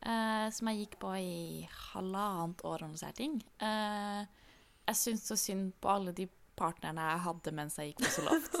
som 0.00 0.70
jeg 0.70 0.78
gikk 0.78 0.94
på 1.02 1.10
i 1.20 1.66
halvannet 1.90 2.62
år 2.64 2.86
eller 2.86 2.94
noe 2.94 2.96
sånt 2.96 3.18
Jeg 3.20 4.96
syns 4.96 5.26
så 5.28 5.36
synd 5.36 5.74
på 5.76 5.90
alle 5.92 6.14
de 6.16 6.24
partnerne 6.60 7.06
jeg 7.10 7.22
hadde 7.26 7.52
mens 7.56 7.78
jeg 7.80 7.92
gikk 7.94 8.04
på 8.04 8.12
Soloft. 8.18 8.60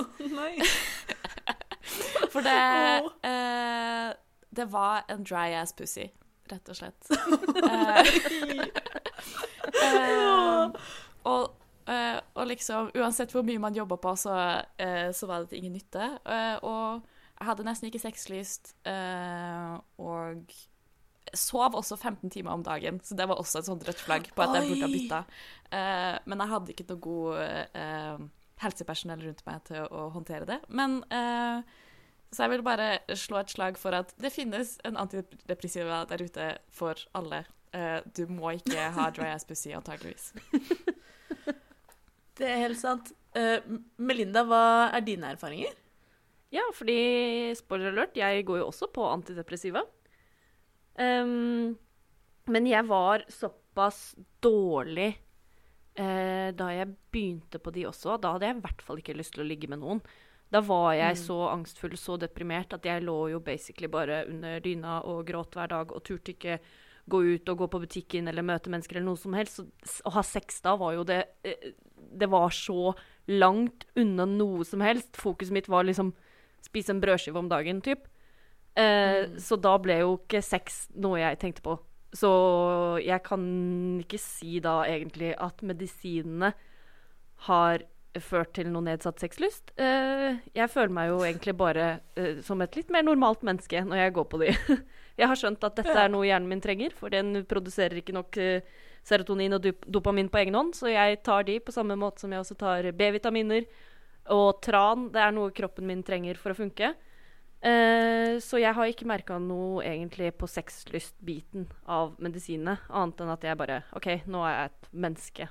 For 2.32 2.44
det 2.44 2.56
eh, 3.26 4.10
Det 4.56 4.66
var 4.72 5.04
en 5.12 5.24
dry 5.26 5.52
ass 5.60 5.72
pussy, 5.76 6.08
rett 6.50 6.72
og 6.72 6.80
slett. 6.80 7.10
Eh, 9.80 10.70
og, 11.28 11.44
eh, 11.88 12.16
og 12.34 12.46
liksom 12.48 12.88
Uansett 12.98 13.32
hvor 13.34 13.44
mye 13.46 13.60
man 13.62 13.76
jobba 13.76 13.96
på, 14.00 14.14
så, 14.18 14.34
eh, 14.80 15.10
så 15.14 15.28
var 15.28 15.44
det 15.44 15.50
til 15.52 15.60
ingen 15.60 15.76
nytte. 15.76 16.06
Eh, 16.24 16.56
og 16.66 17.04
jeg 17.38 17.48
hadde 17.48 17.66
nesten 17.68 17.88
ikke 17.90 18.02
sexlyst. 18.02 18.72
eh, 18.88 19.76
og 20.00 20.52
sov 21.36 21.76
også 21.78 21.98
15 21.98 22.32
timer 22.32 22.54
om 22.56 22.64
dagen, 22.66 23.00
så 23.04 23.16
det 23.18 23.28
var 23.30 23.40
også 23.40 23.60
et 23.60 23.68
sånt 23.70 23.86
rødt 23.86 24.02
flagg 24.02 24.30
på 24.34 24.44
at 24.44 24.56
jeg 24.58 24.70
burde 24.70 24.86
ha 24.86 24.92
bytta. 24.94 25.20
Uh, 25.70 26.16
men 26.30 26.42
jeg 26.44 26.52
hadde 26.54 26.74
ikke 26.74 26.88
noe 26.88 27.04
god 27.04 27.40
uh, 27.76 28.24
helsepersonell 28.64 29.22
rundt 29.28 29.44
meg 29.46 29.62
til 29.68 29.86
å 29.86 30.08
håndtere 30.14 30.48
det. 30.48 30.58
Men 30.68 31.00
uh, 31.12 31.62
så 32.30 32.44
jeg 32.44 32.54
vil 32.54 32.66
bare 32.66 32.90
slå 33.18 33.40
et 33.40 33.50
slag 33.50 33.78
for 33.80 33.94
at 33.96 34.12
det 34.22 34.30
finnes 34.30 34.76
en 34.86 34.98
antidepressiva 35.00 36.04
der 36.10 36.22
ute 36.22 36.50
for 36.74 36.98
alle. 37.18 37.42
Eh, 37.74 37.98
du 38.14 38.24
må 38.30 38.52
ikke 38.58 38.90
ha 38.94 39.08
dry 39.14 39.32
ass 39.34 39.46
pussy, 39.46 39.72
antageligvis. 39.74 40.32
Det 42.40 42.48
er 42.48 42.62
helt 42.62 42.78
sant. 42.80 43.10
Eh, 43.36 43.58
Melinda, 44.00 44.46
hva 44.48 44.88
er 44.96 45.02
dine 45.04 45.34
erfaringer? 45.34 45.74
Ja, 46.54 46.62
fordi 46.72 47.52
spoiler 47.58 47.90
alert, 47.92 48.16
jeg 48.16 48.46
går 48.48 48.62
jo 48.62 48.68
også 48.70 48.88
på 48.94 49.04
antidepressiva. 49.10 49.82
Ehm, 50.98 51.76
men 52.50 52.66
jeg 52.66 52.86
var 52.88 53.24
såpass 53.30 54.16
dårlig 54.42 55.12
uh, 56.00 56.50
da 56.56 56.72
jeg 56.74 56.94
begynte 57.12 57.60
på 57.62 57.72
de 57.74 57.86
også. 57.90 58.16
Da 58.18 58.34
hadde 58.34 58.48
jeg 58.48 58.58
i 58.58 58.64
hvert 58.64 58.82
fall 58.82 59.02
ikke 59.02 59.16
lyst 59.18 59.36
til 59.36 59.44
å 59.44 59.48
ligge 59.48 59.70
med 59.70 59.82
noen. 59.84 60.02
Da 60.50 60.62
var 60.66 60.96
jeg 60.98 61.18
så 61.20 61.36
angstfull, 61.52 61.94
så 61.94 62.16
deprimert, 62.18 62.74
at 62.74 62.86
jeg 62.86 63.04
lå 63.06 63.18
jo 63.30 63.42
basically 63.44 63.86
bare 63.90 64.24
under 64.26 64.58
dyna 64.64 64.98
og 65.06 65.22
gråt 65.28 65.54
hver 65.54 65.70
dag 65.70 65.92
og 65.94 66.02
turte 66.02 66.34
ikke 66.34 66.58
gå 67.10 67.20
ut 67.36 67.52
og 67.52 67.62
gå 67.62 67.68
på 67.70 67.80
butikken 67.84 68.28
eller 68.30 68.46
møte 68.46 68.70
mennesker 68.72 68.98
eller 68.98 69.12
noe 69.12 69.20
som 69.20 69.36
helst. 69.38 69.60
Så 69.86 70.02
å 70.10 70.14
ha 70.16 70.24
sex 70.26 70.58
da 70.64 70.74
var 70.80 70.96
jo 70.98 71.06
det 71.06 71.22
eh, 71.46 71.70
Det 71.94 72.26
var 72.30 72.50
så 72.50 72.92
langt 73.30 73.86
unna 73.94 74.26
noe 74.26 74.66
som 74.66 74.82
helst. 74.82 75.14
Fokuset 75.14 75.54
mitt 75.54 75.70
var 75.70 75.86
liksom 75.86 76.10
spise 76.66 76.92
en 76.92 77.00
brødskive 77.00 77.38
om 77.38 77.48
dagen, 77.48 77.80
typ. 77.80 78.09
Eh, 78.78 79.36
Så 79.38 79.56
da 79.60 79.76
ble 79.78 80.00
jo 80.02 80.16
ikke 80.18 80.42
sex 80.42 80.88
noe 80.94 81.20
jeg 81.20 81.40
tenkte 81.42 81.64
på. 81.64 81.78
Så 82.12 82.30
jeg 83.04 83.22
kan 83.22 83.42
ikke 84.02 84.18
si 84.18 84.58
da 84.62 84.82
egentlig 84.88 85.34
at 85.38 85.62
medisinene 85.62 86.52
har 87.46 87.84
ført 88.18 88.50
til 88.56 88.70
noe 88.72 88.82
nedsatt 88.82 89.22
sexlyst. 89.22 89.70
Eh, 89.78 90.40
jeg 90.56 90.70
føler 90.72 90.94
meg 90.94 91.10
jo 91.12 91.20
egentlig 91.22 91.54
bare 91.58 91.84
eh, 92.18 92.40
som 92.42 92.60
et 92.64 92.74
litt 92.74 92.90
mer 92.90 93.04
normalt 93.06 93.44
menneske 93.46 93.84
når 93.86 94.02
jeg 94.02 94.14
går 94.16 94.26
på 94.32 94.40
de. 94.42 94.48
jeg 95.20 95.30
har 95.30 95.38
skjønt 95.38 95.66
at 95.66 95.78
dette 95.78 95.94
er 95.94 96.10
noe 96.10 96.26
hjernen 96.26 96.50
min 96.50 96.62
trenger, 96.64 96.94
for 96.96 97.14
den 97.14 97.44
produserer 97.46 98.00
ikke 98.00 98.16
nok 98.16 98.40
eh, 98.42 98.66
serotonin 99.06 99.54
og 99.56 99.70
dopamin 99.86 100.28
på 100.28 100.42
egen 100.42 100.58
hånd, 100.58 100.74
så 100.76 100.90
jeg 100.90 101.22
tar 101.24 101.46
de 101.46 101.60
på 101.62 101.72
samme 101.72 101.94
måte 101.96 102.24
som 102.24 102.34
jeg 102.34 102.42
også 102.42 102.58
tar 102.58 102.90
B-vitaminer 102.98 103.68
og 104.34 104.58
tran. 104.64 105.08
Det 105.14 105.22
er 105.22 105.32
noe 105.36 105.54
kroppen 105.54 105.86
min 105.88 106.02
trenger 106.06 106.40
for 106.40 106.52
å 106.52 106.58
funke. 106.58 106.92
Eh, 107.62 108.38
så 108.40 108.56
jeg 108.60 108.72
har 108.72 108.88
ikke 108.88 109.04
merka 109.08 109.36
noe 109.38 109.82
egentlig 109.84 110.30
på 110.40 110.48
sexlystbiten 110.48 111.66
av 111.92 112.14
medisinene, 112.22 112.78
annet 112.88 113.20
enn 113.20 113.32
at 113.34 113.42
jeg 113.44 113.58
bare 113.60 113.82
OK, 113.98 114.06
nå 114.32 114.40
er 114.48 114.54
jeg 114.54 114.70
et 114.70 114.88
menneske, 115.06 115.48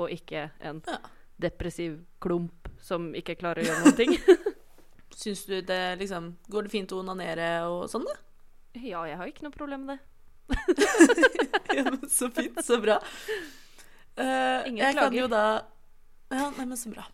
og 0.00 0.10
ikke 0.14 0.46
en 0.64 0.80
Ja. 0.88 0.96
depressiv 1.38 1.98
klump 2.24 2.70
som 2.80 3.10
ikke 3.14 3.36
klarer 3.36 3.60
å 3.60 3.66
gjøre 3.68 3.84
noen 3.84 3.96
ting. 3.98 4.16
Syns 5.16 5.44
du 5.48 5.60
det 5.64 5.98
liksom 6.00 6.34
Går 6.52 6.66
det 6.66 6.72
fint 6.72 6.92
å 6.92 6.98
onanere 7.00 7.50
og 7.68 7.86
sånn, 7.92 8.04
da? 8.08 8.16
ja, 8.76 9.04
jeg 9.08 9.16
har 9.16 9.28
ikke 9.30 9.44
noe 9.46 9.52
problem 9.54 9.86
med 9.88 9.96
det. 9.96 10.02
ja, 11.76 11.84
men 11.90 12.02
så 12.12 12.28
fint. 12.30 12.58
Så 12.64 12.76
bra. 12.80 12.98
Uh, 14.16 14.64
Ingen 14.68 14.80
jeg 14.80 14.94
kan 14.96 15.08
klager. 15.10 15.20
jo 15.20 15.28
da 15.32 15.44
Ja, 16.32 16.50
nei, 16.58 16.64
men 16.66 16.76
så 16.80 16.92
bra. 16.92 17.04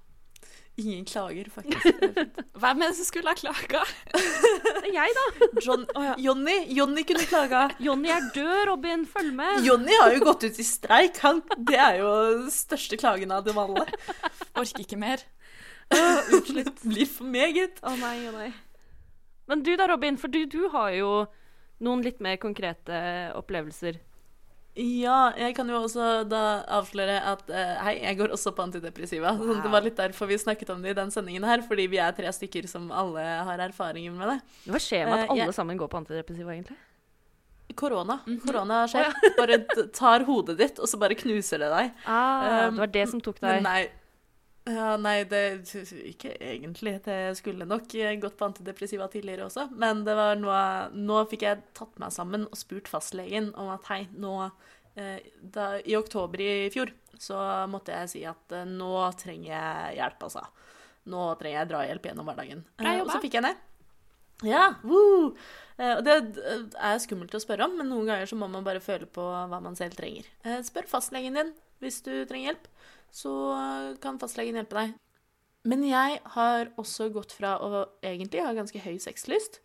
Ingen 0.83 1.05
klager, 1.09 1.49
faktisk. 1.55 2.03
Hvem 2.62 2.83
er 2.83 2.91
det 2.91 2.97
som 2.99 3.07
skulle 3.09 3.33
ha 3.33 3.37
klaga? 3.39 3.83
Det 4.12 4.89
er 4.89 4.95
jeg, 4.97 5.14
da. 5.18 5.49
John, 5.64 5.85
Jonny, 6.20 6.57
Jonny 6.74 7.05
kunne 7.09 7.26
klaga. 7.30 7.62
Jonny 7.83 8.11
er 8.12 8.26
død, 8.35 8.64
Robin. 8.70 9.05
Følg 9.09 9.33
med. 9.39 9.62
Jonny 9.66 9.95
har 10.01 10.16
jo 10.16 10.24
gått 10.26 10.47
ut 10.49 10.59
i 10.59 10.66
streik. 10.66 11.20
Han, 11.26 11.43
det 11.70 11.78
er 11.78 12.01
jo 12.03 12.11
den 12.43 12.51
største 12.55 12.99
klagen 13.01 13.35
av 13.35 13.47
dem 13.47 13.61
alle. 13.62 13.87
Orker 14.59 14.85
ikke 14.85 14.99
mer. 15.01 15.22
Utslitt. 16.33 16.83
Blir 16.83 17.09
for 17.11 17.28
meget. 17.28 17.80
Å 17.85 17.95
nei, 18.01 18.16
å 18.28 18.35
nei. 18.35 18.51
Men 19.51 19.64
du 19.66 19.74
da, 19.76 19.89
Robin, 19.91 20.18
for 20.20 20.33
du, 20.33 20.45
du 20.51 20.64
har 20.72 20.93
jo 20.97 21.12
noen 21.83 22.03
litt 22.05 22.22
mer 22.24 22.39
konkrete 22.43 22.97
opplevelser. 23.39 23.99
Ja, 24.75 25.33
jeg 25.37 25.53
kan 25.57 25.68
jo 25.68 25.83
også 25.85 26.23
da 26.25 26.62
avsløre 26.79 27.18
at 27.29 27.43
uh, 27.53 27.73
hei, 27.85 27.99
jeg 28.07 28.16
går 28.23 28.33
også 28.33 28.55
på 28.57 28.62
antidepressiva. 28.64 29.35
Wow. 29.37 29.59
det 29.61 29.73
var 29.75 29.85
litt 29.85 29.99
derfor 30.01 30.31
vi 30.31 30.39
snakket 30.41 30.70
om 30.73 30.81
det 30.81 30.95
i 30.95 30.97
den 30.97 31.11
sendingen 31.12 31.45
her, 31.45 31.61
fordi 31.66 31.85
vi 31.93 31.99
er 32.01 32.14
tre 32.16 32.31
stykker 32.33 32.64
som 32.70 32.89
alle 32.91 33.20
har 33.20 33.61
erfaringer 33.66 34.14
med 34.16 34.33
det. 34.33 34.39
Hva 34.73 34.81
skjer 34.81 35.05
med 35.11 35.12
at 35.12 35.20
alle 35.27 35.31
alle 35.37 35.45
jeg- 35.51 35.59
sammen 35.59 35.77
går 35.77 35.93
på 35.93 36.01
antidepressiva, 36.01 36.55
egentlig? 36.57 36.79
Korona. 37.77 38.18
Korona 38.47 38.83
skjer. 38.89 39.12
Bare 39.39 39.57
tar 39.97 40.25
hodet 40.29 40.57
ditt, 40.59 40.79
og 40.81 40.89
så 40.89 40.99
bare 41.01 41.16
knuser 41.16 41.61
det 41.62 41.70
deg. 41.73 41.93
Ah, 42.07 42.66
Um, 42.68 42.75
det 42.77 42.81
var 42.87 42.91
det 42.97 43.05
som 43.09 43.20
tok 43.25 43.41
deg 43.41 43.62
nei. 43.64 43.91
Ja, 44.65 44.95
nei, 45.01 45.25
det 45.27 45.43
Ikke 46.07 46.37
egentlig. 46.39 47.01
Det 47.05 47.35
skulle 47.39 47.67
nok 47.67 47.91
gått 48.23 48.37
på 48.39 48.47
antidepressiva 48.47 49.09
tidligere 49.11 49.49
også. 49.49 49.69
Men 49.75 50.05
det 50.07 50.15
var 50.19 50.39
noe 50.39 50.63
Nå 50.95 51.25
fikk 51.31 51.47
jeg 51.49 51.65
tatt 51.75 51.99
meg 52.03 52.15
sammen 52.15 52.47
og 52.47 52.59
spurt 52.59 52.91
fastlegen 52.91 53.51
om 53.59 53.73
at 53.75 53.89
hei, 53.91 54.05
nå 54.15 54.37
eh, 54.95 55.19
da, 55.43 55.75
I 55.83 55.99
oktober 55.99 56.45
i 56.45 56.53
fjor 56.75 56.95
så 57.23 57.39
måtte 57.71 57.95
jeg 57.95 58.11
si 58.11 58.23
at 58.27 58.55
eh, 58.55 58.69
nå 58.69 58.95
trenger 59.19 59.51
jeg 59.51 59.99
hjelp, 59.99 60.25
altså. 60.31 60.47
Nå 61.11 61.27
trenger 61.39 61.59
jeg 61.59 61.71
drahjelp 61.73 62.09
gjennom 62.09 62.31
hverdagen. 62.31 62.65
Eh, 62.79 63.03
og 63.03 63.11
så 63.11 63.19
fikk 63.23 63.39
jeg 63.39 63.47
det. 63.51 63.57
Ja, 64.47 64.75
woo! 64.83 65.33
Eh, 65.79 65.99
det 66.07 66.17
eh, 66.43 66.65
er 66.79 67.03
skummelt 67.03 67.35
å 67.35 67.43
spørre 67.43 67.67
om, 67.69 67.77
men 67.79 67.91
noen 67.91 68.09
ganger 68.11 68.31
så 68.31 68.39
må 68.39 68.49
man 68.51 68.67
bare 68.67 68.83
føle 68.83 69.07
på 69.11 69.23
hva 69.23 69.61
man 69.63 69.79
selv 69.79 69.99
trenger. 69.99 70.27
Eh, 70.47 70.61
spør 70.67 70.89
fastlegen 70.91 71.39
din 71.39 71.53
hvis 71.83 72.03
du 72.07 72.13
trenger 72.31 72.53
hjelp, 72.53 72.67
så 73.13 73.33
kan 74.03 74.21
fastlegen 74.21 74.57
hjelpe 74.57 74.79
deg. 74.79 74.95
Men 75.69 75.85
jeg 75.87 76.19
har 76.35 76.73
også 76.81 77.11
gått 77.15 77.35
fra 77.37 77.55
å 77.63 77.85
egentlig 78.03 78.43
ha 78.43 78.55
ganske 78.57 78.81
høy 78.83 78.97
sexlyst 79.03 79.61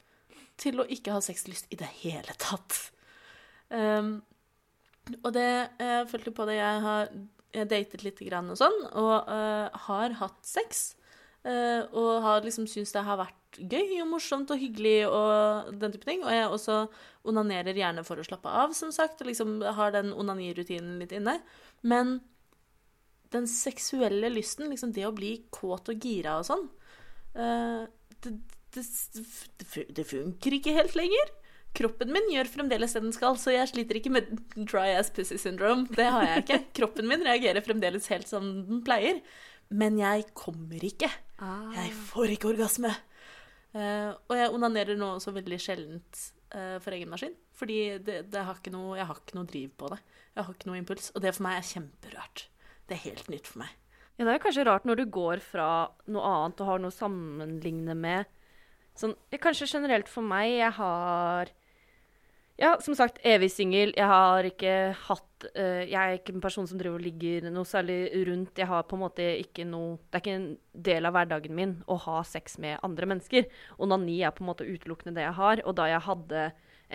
til 0.62 0.82
å 0.82 0.86
ikke 0.94 1.16
ha 1.16 1.22
sexlyst 1.24 1.72
i 1.74 1.80
det 1.80 1.90
hele 2.04 2.36
tatt. 2.42 2.78
Um, 3.70 4.20
og 5.24 5.32
det 5.36 5.48
jeg 5.80 6.08
følte 6.12 6.34
på 6.36 6.46
det 6.50 6.60
jeg 6.60 6.84
har 6.84 7.10
jeg 7.56 7.70
datet 7.72 8.04
litt 8.04 8.20
grann 8.28 8.52
og 8.52 8.60
sånn, 8.60 8.78
og 9.00 9.30
uh, 9.32 9.74
har 9.88 10.16
hatt 10.20 10.40
sex. 10.46 10.92
Uh, 11.48 11.88
og 11.96 12.24
har 12.26 12.44
liksom 12.44 12.66
syntes 12.68 12.92
det 12.92 13.06
har 13.08 13.22
vært 13.22 13.60
gøy 13.72 14.02
og 14.04 14.10
morsomt 14.12 14.52
og 14.52 14.60
hyggelig 14.60 15.08
og 15.08 15.72
den 15.80 15.94
type 15.94 16.10
ting. 16.10 16.26
Og 16.26 16.34
jeg 16.34 16.50
også 16.52 16.80
onanerer 17.28 17.78
gjerne 17.78 18.04
for 18.06 18.20
å 18.20 18.26
slappe 18.28 18.52
av, 18.52 18.76
som 18.78 18.92
sagt. 18.94 19.24
Og 19.24 19.32
liksom 19.32 19.62
har 19.80 19.96
den 19.96 20.12
onanirutinen 20.14 21.00
litt 21.02 21.16
inne. 21.16 21.40
Men 21.88 22.18
den 23.34 23.48
seksuelle 23.52 24.30
lysten, 24.32 24.70
liksom 24.72 24.94
det 24.96 25.08
å 25.08 25.16
bli 25.16 25.34
kåt 25.54 25.92
og 25.92 26.06
gira 26.06 26.38
og 26.40 26.48
sånn, 26.48 26.68
eh, 27.36 27.84
det, 28.24 28.34
det, 28.76 28.86
det, 29.98 30.06
funker 30.08 30.58
ikke 30.58 30.76
helt 30.78 30.96
lenger. 30.98 31.34
Kroppen 31.78 32.10
min 32.14 32.32
gjør 32.34 32.50
fremdeles 32.50 32.96
det 32.96 33.04
den 33.04 33.14
skal, 33.14 33.38
så 33.38 33.54
jeg 33.54 33.70
sliter 33.70 34.00
ikke 34.00 34.14
med 34.14 34.32
dry 34.56 34.96
ass 34.98 35.12
pussy 35.14 35.38
syndrome. 35.42 35.86
Det 35.94 36.08
har 36.10 36.26
jeg 36.26 36.46
ikke. 36.46 36.62
Kroppen 36.80 37.10
min 37.10 37.26
reagerer 37.26 37.66
fremdeles 37.66 38.10
helt 38.14 38.30
som 38.30 38.48
den 38.66 38.82
pleier. 38.86 39.22
Men 39.70 40.00
jeg 40.00 40.30
kommer 40.38 40.82
ikke. 40.88 41.10
Jeg 41.76 41.94
får 42.08 42.34
ikke 42.34 42.54
orgasme. 42.54 42.94
Eh, 43.78 44.10
og 44.10 44.34
jeg 44.40 44.54
onanerer 44.56 44.98
nå 44.98 45.18
også 45.18 45.36
veldig 45.36 45.60
sjeldent 45.62 46.22
eh, 46.56 46.78
for 46.82 46.96
egen 46.96 47.12
maskin. 47.12 47.36
Fordi 47.58 47.80
det, 48.02 48.22
det 48.32 48.46
har 48.48 48.62
noe, 48.74 48.98
jeg 48.98 49.10
har 49.10 49.22
ikke 49.22 49.38
noe 49.38 49.50
driv 49.50 49.74
på 49.78 49.92
det. 49.94 50.00
Jeg 50.34 50.48
har 50.48 50.56
ikke 50.56 50.70
noe 50.72 50.82
impuls. 50.82 51.12
Og 51.14 51.22
det 51.22 51.36
for 51.36 51.46
meg 51.46 51.60
er 51.60 51.70
kjemperart. 51.74 52.48
Det 52.88 52.96
er 52.96 53.06
helt 53.10 53.30
nytt 53.32 53.50
for 53.50 53.64
meg. 53.66 53.76
Ja, 54.18 54.26
det 54.26 54.34
er 54.34 54.42
kanskje 54.42 54.66
rart 54.66 54.88
når 54.88 55.04
du 55.04 55.06
går 55.14 55.42
fra 55.46 55.70
noe 56.10 56.26
annet 56.26 56.62
og 56.64 56.72
har 56.72 56.82
noe 56.82 56.94
å 56.94 56.96
sammenligne 56.96 57.94
med. 57.98 58.26
Sånn, 58.98 59.14
kanskje 59.38 59.70
generelt 59.70 60.10
for 60.10 60.26
meg, 60.26 60.58
jeg 60.58 60.74
har 60.80 61.54
Ja, 62.58 62.72
som 62.82 62.96
sagt, 62.98 63.20
evig 63.22 63.52
singel. 63.54 63.92
Jeg 63.94 64.08
har 64.10 64.48
ikke 64.48 64.72
hatt 65.06 65.46
uh, 65.54 65.84
Jeg 65.86 65.94
er 65.94 66.16
ikke 66.18 66.34
en 66.34 66.42
person 66.42 66.66
som 66.66 66.80
driver 66.80 66.98
og 66.98 67.06
ligger 67.06 67.52
noe 67.54 67.70
særlig 67.70 68.10
rundt. 68.26 68.58
Jeg 68.58 68.66
har 68.72 68.88
på 68.90 68.98
en 68.98 69.04
måte 69.04 69.28
ikke 69.44 69.68
noe 69.70 70.00
Det 70.08 70.18
er 70.18 70.24
ikke 70.24 70.38
en 70.40 70.48
del 70.74 71.06
av 71.06 71.14
hverdagen 71.14 71.54
min 71.54 71.76
å 71.86 72.00
ha 72.08 72.24
sex 72.26 72.58
med 72.58 72.82
andre 72.82 73.12
mennesker. 73.14 73.46
Onani 73.78 74.24
er 74.26 74.34
på 74.34 74.42
en 74.42 74.50
måte 74.50 74.66
utelukkende 74.66 75.20
det 75.20 75.28
jeg 75.28 75.38
har. 75.38 75.62
Og 75.70 75.78
da 75.78 75.86
jeg 75.92 76.06
hadde 76.08 76.48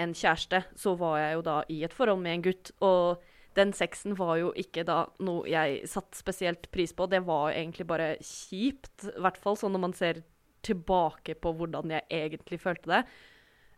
en 0.02 0.16
kjæreste, 0.16 0.64
så 0.74 0.96
var 0.98 1.20
jeg 1.20 1.36
jo 1.36 1.46
da 1.46 1.56
i 1.70 1.78
et 1.86 1.94
forhold 1.94 2.24
med 2.24 2.40
en 2.40 2.44
gutt. 2.48 2.74
Og 2.82 3.22
den 3.56 3.72
sexen 3.76 4.14
var 4.18 4.36
jo 4.40 4.52
ikke 4.56 4.84
da 4.88 5.06
noe 5.24 5.44
jeg 5.50 5.82
satte 5.90 6.16
spesielt 6.18 6.70
pris 6.72 6.92
på. 6.96 7.06
Det 7.10 7.20
var 7.26 7.52
egentlig 7.52 7.86
bare 7.90 8.14
kjipt, 8.24 9.08
i 9.10 9.20
hvert 9.20 9.40
fall 9.40 9.58
sånn 9.60 9.74
når 9.76 9.84
man 9.86 9.96
ser 9.98 10.22
tilbake 10.62 11.34
på 11.42 11.52
hvordan 11.58 11.90
jeg 11.90 12.06
egentlig 12.08 12.60
følte 12.62 12.90
det. 12.94 13.02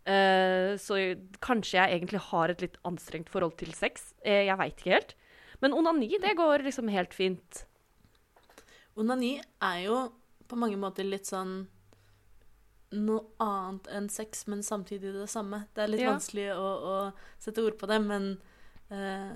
Uh, 0.05 0.77
så 0.77 0.99
kanskje 1.41 1.79
jeg 1.79 1.97
egentlig 1.97 2.21
har 2.27 2.53
et 2.53 2.61
litt 2.61 2.75
anstrengt 2.85 3.31
forhold 3.33 3.57
til 3.61 3.73
sex. 3.73 4.13
Eh, 4.21 4.45
jeg 4.51 4.59
veit 4.61 4.77
ikke 4.77 4.93
helt. 4.99 5.15
Men 5.63 5.73
onani, 5.73 6.11
det 6.21 6.35
går 6.37 6.67
liksom 6.67 6.91
helt 6.93 7.15
fint. 7.17 7.65
Onani 9.01 9.39
er 9.65 9.79
jo 9.87 9.97
på 10.47 10.59
mange 10.61 10.77
måter 10.79 11.07
litt 11.09 11.27
sånn 11.27 11.65
noe 12.95 13.25
annet 13.43 13.89
enn 13.97 14.11
sex, 14.13 14.45
men 14.47 14.61
samtidig 14.63 15.15
det 15.17 15.27
samme. 15.33 15.65
Det 15.75 15.83
er 15.83 15.91
litt 15.91 16.05
Ja. 16.05 16.13
vanskelig 16.13 16.51
å, 16.55 16.69
å 16.93 17.13
sette 17.43 17.65
ord 17.65 17.79
på 17.81 17.89
det, 17.91 17.99
men 18.05 18.29
eh, 18.91 19.33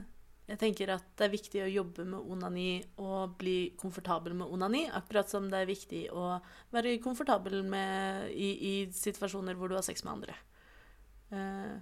jeg 0.49 0.61
tenker 0.63 0.95
at 0.95 1.05
det 1.21 1.27
er 1.27 1.33
viktig 1.35 1.61
å 1.61 1.69
jobbe 1.69 2.07
med 2.09 2.31
onani 2.33 2.71
og 3.05 3.35
bli 3.41 3.75
komfortabel 3.77 4.33
med 4.39 4.49
onani, 4.49 4.87
akkurat 4.97 5.29
som 5.29 5.51
det 5.53 5.61
er 5.61 5.69
viktig 5.69 6.07
å 6.17 6.39
være 6.73 6.97
komfortabel 7.05 7.61
med, 7.69 8.31
i, 8.33 8.49
i 8.57 8.75
situasjoner 8.97 9.59
hvor 9.59 9.69
du 9.69 9.77
har 9.77 9.85
sex 9.85 10.07
med 10.07 10.15
andre. 10.15 10.37
Eh, 11.37 11.75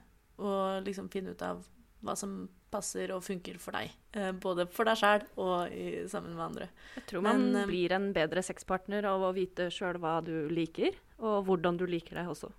og 0.43 0.83
liksom 0.87 1.13
finne 1.13 1.37
ut 1.37 1.45
av 1.47 1.63
hva 2.03 2.17
som 2.19 2.41
passer 2.71 3.13
og 3.15 3.23
funker 3.25 3.61
for 3.63 3.79
deg. 3.79 3.95
Eh, 4.19 4.33
både 4.35 4.67
for 4.75 4.89
deg 4.89 4.99
sjæl 4.99 5.29
og 5.39 5.71
i, 5.71 5.87
sammen 6.11 6.35
med 6.35 6.47
andre. 6.49 6.69
Jeg 6.99 7.07
tror 7.13 7.23
man 7.23 7.47
Men, 7.47 7.63
eh, 7.63 7.71
blir 7.71 7.95
en 7.95 8.11
bedre 8.17 8.43
sexpartner 8.43 9.07
av 9.07 9.23
å 9.23 9.35
vite 9.37 9.71
sjøl 9.71 10.01
hva 10.03 10.19
du 10.27 10.49
liker, 10.51 10.99
og 11.23 11.47
hvordan 11.47 11.79
du 11.79 11.87
liker 11.87 12.19
deg 12.19 12.35
også. 12.35 12.51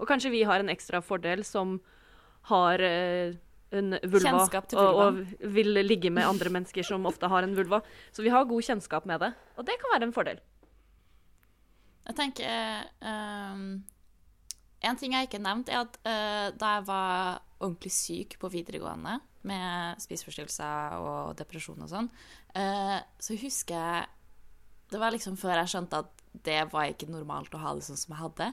Og 0.00 0.08
kanskje 0.08 0.32
vi 0.32 0.42
har 0.48 0.60
en 0.60 0.72
ekstra 0.72 1.02
fordel 1.04 1.44
som 1.44 1.82
har 2.48 2.80
eh, 2.80 3.36
en 3.70 3.94
vulva, 4.02 4.24
Kjennskap 4.24 4.68
til 4.70 4.80
og, 4.82 5.00
og 5.00 5.50
vil 5.54 5.78
ligge 5.84 6.10
med 6.10 6.26
andre 6.26 6.50
mennesker 6.50 6.86
som 6.86 7.06
ofte 7.06 7.28
har 7.30 7.46
en 7.46 7.54
vulva. 7.56 7.82
Så 8.12 8.24
vi 8.24 8.32
har 8.32 8.48
god 8.48 8.66
kjennskap 8.66 9.06
med 9.06 9.22
det, 9.22 9.30
og 9.56 9.66
det 9.68 9.78
kan 9.80 9.94
være 9.94 10.08
en 10.08 10.14
fordel. 10.16 10.40
Jeg 12.10 12.16
tenker 12.18 12.86
um, 13.06 13.82
En 14.82 14.96
ting 14.98 15.12
jeg 15.14 15.28
ikke 15.28 15.38
har 15.38 15.44
nevnt, 15.44 15.68
er 15.68 15.84
at 15.84 15.98
uh, 16.02 16.46
da 16.58 16.76
jeg 16.78 16.86
var 16.88 17.42
ordentlig 17.60 17.92
syk 17.92 18.38
på 18.40 18.48
videregående 18.50 19.18
med 19.46 20.00
spiseforstyrrelser 20.00 20.96
og 21.00 21.36
depresjon 21.38 21.84
og 21.84 21.92
sånn, 21.92 22.08
uh, 22.56 22.98
så 23.20 23.36
husker 23.40 23.76
jeg 23.76 24.08
Det 24.90 24.98
var 24.98 25.14
liksom 25.14 25.36
før 25.38 25.60
jeg 25.60 25.70
skjønte 25.70 26.00
at 26.02 26.20
det 26.46 26.60
var 26.72 26.90
ikke 26.90 27.10
normalt 27.10 27.54
å 27.54 27.60
ha 27.62 27.74
det 27.74 27.84
sånn 27.86 27.98
som 27.98 28.14
jeg 28.14 28.22
hadde. 28.22 28.46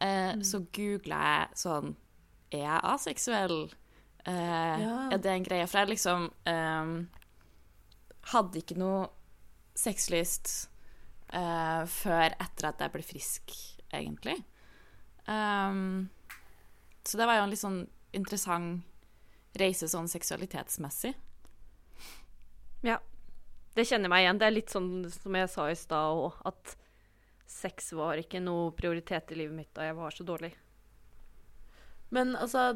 Eh, 0.00 0.32
Så 0.46 0.60
googla 0.74 1.20
jeg 1.26 1.58
sånn 1.58 1.96
Er 2.54 2.60
jeg 2.62 2.84
aseksuell? 2.92 3.56
Eh, 4.26 4.80
Ja. 4.80 5.08
Er 5.12 5.18
det 5.18 5.30
en 5.30 5.44
greie? 5.44 5.66
For 5.66 5.78
jeg 5.82 5.88
liksom 5.94 6.30
ehm, 6.48 6.94
hadde 8.32 8.58
ikke 8.62 8.78
noe 8.80 9.08
sexlyst 9.76 10.70
eh, 11.32 11.84
før 11.90 12.34
etter 12.40 12.68
at 12.70 12.80
jeg 12.80 12.92
ble 12.94 13.02
frisk, 13.04 13.54
egentlig. 13.92 14.38
Um, 15.26 16.10
så 17.04 17.18
det 17.18 17.26
var 17.26 17.38
jo 17.38 17.44
en 17.46 17.52
litt 17.52 17.62
sånn 17.62 17.80
interessant 18.14 18.84
reise 19.58 19.88
sånn 19.88 20.08
seksualitetsmessig. 20.10 21.14
Ja. 22.84 22.98
Det 23.74 23.86
kjenner 23.88 24.06
jeg 24.06 24.12
meg 24.12 24.24
igjen. 24.24 24.38
Det 24.38 24.46
er 24.46 24.54
litt 24.54 24.70
sånn 24.72 24.90
som 25.10 25.36
jeg 25.38 25.50
sa 25.50 25.68
i 25.70 25.76
stad 25.78 26.18
òg, 26.18 26.36
at 26.46 26.76
sex 27.50 27.92
var 27.96 28.20
ikke 28.20 28.40
noe 28.42 28.72
prioritet 28.76 29.32
i 29.34 29.38
livet 29.40 29.56
mitt 29.56 29.72
da 29.74 29.88
jeg 29.88 29.96
var 29.98 30.14
så 30.14 30.26
dårlig. 30.26 30.52
Men 32.14 32.36
altså, 32.38 32.70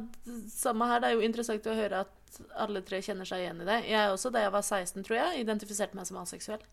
samme 0.51 0.89
her, 0.91 1.03
det 1.03 1.11
er 1.11 1.19
jo 1.19 1.27
interessant 1.27 1.67
å 1.71 1.77
høre 1.79 2.03
at 2.07 2.41
alle 2.59 2.83
tre 2.87 3.01
kjenner 3.05 3.29
seg 3.29 3.45
igjen 3.45 3.63
i 3.63 3.69
det. 3.69 3.79
Jeg 3.89 4.13
også, 4.13 4.33
da 4.35 4.43
jeg 4.45 4.55
var 4.55 4.67
16, 4.67 5.05
tror 5.07 5.19
jeg, 5.21 5.45
identifiserte 5.45 5.99
meg 5.99 6.09
som 6.09 6.21
aseksuell. 6.21 6.65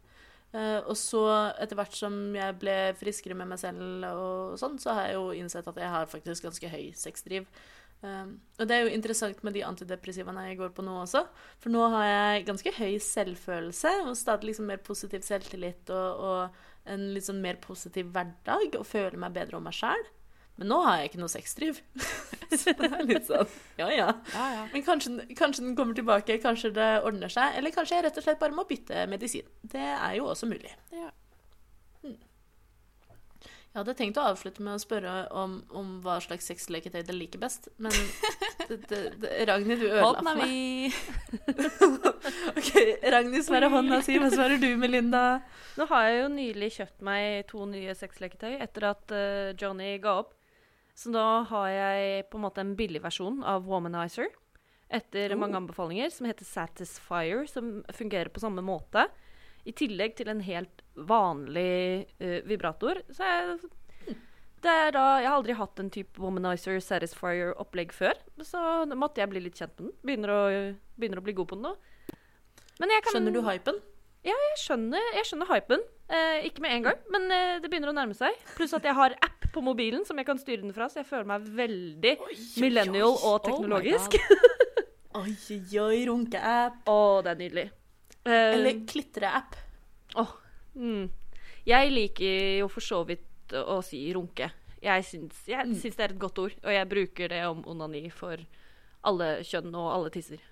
Uh, 0.55 0.79
og 0.87 0.95
så, 0.95 1.21
etter 1.59 1.75
hvert 1.75 1.95
som 1.97 2.13
jeg 2.35 2.57
ble 2.61 2.75
friskere 2.95 3.35
med 3.35 3.49
meg 3.51 3.59
selv 3.59 4.05
og 4.07 4.59
sånn, 4.61 4.77
så 4.79 4.93
har 4.95 5.09
jeg 5.09 5.17
jo 5.17 5.31
innsett 5.35 5.67
at 5.67 5.79
jeg 5.81 5.91
har 5.91 6.11
faktisk 6.11 6.47
ganske 6.47 6.69
høy 6.71 6.85
sexdriv. 6.95 7.47
Uh, 8.05 8.37
og 8.59 8.69
det 8.69 8.77
er 8.77 8.85
jo 8.85 8.93
interessant 8.95 9.41
med 9.43 9.55
de 9.57 9.65
antidepressivaene 9.67 10.45
jeg 10.49 10.59
går 10.61 10.71
på 10.77 10.85
nå 10.85 10.95
også. 11.01 11.25
For 11.63 11.73
nå 11.73 11.83
har 11.95 12.07
jeg 12.07 12.47
ganske 12.47 12.75
høy 12.77 12.95
selvfølelse 13.03 13.93
og 14.05 14.15
stadig 14.19 14.51
liksom 14.51 14.69
mer 14.71 14.79
positiv 14.85 15.25
selvtillit 15.27 15.91
og, 15.95 16.23
og 16.29 16.93
en 16.93 17.09
litt 17.15 17.27
sånn 17.27 17.43
mer 17.43 17.59
positiv 17.63 18.13
hverdag 18.15 18.77
og 18.79 18.87
føler 18.87 19.19
meg 19.19 19.35
bedre 19.35 19.59
om 19.59 19.67
meg 19.67 19.75
sjæl. 19.75 20.07
Men 20.55 20.69
nå 20.71 20.77
har 20.85 21.01
jeg 21.01 21.09
ikke 21.11 21.19
noe 21.19 21.31
sexdriv. 21.31 21.81
så 22.61 22.75
det 22.79 22.87
er 22.87 23.03
litt 23.09 23.27
sånn 23.27 23.49
ja, 23.81 23.89
ja. 23.91 24.07
Men 24.71 24.85
kanskje, 24.85 25.17
kanskje 25.35 25.65
den 25.65 25.75
kommer 25.75 25.97
tilbake, 25.97 26.39
kanskje 26.43 26.71
det 26.77 26.89
ordner 27.03 27.31
seg. 27.31 27.57
Eller 27.59 27.75
kanskje 27.75 27.99
jeg 27.99 28.07
rett 28.07 28.21
og 28.21 28.27
slett 28.27 28.41
bare 28.41 28.55
må 28.55 28.67
bytte 28.69 29.03
medisin. 29.11 29.47
Det 29.61 29.83
er 29.83 30.15
jo 30.19 30.29
også 30.31 30.47
mulig. 30.47 30.71
Jeg 33.75 33.81
hadde 33.81 33.93
tenkt 33.99 34.15
å 34.15 34.23
avslutte 34.29 34.63
med 34.63 34.77
å 34.77 34.79
spørre 34.79 35.13
om, 35.35 35.57
om 35.75 35.87
hva 35.99 36.13
slags 36.23 36.45
sexleketøy 36.47 37.01
dere 37.01 37.17
liker 37.17 37.41
best, 37.41 37.67
men 37.75 37.91
det, 38.69 38.77
det, 38.87 38.99
det, 39.19 39.31
Ragnhild, 39.49 39.83
du 39.83 39.89
ødela 39.89 40.21
for 40.21 40.39
meg. 40.39 40.95
Ok, 42.55 42.69
Ragnhild 43.03 43.43
svarer 43.43 43.73
hånda 43.73 43.99
si. 44.05 44.15
Hva 44.21 44.31
svarer 44.31 44.63
du, 44.63 44.69
Melinda? 44.79 45.41
Nå 45.75 45.89
har 45.91 46.07
jeg 46.07 46.21
jo 46.21 46.31
nylig 46.37 46.71
kjøpt 46.77 47.03
meg 47.03 47.43
to 47.51 47.67
nye 47.67 47.97
sexleketøy 47.99 48.55
etter 48.63 48.87
at 48.93 49.11
uh, 49.11 49.51
Johnny 49.59 49.97
ga 49.99 50.21
opp. 50.23 50.31
Så 50.95 51.11
da 51.11 51.43
har 51.49 51.69
jeg 51.69 52.25
på 52.31 52.39
en 52.39 52.45
måte 52.45 52.63
en 52.63 52.75
billig 52.79 53.01
versjon 53.03 53.41
av 53.43 53.65
Womanizer. 53.67 54.29
Etter 54.95 55.33
mange 55.35 55.57
anbefalinger, 55.59 56.11
som 56.13 56.27
heter 56.29 56.47
Satisfyer, 56.47 57.43
som 57.51 57.81
fungerer 57.93 58.31
på 58.31 58.39
samme 58.39 58.63
måte. 58.63 59.07
I 59.65 59.73
tillegg 59.75 60.15
til 60.15 60.29
en 60.31 60.43
helt 60.45 60.83
vanlig 60.95 62.05
uh, 62.21 62.39
vibrator. 62.47 63.01
Så 63.09 63.27
jeg, 63.27 63.57
det 64.63 64.71
er 64.71 64.93
da, 64.95 65.03
jeg 65.19 65.27
har 65.27 65.39
aldri 65.39 65.57
hatt 65.57 65.81
en 65.81 65.91
type 65.91 66.21
Womanizer 66.21 66.79
Satisfyer-opplegg 66.79 67.91
før. 67.93 68.15
Så 68.45 68.61
måtte 68.95 69.23
jeg 69.23 69.33
bli 69.33 69.43
litt 69.43 69.59
kjent 69.59 69.75
med 69.81 69.89
den. 69.89 69.97
Begynner 70.05 70.31
å, 70.31 70.39
begynner 70.95 71.19
å 71.19 71.25
bli 71.25 71.35
god 71.35 71.51
på 71.51 71.59
den 71.59 71.67
nå. 71.67 71.75
Kan, 72.79 73.11
Skjønner 73.11 73.35
du 73.35 73.43
hypen? 73.45 73.83
Ja, 74.25 74.33
jeg 74.49 74.57
skjønner, 74.63 75.05
jeg 75.19 75.27
skjønner 75.29 75.49
hypen. 75.53 75.83
Eh, 76.09 76.45
ikke 76.49 76.61
med 76.61 76.75
en 76.75 76.83
gang, 76.89 76.99
men 77.13 77.23
eh, 77.33 77.55
det 77.63 77.69
begynner 77.71 77.89
å 77.89 77.95
nærme 77.97 78.13
seg. 78.17 78.35
Pluss 78.57 78.73
at 78.77 78.83
jeg 78.85 78.93
har 78.97 79.15
app 79.25 79.45
på 79.55 79.61
mobilen 79.65 80.03
som 80.05 80.17
jeg 80.19 80.27
kan 80.27 80.37
styre 80.41 80.61
den 80.65 80.73
fra, 80.75 80.89
så 80.91 80.99
jeg 81.01 81.07
føler 81.09 81.29
meg 81.29 81.45
veldig 81.57 82.15
millennial 82.61 83.15
og 83.25 83.39
teknologisk. 83.45 84.17
Oi, 85.15 85.31
oi, 85.31 85.61
oi, 85.79 85.99
runke-app. 86.09 86.81
Å, 86.91 86.97
det 87.23 87.29
er 87.31 87.37
nydelig. 87.39 87.63
Eh, 88.27 88.49
Eller 88.57 88.81
klitreapp. 88.89 89.53
Oh, 90.19 90.33
mm. 90.75 91.05
Jeg 91.65 91.93
liker 91.93 92.57
jo 92.59 92.67
for 92.73 92.83
så 92.83 92.99
vidt 93.07 93.55
å 93.55 93.77
si 93.85 94.01
runke. 94.13 94.49
Jeg 94.83 95.05
syns, 95.07 95.39
jeg 95.47 95.63
Mm. 95.65 95.77
syns 95.79 95.95
det 95.95 96.03
er 96.03 96.11
et 96.13 96.19
godt 96.21 96.37
ord, 96.43 96.57
og 96.61 96.69
jeg 96.75 96.89
bruker 96.91 97.31
det 97.31 97.39
om 97.47 97.63
onani 97.71 98.09
for 98.11 98.37
alle 99.07 99.29
kjønn 99.47 99.71
og 99.73 99.87
alle 99.95 100.11
tisser. 100.13 100.43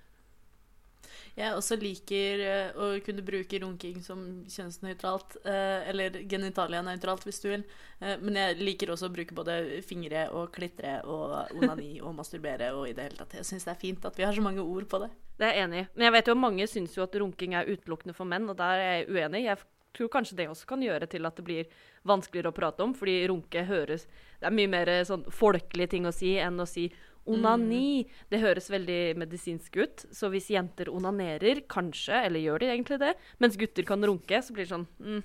Jeg 1.38 1.56
også 1.58 1.78
liker 1.82 2.44
eh, 2.46 2.76
å 2.78 2.90
kunne 3.06 3.26
bruke 3.26 3.60
runking 3.64 4.02
som 4.06 4.22
kjønnsnøytralt, 4.50 5.38
eh, 5.50 5.90
eller 5.90 6.20
genitalia-nøytralt 6.30 7.26
hvis 7.28 7.42
du 7.44 7.48
vil. 7.50 7.66
Eh, 8.00 8.16
men 8.22 8.38
jeg 8.38 8.60
liker 8.62 8.94
også 8.94 9.10
å 9.10 9.14
bruke 9.16 9.38
både 9.38 9.58
fingre 9.88 10.28
og 10.36 10.52
klitre 10.56 11.00
og 11.10 11.54
onani 11.58 11.96
og 12.02 12.16
masturbere 12.18 12.72
og 12.78 12.88
i 12.90 12.96
det 12.98 13.10
hele 13.10 13.22
tatt. 13.22 13.38
Jeg 13.40 13.50
syns 13.50 13.68
det 13.68 13.76
er 13.76 13.82
fint 13.82 14.10
at 14.10 14.20
vi 14.20 14.28
har 14.28 14.36
så 14.36 14.46
mange 14.46 14.64
ord 14.64 14.90
på 14.90 15.02
det. 15.04 15.12
Det 15.40 15.48
er 15.50 15.58
jeg 15.58 15.68
enig 15.68 15.80
i. 15.82 15.88
Men 15.96 16.08
jeg 16.08 16.16
vet 16.18 16.30
jo 16.30 16.40
mange 16.40 16.68
syns 16.70 16.98
jo 16.98 17.06
at 17.06 17.16
runking 17.22 17.56
er 17.58 17.72
utelukkende 17.72 18.18
for 18.18 18.30
menn, 18.30 18.50
og 18.52 18.60
der 18.60 18.84
er 18.84 18.94
jeg 19.00 19.08
uenig. 19.10 19.48
Jeg 19.48 19.64
tror 19.94 20.12
kanskje 20.14 20.38
det 20.38 20.50
også 20.50 20.70
kan 20.70 20.84
gjøre 20.86 21.10
til 21.10 21.26
at 21.26 21.38
det 21.38 21.46
blir 21.46 21.74
vanskeligere 22.10 22.54
å 22.54 22.58
prate 22.58 22.86
om, 22.86 22.94
fordi 22.98 23.24
runke 23.30 23.66
høres 23.68 24.08
Det 24.40 24.50
er 24.50 24.56
mye 24.56 24.70
mer 24.70 24.90
sånn 25.08 25.24
folkelig 25.32 25.90
ting 25.92 26.06
å 26.10 26.14
si 26.14 26.36
enn 26.42 26.60
å 26.60 26.68
si 26.68 26.90
onani. 27.30 28.04
Det 28.32 28.42
høres 28.42 28.70
veldig 28.72 29.16
medisinsk 29.20 29.78
ut. 29.80 30.06
Så 30.12 30.30
hvis 30.34 30.50
jenter 30.54 30.92
onanerer, 30.92 31.64
kanskje, 31.72 32.24
eller 32.28 32.44
gjør 32.44 32.64
de 32.64 32.72
egentlig 32.72 33.00
det, 33.04 33.14
mens 33.44 33.60
gutter 33.60 33.88
kan 33.88 34.04
runke, 34.06 34.42
så 34.44 34.56
blir 34.56 34.68
det 34.68 34.74
sånn 34.74 34.88
mm, 35.00 35.22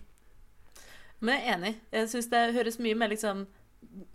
Men 1.21 1.35
jeg 1.35 1.45
er 1.45 1.55
enig. 1.57 1.73
Jeg 1.95 2.11
syns 2.15 2.29
det 2.35 2.43
høres 2.57 2.83
mye 2.83 2.99
mer 2.99 3.15
liksom 3.15 3.47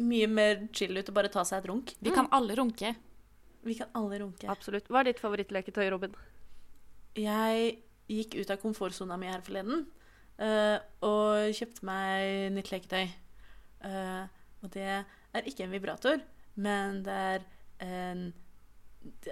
Mye 0.03 0.27
mer 0.27 0.65
chill 0.75 0.97
ut 0.99 1.07
å 1.07 1.13
bare 1.15 1.31
ta 1.31 1.41
seg 1.47 1.61
et 1.61 1.67
runk. 1.69 1.93
Vi 2.03 2.11
kan 2.13 2.27
alle 2.35 2.55
runke. 2.59 2.89
Vi 3.63 3.77
kan 3.79 3.87
alle 3.95 4.19
runke. 4.19 4.47
Absolutt. 4.51 4.89
Hva 4.91 4.99
er 4.99 5.07
ditt 5.07 5.21
favorittleketøy, 5.23 5.85
Robin? 5.93 6.13
Jeg 7.15 7.77
gikk 8.11 8.35
ut 8.41 8.51
av 8.51 8.59
komfortsona 8.59 9.15
mi 9.19 9.29
her 9.31 9.43
forleden 9.45 9.85
uh, 10.41 10.77
og 11.05 11.55
kjøpte 11.55 11.87
meg 11.87 12.51
nytt 12.57 12.71
leketøy. 12.73 13.07
Uh, 13.83 14.27
og 14.63 14.71
det 14.75 14.87
er 14.89 15.49
ikke 15.49 15.65
en 15.65 15.75
vibrator, 15.75 16.21
men 16.55 17.01
det 17.07 17.17
er 17.35 17.47
en 17.79 18.31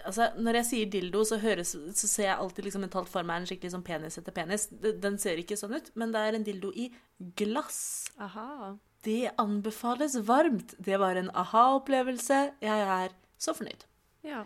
Altså, 0.03 0.25
når 0.35 0.57
jeg 0.59 0.65
sier 0.67 0.87
dildo, 0.91 1.21
så, 1.23 1.37
høres, 1.39 1.69
så 1.95 2.07
ser 2.09 2.25
jeg 2.25 2.35
alltid 2.35 2.65
liksom 2.65 2.81
mentalt 2.83 3.07
for 3.07 3.23
meg 3.23 3.39
en 3.39 3.45
skikkelig 3.47 3.69
sånn 3.71 3.85
penis 3.87 4.17
etter 4.19 4.33
penis. 4.35 4.65
Den 4.99 5.15
ser 5.21 5.39
ikke 5.39 5.55
sånn 5.55 5.77
ut, 5.77 5.87
men 5.95 6.11
det 6.11 6.23
er 6.27 6.35
en 6.35 6.43
dildo 6.43 6.73
i 6.75 6.89
glass. 7.39 7.77
Aha. 8.19 8.73
Det 9.07 9.31
anbefales 9.39 10.17
varmt. 10.27 10.75
Det 10.75 10.99
var 10.99 11.15
en 11.15 11.31
aha-opplevelse. 11.31 12.41
Jeg 12.59 12.89
er 12.97 13.15
så 13.39 13.55
fornøyd. 13.55 13.87
Ja. 14.27 14.43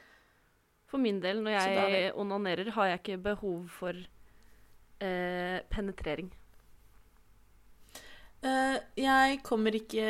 For 0.86 1.02
min 1.02 1.18
del, 1.24 1.42
når 1.42 1.58
jeg 1.58 2.14
onanerer, 2.22 2.70
har 2.78 2.92
jeg 2.92 3.02
ikke 3.02 3.18
behov 3.26 3.66
for 3.80 3.98
eh, 5.02 5.58
penetrering. 5.74 6.30
Eh, 8.46 8.78
jeg 9.00 9.40
kommer 9.46 9.76
ikke 9.78 10.08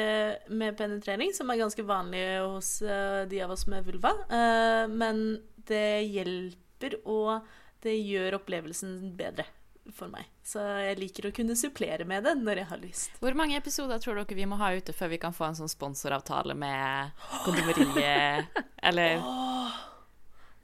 med 0.51 0.75
penetrering, 0.77 1.31
som 1.35 1.51
er 1.51 1.61
ganske 1.61 1.85
vanlig 1.87 2.23
hos 2.43 2.77
eh, 2.83 3.23
de 3.31 3.43
av 3.45 3.53
oss 3.55 3.67
med 3.71 3.85
vulva. 3.87 4.11
Eh, 4.27 4.85
men 4.91 5.21
det 5.69 6.03
hjelper, 6.11 6.99
og 7.07 7.45
det 7.85 7.95
gjør 7.95 8.41
opplevelsen 8.41 8.97
bedre 9.15 9.47
for 9.93 10.09
meg. 10.09 10.27
Så 10.43 10.61
jeg 10.81 10.97
liker 10.99 11.29
å 11.29 11.33
kunne 11.35 11.55
supplere 11.57 12.07
med 12.09 12.25
det 12.25 12.33
når 12.41 12.63
jeg 12.63 12.69
har 12.71 12.81
lyst. 12.81 13.17
Hvor 13.21 13.37
mange 13.37 13.57
episoder 13.59 14.01
tror 14.01 14.17
dere 14.19 14.37
vi 14.37 14.47
må 14.49 14.57
ha 14.59 14.73
ute 14.73 14.95
før 14.97 15.13
vi 15.13 15.21
kan 15.21 15.35
få 15.35 15.47
en 15.47 15.59
sånn 15.61 15.71
sponsoravtale 15.71 16.57
med 16.57 17.27
kondomeriet? 17.45 18.49
Eller 18.89 19.21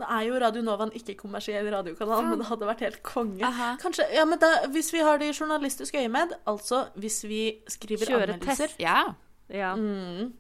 Nå 0.02 0.08
er 0.18 0.26
jo 0.26 0.38
Radio 0.42 0.62
Nova 0.66 0.88
en 0.88 0.94
ikke-kommersiell 0.98 1.68
radiokanal, 1.74 2.26
men 2.26 2.42
det 2.42 2.48
hadde 2.50 2.70
vært 2.70 2.86
helt 2.88 3.02
konge. 3.06 3.44
Aha. 3.46 3.74
Kanskje, 3.82 4.08
ja, 4.16 4.26
men 4.26 4.42
da, 4.42 4.50
Hvis 4.74 4.90
vi 4.94 5.04
har 5.06 5.22
det 5.22 5.30
i 5.30 5.36
journalistisk 5.36 5.98
øyemed, 6.00 6.34
altså 6.50 6.88
hvis 6.98 7.22
vi 7.30 7.42
skriver 7.70 8.10
Kjøre 8.10 8.38
anmeldelser 8.38 8.74
Ja. 8.82 9.14
Ja. 9.52 9.76
Mm. 9.76 10.32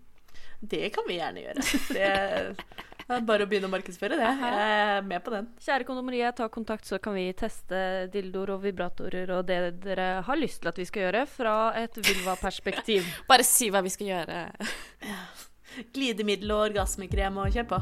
Det 0.62 0.89
kan 0.93 1.05
vi 1.07 1.18
gjerne 1.20 1.43
gjøre. 1.43 1.64
Det 1.91 3.18
er 3.18 3.26
bare 3.28 3.43
å 3.43 3.49
begynne 3.49 3.68
å 3.68 3.74
markedsføre 3.74 4.16
det. 4.16 4.30
Jeg 4.39 4.62
er 4.72 5.01
med 5.03 5.24
på 5.26 5.34
den. 5.34 5.49
Kjære 5.62 5.88
kondomeriet, 5.88 6.38
ta 6.38 6.47
kontakt, 6.53 6.88
så 6.88 6.99
kan 7.01 7.18
vi 7.18 7.26
teste 7.38 8.07
dildoer 8.14 8.53
og 8.55 8.64
vibratorer 8.64 9.34
og 9.36 9.45
det 9.49 9.59
dere 9.84 10.22
har 10.26 10.39
lyst 10.39 10.62
til 10.64 10.72
at 10.72 10.80
vi 10.80 10.88
skal 10.88 11.07
gjøre, 11.07 11.26
fra 11.30 11.55
et 11.82 11.97
vulva-perspektiv. 11.97 13.09
Bare 13.32 13.45
si 13.47 13.72
hva 13.74 13.84
vi 13.84 13.93
skal 13.93 14.14
gjøre. 14.14 14.41
Glidemiddel 15.95 16.55
og 16.55 16.70
orgasmekrem 16.70 17.41
og 17.41 17.57
kjør 17.57 17.70
på. 17.74 17.82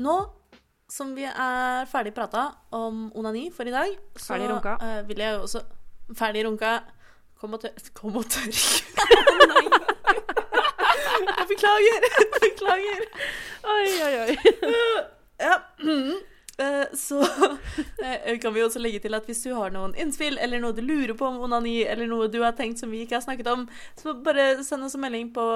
Nå 0.00 0.16
som 0.90 1.12
vi 1.14 1.22
er 1.28 1.84
ferdig 1.86 2.10
prata 2.16 2.48
om 2.74 3.04
onani 3.14 3.44
for 3.54 3.68
i 3.68 3.74
dag, 3.74 3.92
så 4.18 4.34
Ferdig 4.34 4.48
runka. 4.50 4.72
Uh, 4.82 5.02
vil 5.06 5.22
jeg 5.22 5.36
jo 5.36 5.44
også 5.46 5.62
Ferdig 6.18 6.42
runka. 6.48 6.72
Kom 7.38 7.54
og 7.54 7.62
tørk. 7.62 7.90
Kom 8.00 8.16
og 8.18 8.26
tørk. 8.26 8.58
Jeg 11.30 11.46
Beklager. 11.52 12.08
Beklager. 12.42 13.04
Oi, 13.70 13.86
oi, 14.08 14.14
oi. 14.24 14.34
Ja. 15.40 15.54
Eh, 16.60 16.90
Så 16.92 17.16
eh, 18.04 18.34
kan 18.36 18.52
vi 18.52 18.60
også 18.60 18.82
legge 18.82 18.98
til 19.00 19.14
at 19.16 19.24
hvis 19.24 19.38
du 19.46 19.54
har 19.56 19.70
noen 19.72 19.94
innspill, 19.96 20.36
eller 20.44 20.60
noe 20.60 20.74
du 20.76 20.82
lurer 20.84 21.14
på 21.16 21.24
om 21.24 21.38
onani, 21.46 21.78
eller 21.88 22.04
noe 22.10 22.26
du 22.28 22.36
har 22.42 22.52
tenkt 22.58 22.82
som 22.82 22.90
vi 22.92 23.00
ikke 23.06 23.16
har 23.16 23.24
snakket 23.24 23.48
om, 23.48 23.62
så 23.96 24.12
bare 24.20 24.58
send 24.66 24.84
oss 24.84 24.92
en 24.98 25.00
melding 25.00 25.30
på 25.32 25.46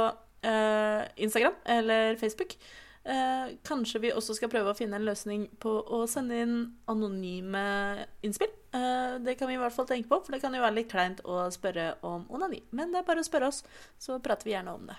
Instagram 1.20 1.58
eller 1.76 2.16
Facebook. 2.16 2.56
Eh, 3.04 3.56
kanskje 3.68 4.00
vi 4.00 4.10
også 4.16 4.32
skal 4.38 4.48
prøve 4.48 4.72
å 4.72 4.76
finne 4.78 4.96
en 4.96 5.04
løsning 5.04 5.42
på 5.60 5.72
å 5.92 6.04
sende 6.08 6.38
inn 6.40 6.54
anonyme 6.88 8.06
innspill. 8.24 8.48
Eh, 8.72 9.18
det 9.20 9.34
kan 9.38 9.50
vi 9.50 9.58
i 9.58 9.60
hvert 9.60 9.74
fall 9.76 9.86
tenke 9.90 10.08
på, 10.08 10.22
for 10.24 10.32
det 10.32 10.40
kan 10.40 10.54
jo 10.56 10.62
være 10.64 10.78
litt 10.78 10.88
kleint 10.88 11.20
å 11.28 11.42
spørre 11.52 11.90
om 12.02 12.24
onani. 12.32 12.62
Men 12.72 12.92
det 12.94 13.02
er 13.02 13.08
bare 13.10 13.20
å 13.20 13.28
spørre 13.28 13.50
oss, 13.52 13.60
så 14.00 14.16
prater 14.24 14.48
vi 14.48 14.54
gjerne 14.56 14.72
om 14.72 14.86
det. 14.88 14.96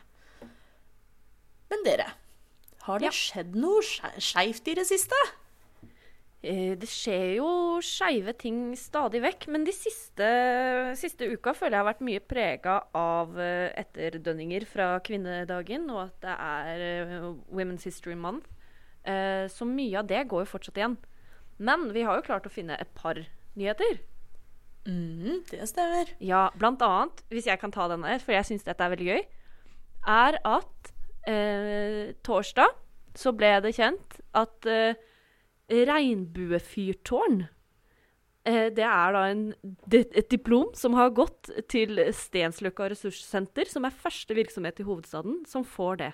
Men 1.71 1.81
dere, 1.87 2.11
har 2.85 2.99
det 3.01 3.09
Ja. 3.09 3.11
skjedd 3.11 3.55
noe 3.57 3.81
skei- 3.81 4.21
skeivt 4.21 4.67
i 4.67 4.75
det 4.75 4.85
siste? 4.85 5.15
Eh, 6.45 6.75
Det 6.77 6.87
skjer 6.89 7.37
jo 7.39 7.47
skeive 7.83 8.35
ting 8.37 8.75
stadig 8.77 9.21
vekk, 9.23 9.47
men 9.53 9.65
de 9.65 9.73
siste, 9.73 10.27
siste 10.99 11.25
uka 11.31 11.55
føler 11.57 11.79
jeg 11.79 11.81
har 11.83 11.89
vært 11.89 12.05
mye 12.05 12.21
prega 12.21 12.75
av 12.93 13.33
eh, 13.41 13.71
etterdønninger 13.81 14.67
fra 14.69 14.91
kvinnedagen, 15.05 15.87
og 15.89 16.03
at 16.05 16.19
det 16.25 16.35
er 16.35 16.83
eh, 16.85 17.29
Women's 17.49 17.87
History 17.87 18.17
Month. 18.17 18.51
Så 19.05 19.67
mye 19.69 19.99
av 19.99 20.07
det 20.09 20.23
går 20.31 20.41
jo 20.41 20.49
fortsatt 20.49 20.79
igjen. 20.79 20.95
Men 21.61 21.91
vi 21.93 22.01
har 22.07 22.17
jo 22.17 22.23
klart 22.25 22.47
å 22.49 22.49
finne 22.49 22.73
et 22.81 22.89
par 22.97 23.19
nyheter. 23.53 23.99
Mm, 24.89 25.43
det 25.51 25.67
stemmer. 25.69 26.09
Ja, 26.17 26.47
blant 26.57 26.81
annet, 26.81 27.21
hvis 27.29 27.45
jeg 27.45 27.59
kan 27.61 27.69
ta 27.69 27.85
den 27.91 28.01
her, 28.01 28.17
for 28.17 28.33
jeg 28.33 28.47
syns 28.49 28.65
dette 28.65 28.81
er 28.81 28.95
veldig 28.95 29.07
gøy, 29.11 29.21
er 30.15 30.39
at 30.41 30.89
eh, 31.29 32.15
torsdag 32.25 32.73
så 33.13 33.31
ble 33.37 33.53
det 33.61 33.75
kjent 33.77 34.17
at 34.41 34.65
eh, 34.73 34.97
regnbuefyrtårn 35.69 37.45
eh, 38.45 38.67
Det 38.75 38.85
er 38.85 39.15
da 39.15 39.23
en, 39.31 39.47
et 39.91 40.29
diplom 40.31 40.73
som 40.77 40.93
har 40.97 41.15
gått 41.17 41.49
til 41.71 41.99
Stensløkka 42.13 42.91
ressurssenter, 42.93 43.69
som 43.69 43.85
er 43.85 43.95
første 43.95 44.37
virksomhet 44.37 44.79
i 44.79 44.85
hovedstaden 44.87 45.43
som 45.49 45.65
får 45.65 46.01
det. 46.03 46.11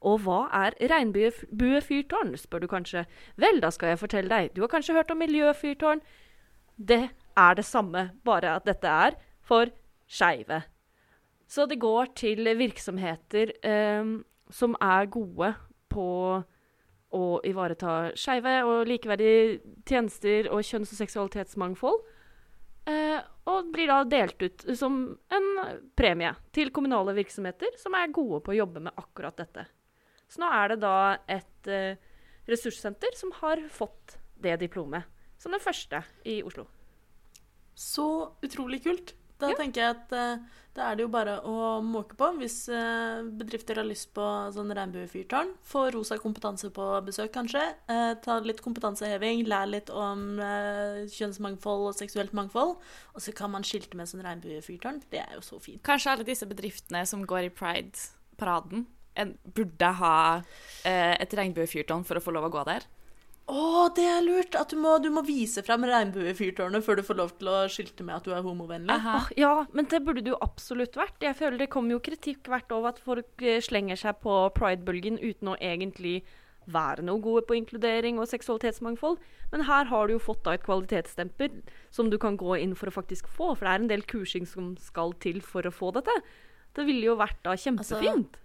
Og 0.00 0.22
hva 0.22 0.44
er 0.54 0.76
regnbuefyrtårn, 0.78 2.36
spør 2.38 2.62
du 2.62 2.68
kanskje. 2.70 3.04
Vel, 3.36 3.58
da 3.60 3.70
skal 3.74 3.92
jeg 3.92 4.02
fortelle 4.04 4.30
deg. 4.30 4.52
Du 4.54 4.62
har 4.62 4.70
kanskje 4.70 4.94
hørt 4.94 5.10
om 5.10 5.18
miljøfyrtårn? 5.18 6.02
Det 6.78 7.08
er 7.36 7.54
det 7.58 7.64
samme, 7.66 8.10
bare 8.24 8.54
at 8.56 8.66
dette 8.66 8.86
er 8.86 9.16
for 9.42 9.72
skeive. 10.06 10.62
Så 11.48 11.66
det 11.66 11.80
går 11.80 12.12
til 12.14 12.46
virksomheter 12.58 13.50
eh, 13.64 14.12
som 14.50 14.76
er 14.80 15.10
gode 15.10 15.54
på 15.90 16.08
å 17.14 17.40
ivareta 17.46 18.12
skeive 18.18 18.60
og 18.68 18.88
likeverdige 18.88 19.60
tjenester 19.88 20.50
og 20.52 20.64
kjønns- 20.66 20.92
og 20.92 21.00
seksualitetsmangfold. 21.00 22.02
Eh, 22.88 23.18
og 23.48 23.72
blir 23.72 23.88
da 23.90 24.02
delt 24.08 24.42
ut 24.42 24.64
som 24.76 25.00
en 25.32 25.48
premie 25.96 26.30
til 26.56 26.70
kommunale 26.72 27.14
virksomheter 27.16 27.76
som 27.80 27.96
er 27.96 28.12
gode 28.12 28.40
på 28.44 28.52
å 28.52 28.58
jobbe 28.60 28.84
med 28.84 29.00
akkurat 29.00 29.36
dette. 29.40 29.66
Så 30.28 30.42
nå 30.42 30.48
er 30.52 30.72
det 30.72 30.80
da 30.84 30.96
et 31.28 31.68
eh, 31.72 32.00
ressurssenter 32.48 33.16
som 33.16 33.32
har 33.40 33.60
fått 33.72 34.18
det 34.40 34.56
diplomet. 34.62 35.04
Som 35.38 35.54
den 35.54 35.62
første 35.62 36.02
i 36.28 36.40
Oslo. 36.42 36.66
Så 37.78 38.08
utrolig 38.42 38.82
kult. 38.84 39.14
Da 39.38 39.52
tenker 39.54 39.82
jeg 39.82 39.94
at 39.94 40.14
uh, 40.14 40.56
da 40.74 40.88
er 40.88 40.98
det 40.98 41.04
jo 41.04 41.10
bare 41.10 41.36
å 41.46 41.78
måke 41.82 42.16
på 42.18 42.28
hvis 42.40 42.56
uh, 42.70 43.22
bedrifter 43.38 43.78
har 43.78 43.86
lyst 43.86 44.10
på 44.16 44.24
sånn 44.54 44.72
regnbuefyrtårn. 44.74 45.52
Få 45.66 45.84
Rosa 45.94 46.18
kompetanse 46.22 46.70
på 46.74 46.86
besøk, 47.06 47.30
kanskje. 47.34 47.62
Uh, 47.90 48.12
ta 48.24 48.40
litt 48.42 48.62
kompetanseheving, 48.64 49.44
lær 49.50 49.70
litt 49.70 49.92
om 49.94 50.42
kjønnsmangfold 51.14 51.88
og 51.92 51.96
seksuelt 51.98 52.34
mangfold. 52.36 52.76
Og 53.14 53.24
så 53.24 53.34
kan 53.36 53.54
man 53.54 53.66
skilte 53.66 53.98
med 53.98 54.10
sånn 54.10 54.26
regnbuefyrtårn. 54.26 55.02
Det 55.12 55.22
er 55.22 55.38
jo 55.38 55.46
så 55.46 55.62
fint. 55.62 55.82
Kanskje 55.86 56.14
alle 56.16 56.28
disse 56.28 56.48
bedriftene 56.50 57.04
som 57.08 57.26
går 57.26 57.48
i 57.48 57.54
Pride-paraden, 57.54 58.86
burde 59.50 59.88
ha 59.98 60.18
et 60.86 61.32
regnbuefyrtårn 61.34 62.04
for 62.06 62.20
å 62.20 62.22
få 62.22 62.30
lov 62.36 62.46
å 62.46 62.52
gå 62.54 62.62
der. 62.68 62.84
Å, 63.48 63.88
det 63.96 64.04
er 64.04 64.24
lurt! 64.26 64.56
At 64.60 64.72
du 64.74 64.76
må, 64.80 64.98
du 65.00 65.08
må 65.12 65.22
vise 65.24 65.62
fram 65.64 65.86
regnbuefyrtårnet 65.88 66.84
før 66.84 66.98
du 66.98 67.04
får 67.06 67.16
lov 67.16 67.30
til 67.38 67.48
å 67.48 67.60
skilte 67.72 68.04
med 68.04 68.18
at 68.18 68.26
du 68.28 68.34
er 68.36 68.44
homovennlig. 68.44 68.92
Oh, 68.92 69.30
ja, 69.40 69.52
men 69.72 69.88
det 69.88 70.02
burde 70.04 70.24
det 70.24 70.34
jo 70.34 70.40
absolutt 70.44 70.98
vært. 71.00 71.16
Jeg 71.24 71.38
føler 71.38 71.62
det 71.62 71.70
kommer 71.72 71.96
jo 71.96 72.02
kritikk 72.04 72.50
hvert 72.52 72.74
år 72.76 72.90
at 72.92 73.00
folk 73.00 73.40
eh, 73.40 73.62
slenger 73.64 73.96
seg 74.00 74.20
på 74.20 74.36
pride-bølgen 74.58 75.16
uten 75.22 75.54
å 75.54 75.56
egentlig 75.64 76.20
være 76.68 77.06
noe 77.08 77.22
gode 77.24 77.46
på 77.48 77.56
inkludering 77.56 78.18
og 78.20 78.28
seksualitetsmangfold. 78.28 79.16
Men 79.54 79.64
her 79.64 79.88
har 79.88 80.08
du 80.08 80.18
jo 80.18 80.20
fått 80.20 80.44
da 80.44 80.52
et 80.56 80.66
kvalitetsstempel 80.66 81.62
som 81.94 82.12
du 82.12 82.18
kan 82.20 82.36
gå 82.36 82.58
inn 82.60 82.76
for 82.76 82.90
å 82.90 82.96
faktisk 82.98 83.30
få. 83.32 83.54
For 83.54 83.64
det 83.64 83.72
er 83.72 83.84
en 83.86 83.92
del 83.94 84.04
kursing 84.08 84.44
som 84.48 84.74
skal 84.82 85.16
til 85.24 85.40
for 85.44 85.64
å 85.64 85.72
få 85.72 85.94
dette. 85.96 86.18
Det 86.76 86.84
ville 86.84 87.08
jo 87.08 87.16
vært 87.16 87.40
da 87.48 87.56
kjempefint. 87.56 88.36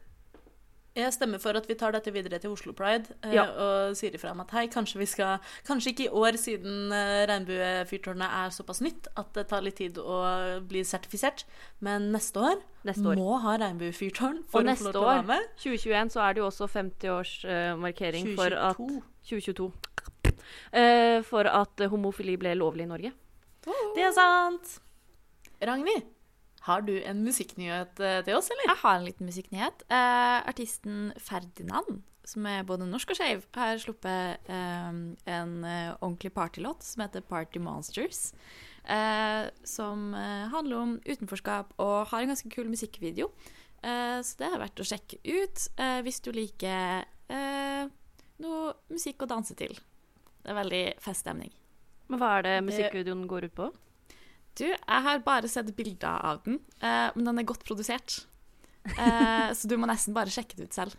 Jeg 0.94 1.10
stemmer 1.16 1.40
for 1.42 1.58
at 1.58 1.66
vi 1.66 1.74
tar 1.74 1.90
dette 1.96 2.12
videre 2.14 2.38
til 2.38 2.52
Oslo 2.54 2.70
Pride 2.78 3.16
eh, 3.26 3.32
Ja. 3.34 3.48
og 3.50 3.96
sier 3.98 4.14
ifra 4.14 4.30
om 4.36 4.44
at 4.44 4.52
hei, 4.54 4.68
kanskje 4.70 5.00
vi 5.02 5.08
skal 5.10 5.40
Kanskje 5.66 5.90
ikke 5.90 6.06
i 6.06 6.12
år, 6.14 6.38
siden 6.38 6.92
eh, 6.94 7.24
regnbuefyrtårnet 7.32 8.28
er 8.30 8.54
såpass 8.54 8.82
nytt 8.86 9.10
at 9.18 9.32
det 9.34 9.48
tar 9.50 9.66
litt 9.66 9.80
tid 9.82 9.98
å 9.98 10.20
bli 10.70 10.84
sertifisert, 10.86 11.46
men 11.82 12.12
neste 12.14 12.38
år, 12.46 12.62
Neste 12.86 13.08
år. 13.10 13.18
må 13.18 13.40
ha 13.42 13.56
regnbuefyrtårn 13.64 14.44
og 14.44 14.52
for 14.54 14.62
å 14.62 14.62
få 14.62 14.70
neste 14.70 14.86
lov 14.86 14.94
til 14.94 15.02
å 15.02 15.10
være 15.10 15.40
år, 15.40 15.50
2021, 15.66 16.14
så 16.14 16.24
er 16.28 16.34
det 16.38 16.44
jo 16.44 16.48
også 16.52 16.70
50-årsmarkering 16.78 18.32
for 18.38 18.54
at 18.70 18.78
2022. 18.78 19.02
2022. 19.34 19.72
Eh, 20.78 21.20
for 21.26 21.50
at 21.50 21.82
eh, 21.82 21.90
homofili 21.90 22.38
ble 22.38 22.54
lovlig 22.60 22.86
i 22.86 22.92
Norge. 22.94 23.12
Det 23.96 24.04
er 24.04 24.14
sant! 24.14 24.78
Ragnhild, 25.64 26.06
har 26.68 26.82
du 26.88 26.94
en 27.04 27.22
musikknyhet 27.26 28.00
eh, 28.00 28.20
til 28.24 28.38
oss, 28.40 28.50
eller? 28.54 28.70
Jeg 28.72 28.82
har 28.84 28.98
en 29.00 29.06
liten 29.08 29.28
musikknyhet. 29.28 29.84
Eh, 29.92 30.40
artisten 30.48 31.10
Ferdinand, 31.20 32.02
som 32.24 32.46
er 32.48 32.64
både 32.64 32.86
norsk 32.88 33.12
og 33.12 33.18
skeiv, 33.20 33.42
har 33.58 33.82
sluppet 33.84 34.48
eh, 34.48 34.94
en 35.36 35.54
eh, 35.68 35.90
ordentlig 36.00 36.32
partylåt 36.36 36.86
som 36.88 37.04
heter 37.04 37.26
Party 37.28 37.60
Monsters. 37.60 38.30
Eh, 38.84 39.50
som 39.68 40.14
eh, 40.16 40.46
handler 40.52 40.78
om 40.80 40.96
utenforskap 41.08 41.74
og 41.84 42.08
har 42.12 42.24
en 42.24 42.32
ganske 42.34 42.52
kul 42.52 42.72
musikkvideo. 42.72 43.28
Eh, 43.84 44.20
så 44.24 44.40
det 44.40 44.48
er 44.54 44.62
verdt 44.64 44.80
å 44.80 44.88
sjekke 44.88 45.20
ut 45.28 45.66
eh, 45.80 46.00
hvis 46.08 46.22
du 46.24 46.32
liker 46.36 47.04
eh, 47.28 47.92
noe 48.44 48.74
musikk 48.92 49.24
å 49.28 49.30
danse 49.36 49.56
til. 49.60 49.76
Det 50.44 50.52
er 50.52 50.60
veldig 50.64 50.84
feststemning. 51.04 51.52
Men 52.12 52.20
hva 52.20 52.38
er 52.40 52.44
det 52.48 52.56
Det- 52.58 52.68
musikkvideoen 52.72 53.28
går 53.32 53.50
ut 53.52 53.56
på? 53.60 53.70
Du, 54.60 54.68
jeg 54.70 55.06
har 55.08 55.24
bare 55.26 55.50
sett 55.50 55.72
bilder 55.78 56.22
av 56.22 56.44
den, 56.46 56.60
eh, 56.82 57.10
men 57.16 57.26
den 57.30 57.42
er 57.42 57.50
godt 57.50 57.66
produsert. 57.66 58.22
Eh, 58.84 59.50
så 59.56 59.70
du 59.70 59.78
må 59.80 59.88
nesten 59.90 60.16
bare 60.16 60.34
sjekke 60.34 60.60
det 60.60 60.70
ut 60.70 60.78
selv. 60.78 60.98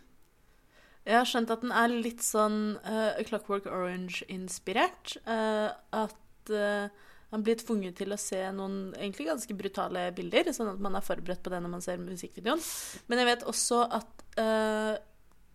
Jeg 1.05 1.19
har 1.21 1.29
skjønt 1.29 1.53
at 1.53 1.61
den 1.61 1.73
er 1.77 1.93
litt 1.93 2.23
sånn 2.25 2.79
uh, 2.81 3.19
Clockwork 3.29 3.67
Orange-inspirert. 3.69 5.19
Uh, 5.29 5.69
at 5.93 6.53
uh, 6.55 6.89
man 7.35 7.45
blir 7.45 7.59
tvunget 7.61 7.99
til 8.01 8.15
å 8.15 8.21
se 8.21 8.41
noen 8.57 8.95
egentlig 8.97 9.29
ganske 9.29 9.57
brutale 9.59 10.07
bilder, 10.17 10.49
sånn 10.57 10.73
at 10.73 10.81
man 10.81 10.97
er 10.97 11.05
forberedt 11.05 11.43
på 11.45 11.53
det 11.53 11.61
når 11.61 11.75
man 11.75 11.85
ser 11.85 12.01
musikkvideoen. 12.01 12.63
Men 13.11 13.21
jeg 13.21 13.29
vet 13.29 13.45
også 13.53 13.83
at 13.99 14.25
uh, 14.41 14.97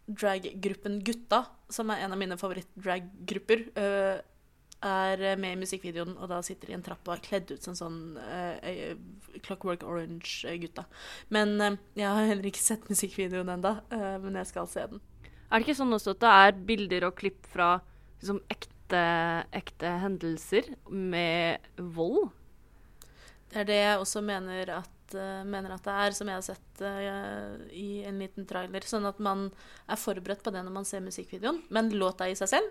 draggruppen 0.10 1.00
Gutta, 1.06 1.44
som 1.70 1.90
er 1.94 2.04
en 2.04 2.14
av 2.16 2.20
mine 2.20 2.38
favoritt-draggrupper, 2.40 3.66
eh, 3.78 4.22
er 4.86 5.24
med 5.40 5.56
i 5.56 5.60
musikkvideoen, 5.60 6.16
og 6.18 6.30
da 6.32 6.40
sitter 6.46 6.70
de 6.70 6.76
i 6.76 6.78
en 6.78 6.86
trapp 6.86 7.08
og 7.08 7.18
er 7.18 7.24
kledd 7.26 7.52
ut 7.52 7.66
som 7.66 7.76
sånn 7.76 8.00
uh, 8.16 8.96
Clockwork 9.46 9.84
Orange-gutta. 9.84 10.86
Men 11.36 11.56
uh, 11.60 11.78
jeg 12.00 12.08
har 12.08 12.30
heller 12.32 12.50
ikke 12.50 12.64
sett 12.64 12.88
musikkvideoen 12.92 13.52
ennå, 13.58 13.76
men 14.24 14.40
jeg 14.40 14.52
skal 14.52 14.70
se 14.72 14.88
den. 14.94 15.04
Er 15.50 15.58
det 15.58 15.66
ikke 15.66 15.80
sånn 15.80 15.96
også 15.96 16.14
at 16.14 16.22
det 16.22 16.34
er 16.46 16.60
bilder 16.70 17.08
og 17.08 17.16
klipp 17.18 17.48
fra 17.50 17.80
liksom, 18.20 18.42
ekte, 18.54 19.02
ekte 19.58 19.94
hendelser 20.04 20.70
med 20.94 21.66
vold? 21.98 22.30
Det 23.50 23.64
er 23.64 23.70
det 23.70 23.80
jeg 23.80 24.02
også 24.04 24.22
mener 24.22 24.70
at, 24.76 25.16
eh, 25.18 25.42
mener 25.42 25.74
at 25.74 25.86
det 25.88 25.96
er, 26.04 26.14
som 26.14 26.30
jeg 26.30 26.38
har 26.38 26.46
sett 26.46 26.84
uh, 26.86 27.56
i 27.74 28.04
en 28.06 28.20
liten 28.22 28.46
trailer. 28.50 28.86
Sånn 28.86 29.08
at 29.10 29.18
man 29.18 29.48
er 29.90 29.98
forberedt 29.98 30.44
på 30.46 30.54
det 30.54 30.62
når 30.66 30.76
man 30.76 30.86
ser 30.86 31.02
musikkvideoen. 31.02 31.64
Men 31.74 31.90
låta 31.98 32.30
i 32.30 32.38
seg 32.38 32.52
selv, 32.54 32.70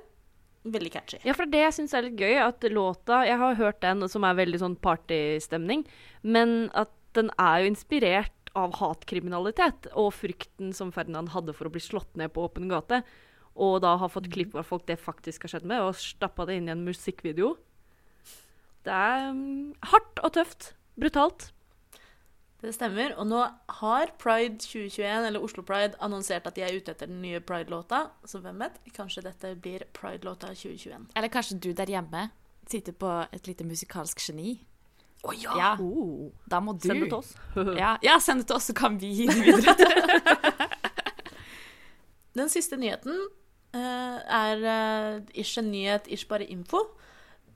veldig 0.74 0.92
catchy. 0.94 1.20
Ja, 1.26 1.34
for 1.36 1.48
det 1.50 1.62
jeg 1.62 1.76
syns 1.76 1.94
er 1.96 2.06
litt 2.06 2.18
gøy. 2.20 2.36
At 2.42 2.64
låta 2.72 3.22
Jeg 3.26 3.38
har 3.40 3.58
hørt 3.58 3.80
den, 3.84 4.06
som 4.08 4.24
er 4.24 4.38
veldig 4.38 4.60
sånn 4.62 4.76
partystemning, 4.82 5.86
men 6.22 6.68
at 6.76 6.92
den 7.16 7.30
er 7.40 7.62
jo 7.62 7.72
inspirert 7.72 8.34
av 8.58 8.76
hatkriminalitet 8.78 9.90
og 9.98 10.12
frykten 10.16 10.72
som 10.76 10.92
Ferdinand 10.94 11.32
hadde 11.34 11.54
for 11.56 11.68
å 11.68 11.72
bli 11.72 11.82
slått 11.82 12.16
ned 12.18 12.32
på 12.34 12.46
åpen 12.46 12.70
gate. 12.70 13.02
Og 13.58 13.80
da 13.82 13.96
har 13.98 14.12
fått 14.12 14.30
klipp 14.32 14.54
av 14.58 14.66
folk 14.68 14.86
det 14.86 15.00
faktisk 15.02 15.44
har 15.44 15.56
skjedd 15.56 15.66
med, 15.68 15.82
og 15.82 15.98
stappa 15.98 16.46
det 16.46 16.58
inn 16.58 16.68
i 16.70 16.74
en 16.74 16.86
musikkvideo. 16.86 17.56
Det 18.86 18.94
er 18.94 19.30
um, 19.34 19.72
hardt 19.90 20.22
og 20.22 20.34
tøft. 20.38 20.72
Brutalt. 20.98 21.50
Det 22.58 22.72
stemmer. 22.74 23.12
Og 23.20 23.26
nå 23.30 23.38
har 23.80 24.10
Pride 24.18 24.58
2021, 24.58 25.26
eller 25.28 25.42
Oslo 25.46 25.62
Pride, 25.62 25.94
annonsert 26.02 26.46
at 26.50 26.56
de 26.58 26.64
er 26.66 26.74
ute 26.74 26.90
etter 26.90 27.06
den 27.06 27.20
nye 27.22 27.38
Pride-låta. 27.40 28.08
Så 28.26 28.40
hvem 28.42 28.58
vet? 28.64 28.80
Kanskje 28.96 29.22
dette 29.28 29.52
blir 29.62 29.84
Pride-låta 29.94 30.50
2021. 30.54 31.06
Eller 31.14 31.30
kanskje 31.30 31.58
du 31.62 31.70
der 31.72 31.86
hjemme 31.92 32.28
sitter 32.68 32.92
på 32.92 33.12
et 33.32 33.46
lite 33.48 33.64
musikalsk 33.64 34.20
geni. 34.26 34.58
Å 35.26 35.32
ja! 35.34 35.54
Ja, 35.58 35.70
Oh. 35.82 36.30
da 36.46 36.60
må 36.62 36.74
du 36.78 36.86
Send 36.88 37.00
det 37.02 37.08
til 37.10 37.18
oss. 37.18 37.32
Ja, 37.78 37.96
ja, 38.02 38.18
send 38.22 38.42
det 38.42 38.48
til 38.50 38.56
oss, 38.58 38.68
så 38.70 38.74
kan 38.76 38.98
vi 39.00 39.06
gi 39.06 39.26
det 39.26 39.38
videre. 39.46 40.68
Den 42.38 42.50
siste 42.52 42.76
nyheten 42.78 43.16
uh, 43.74 44.18
er 44.22 44.62
uh, 44.62 45.22
ish 45.34 45.58
en 45.58 45.70
nyhet, 45.72 46.06
ish 46.06 46.26
bare 46.30 46.46
info. 46.46 46.84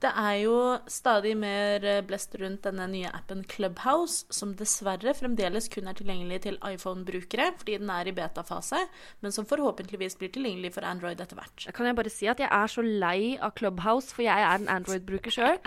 Det 0.03 0.09
er 0.19 0.33
jo 0.41 0.55
stadig 0.91 1.31
mer 1.39 1.85
eh, 1.87 2.01
blest 2.03 2.33
rundt 2.41 2.65
denne 2.65 2.89
nye 2.91 3.11
appen 3.15 3.45
Clubhouse, 3.47 4.25
som 4.35 4.51
dessverre 4.59 5.13
fremdeles 5.15 5.69
kun 5.71 5.87
er 5.87 5.95
tilgjengelig 5.95 6.41
til 6.43 6.57
iPhone-brukere, 6.59 7.53
fordi 7.61 7.77
den 7.79 7.91
er 7.93 8.09
i 8.11 8.15
beta-fase, 8.15 8.81
men 9.23 9.31
som 9.31 9.47
forhåpentligvis 9.47 10.17
blir 10.19 10.33
tilgjengelig 10.35 10.73
for 10.75 10.87
Android 10.89 11.23
etter 11.23 11.39
hvert. 11.39 11.69
Kan 11.77 11.87
jeg 11.87 11.99
bare 12.01 12.11
si 12.11 12.27
at 12.27 12.43
jeg 12.43 12.51
er 12.51 12.73
så 12.73 12.83
lei 12.83 13.37
av 13.39 13.55
Clubhouse, 13.55 14.11
for 14.11 14.27
jeg 14.27 14.43
er 14.43 14.59
en 14.59 14.71
Android-bruker 14.75 15.37
sjøl. 15.37 15.61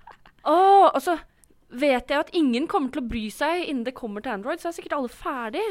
og 0.54 1.02
så 1.02 1.18
vet 1.70 2.10
jeg 2.10 2.18
at 2.18 2.34
ingen 2.36 2.70
kommer 2.70 2.94
til 2.94 3.02
å 3.02 3.10
bry 3.10 3.26
seg 3.34 3.66
innen 3.66 3.86
det 3.86 3.98
kommer 3.98 4.22
til 4.22 4.38
Android, 4.38 4.62
så 4.62 4.70
er 4.70 4.78
sikkert 4.78 5.00
alle 5.00 5.10
ferdig. 5.10 5.66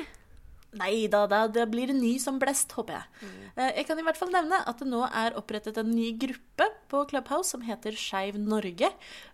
Nei 0.78 1.08
da, 1.10 1.24
da, 1.26 1.48
det 1.50 1.64
blir 1.72 1.90
en 1.90 1.98
ny 1.98 2.12
som 2.22 2.38
blest, 2.42 2.76
håper 2.78 2.94
jeg. 2.94 3.26
Mm. 3.26 3.38
Jeg 3.80 3.86
kan 3.88 4.00
i 4.00 4.04
hvert 4.06 4.20
fall 4.20 4.30
nevne 4.34 4.60
at 4.70 4.82
det 4.82 4.88
nå 4.90 5.02
er 5.08 5.38
opprettet 5.40 5.80
en 5.82 5.90
ny 5.90 6.12
gruppe 6.22 6.68
på 6.92 7.02
Clubhouse 7.10 7.56
som 7.56 7.64
heter 7.66 7.98
Skeiv 7.98 8.38
Norge, 8.38 8.92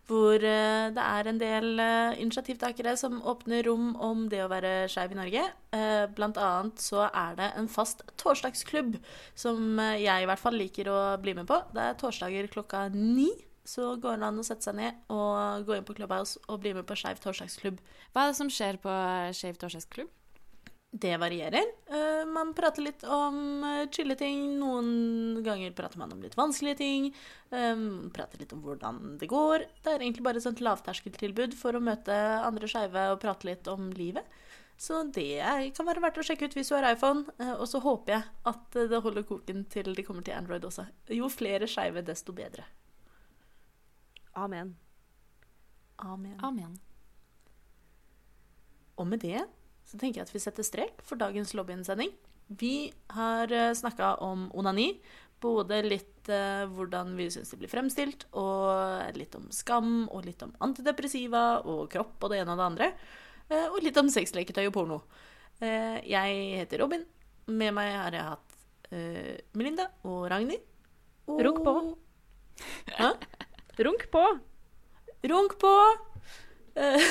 hvor 0.07 0.39
eh, 0.39 0.87
det 0.95 1.03
er 1.03 1.29
en 1.29 1.41
del 1.41 1.81
eh, 1.83 2.21
initiativtakere 2.23 2.95
som 2.99 3.19
åpner 3.27 3.67
rom 3.67 3.93
om 3.99 4.29
det 4.31 4.45
å 4.45 4.51
være 4.51 4.85
skeiv 4.91 5.11
i 5.11 5.19
Norge. 5.19 5.43
Eh, 5.75 6.05
Blant 6.15 6.39
annet 6.39 6.79
så 6.79 7.09
er 7.09 7.35
det 7.39 7.51
en 7.59 7.67
fast 7.71 8.05
torsdagsklubb 8.21 8.95
som 9.35 9.79
eh, 9.83 10.05
jeg 10.05 10.23
i 10.23 10.29
hvert 10.31 10.43
fall 10.43 10.55
liker 10.59 10.91
å 10.91 10.99
bli 11.19 11.35
med 11.35 11.51
på. 11.51 11.59
Det 11.75 11.83
er 11.83 11.99
torsdager 11.99 12.51
klokka 12.51 12.87
ni. 12.95 13.33
Så 13.65 13.95
går 13.97 14.19
det 14.21 14.27
an 14.27 14.37
å 14.37 14.43
sette 14.45 14.61
seg 14.67 14.75
ned 14.77 15.07
og 15.09 15.65
gå 15.65 15.73
inn 15.73 15.87
på 15.87 15.95
Clubhouse 15.97 16.37
og 16.45 16.59
bli 16.61 16.75
med 16.77 16.85
på 16.85 16.95
Skeiv 17.01 17.17
torsdagsklubb. 17.23 17.81
Hva 18.13 18.23
er 18.27 18.31
det 18.31 18.37
som 18.37 18.51
skjer 18.53 18.77
på 18.79 18.93
Skeiv 19.33 19.57
torsdagsklubb? 19.59 20.11
Det 20.95 21.17
varierer. 21.19 21.65
Eh, 21.91 22.25
man 22.31 22.53
prater 22.55 22.85
litt 22.85 23.01
om 23.03 23.35
chille 23.65 23.89
chilleting. 23.91 24.43
Noen 24.61 25.41
ganger 25.43 25.73
prater 25.75 25.99
man 25.99 26.13
om 26.15 26.21
litt 26.23 26.37
vanskelige 26.39 26.77
ting. 26.79 27.09
Um, 27.49 28.11
prater 28.15 28.39
litt 28.39 28.53
om 28.55 28.61
hvordan 28.63 29.17
det 29.19 29.27
går. 29.27 29.65
Det 29.83 29.91
er 29.91 30.05
egentlig 30.05 30.23
bare 30.23 30.39
et 30.39 30.45
sånt 30.45 30.63
lavterskeltilbud 30.63 31.57
for 31.59 31.75
å 31.75 31.83
møte 31.83 32.15
andre 32.15 32.69
skeive 32.71 33.09
og 33.11 33.19
prate 33.25 33.49
litt 33.49 33.67
om 33.67 33.89
livet. 33.97 34.23
Så 34.77 35.01
det 35.17 35.39
er, 35.39 35.65
kan 35.75 35.87
være 35.87 36.03
verdt 36.03 36.21
å 36.23 36.25
sjekke 36.29 36.47
ut 36.47 36.55
hvis 36.55 36.71
du 36.71 36.77
har 36.77 36.87
iPhone. 36.93 37.27
Eh, 37.43 37.51
og 37.51 37.67
så 37.67 37.83
håper 37.83 38.15
jeg 38.15 38.31
at 38.53 38.79
eh, 38.79 38.87
det 38.91 39.03
holder 39.03 39.27
koken 39.27 39.65
til 39.75 39.91
de 39.99 40.07
kommer 40.07 40.23
til 40.23 40.37
Android 40.37 40.63
også. 40.63 40.87
Jo 41.11 41.27
flere 41.31 41.67
skeive, 41.67 42.05
desto 42.07 42.35
bedre. 42.35 42.63
Amen. 44.35 44.77
Amen. 45.99 46.39
Amen. 46.43 46.79
Og 48.95 49.11
med 49.11 49.27
det 49.27 49.43
så 49.85 49.99
tenker 49.99 50.21
jeg 50.21 50.27
at 50.29 50.33
vi 50.33 50.41
setter 50.43 50.65
strek 50.65 51.03
for 51.05 51.19
dagens 51.21 51.53
lobbyinsending. 51.57 52.11
Vi 52.47 52.91
har 53.13 53.51
snakka 53.77 54.15
om 54.21 54.49
onani. 54.53 54.91
Både 55.43 55.81
litt 55.85 56.29
eh, 56.31 56.63
hvordan 56.71 57.13
vi 57.17 57.27
syns 57.33 57.51
det 57.51 57.59
blir 57.59 57.71
fremstilt, 57.71 58.25
og 58.39 59.17
litt 59.17 59.35
om 59.37 59.49
skam, 59.53 60.07
og 60.07 60.25
litt 60.25 60.41
om 60.45 60.53
antidepressiva 60.63 61.61
og 61.67 61.89
kropp 61.91 62.23
og 62.23 62.31
det 62.31 62.41
ene 62.41 62.55
og 62.55 62.61
det 62.61 62.69
andre. 62.69 62.87
Eh, 63.49 63.67
og 63.67 63.83
litt 63.85 63.99
om 64.01 64.09
sexleketøy 64.11 64.63
og 64.69 64.73
porno. 64.77 65.01
Eh, 65.59 65.99
jeg 66.07 66.39
heter 66.61 66.81
Robin. 66.81 67.05
Med 67.51 67.75
meg 67.77 67.91
har 67.93 68.17
jeg 68.17 68.29
hatt 68.31 68.57
eh, 68.95 69.35
Melinda 69.57 69.89
og 70.07 70.25
Ragnhild. 70.31 70.65
Og... 71.29 71.39
Runk 71.45 71.61
på. 71.65 71.77
Hæ? 72.95 73.13
Runk 73.85 74.09
på. 74.13 74.25
Runk 75.25 75.57
på! 75.61 75.77
Eh, 76.75 77.01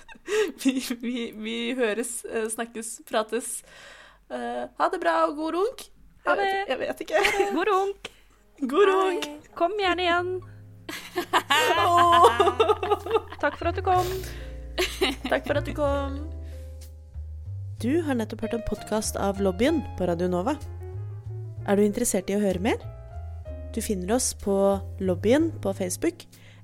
vi, 0.64 0.80
vi, 1.00 1.32
vi 1.36 1.74
høres, 1.76 2.24
eh, 2.24 2.48
snakkes, 2.48 3.00
prates. 3.08 3.62
Eh, 4.32 4.64
ha 4.78 4.88
det 4.92 5.00
bra 5.02 5.26
og 5.28 5.36
god 5.36 5.54
runk. 5.58 5.78
Ha 6.26 6.34
det. 6.38 6.48
Jeg 6.70 6.78
vet, 6.78 6.78
jeg 6.78 6.78
vet 6.80 7.00
ikke. 7.04 7.18
God 7.56 7.66
runk. 7.68 8.00
God 8.72 8.86
runk. 8.88 9.22
Kom 9.58 9.72
gjerne 9.80 10.02
igjen. 10.06 10.30
Takk 13.42 13.54
for 13.58 13.66
at 13.72 13.76
du 13.76 13.82
kom. 13.84 14.06
takk 15.28 15.46
for 15.46 15.56
at 15.58 15.66
du 15.66 15.72
kom. 15.76 16.12
Du 17.82 18.02
har 18.06 18.14
nettopp 18.14 18.40
hørt 18.44 18.54
en 18.54 18.68
podkast 18.68 19.16
av 19.18 19.40
Lobbyen 19.42 19.82
på 19.98 20.06
Radio 20.06 20.28
Nova. 20.30 20.54
Er 21.66 21.74
du 21.78 21.82
interessert 21.82 22.30
i 22.30 22.36
å 22.36 22.42
høre 22.42 22.62
mer? 22.62 22.78
Du 23.74 23.80
finner 23.82 24.14
oss 24.14 24.30
på 24.38 24.54
Lobbyen 25.02 25.50
på 25.64 25.72
Facebook 25.74 26.22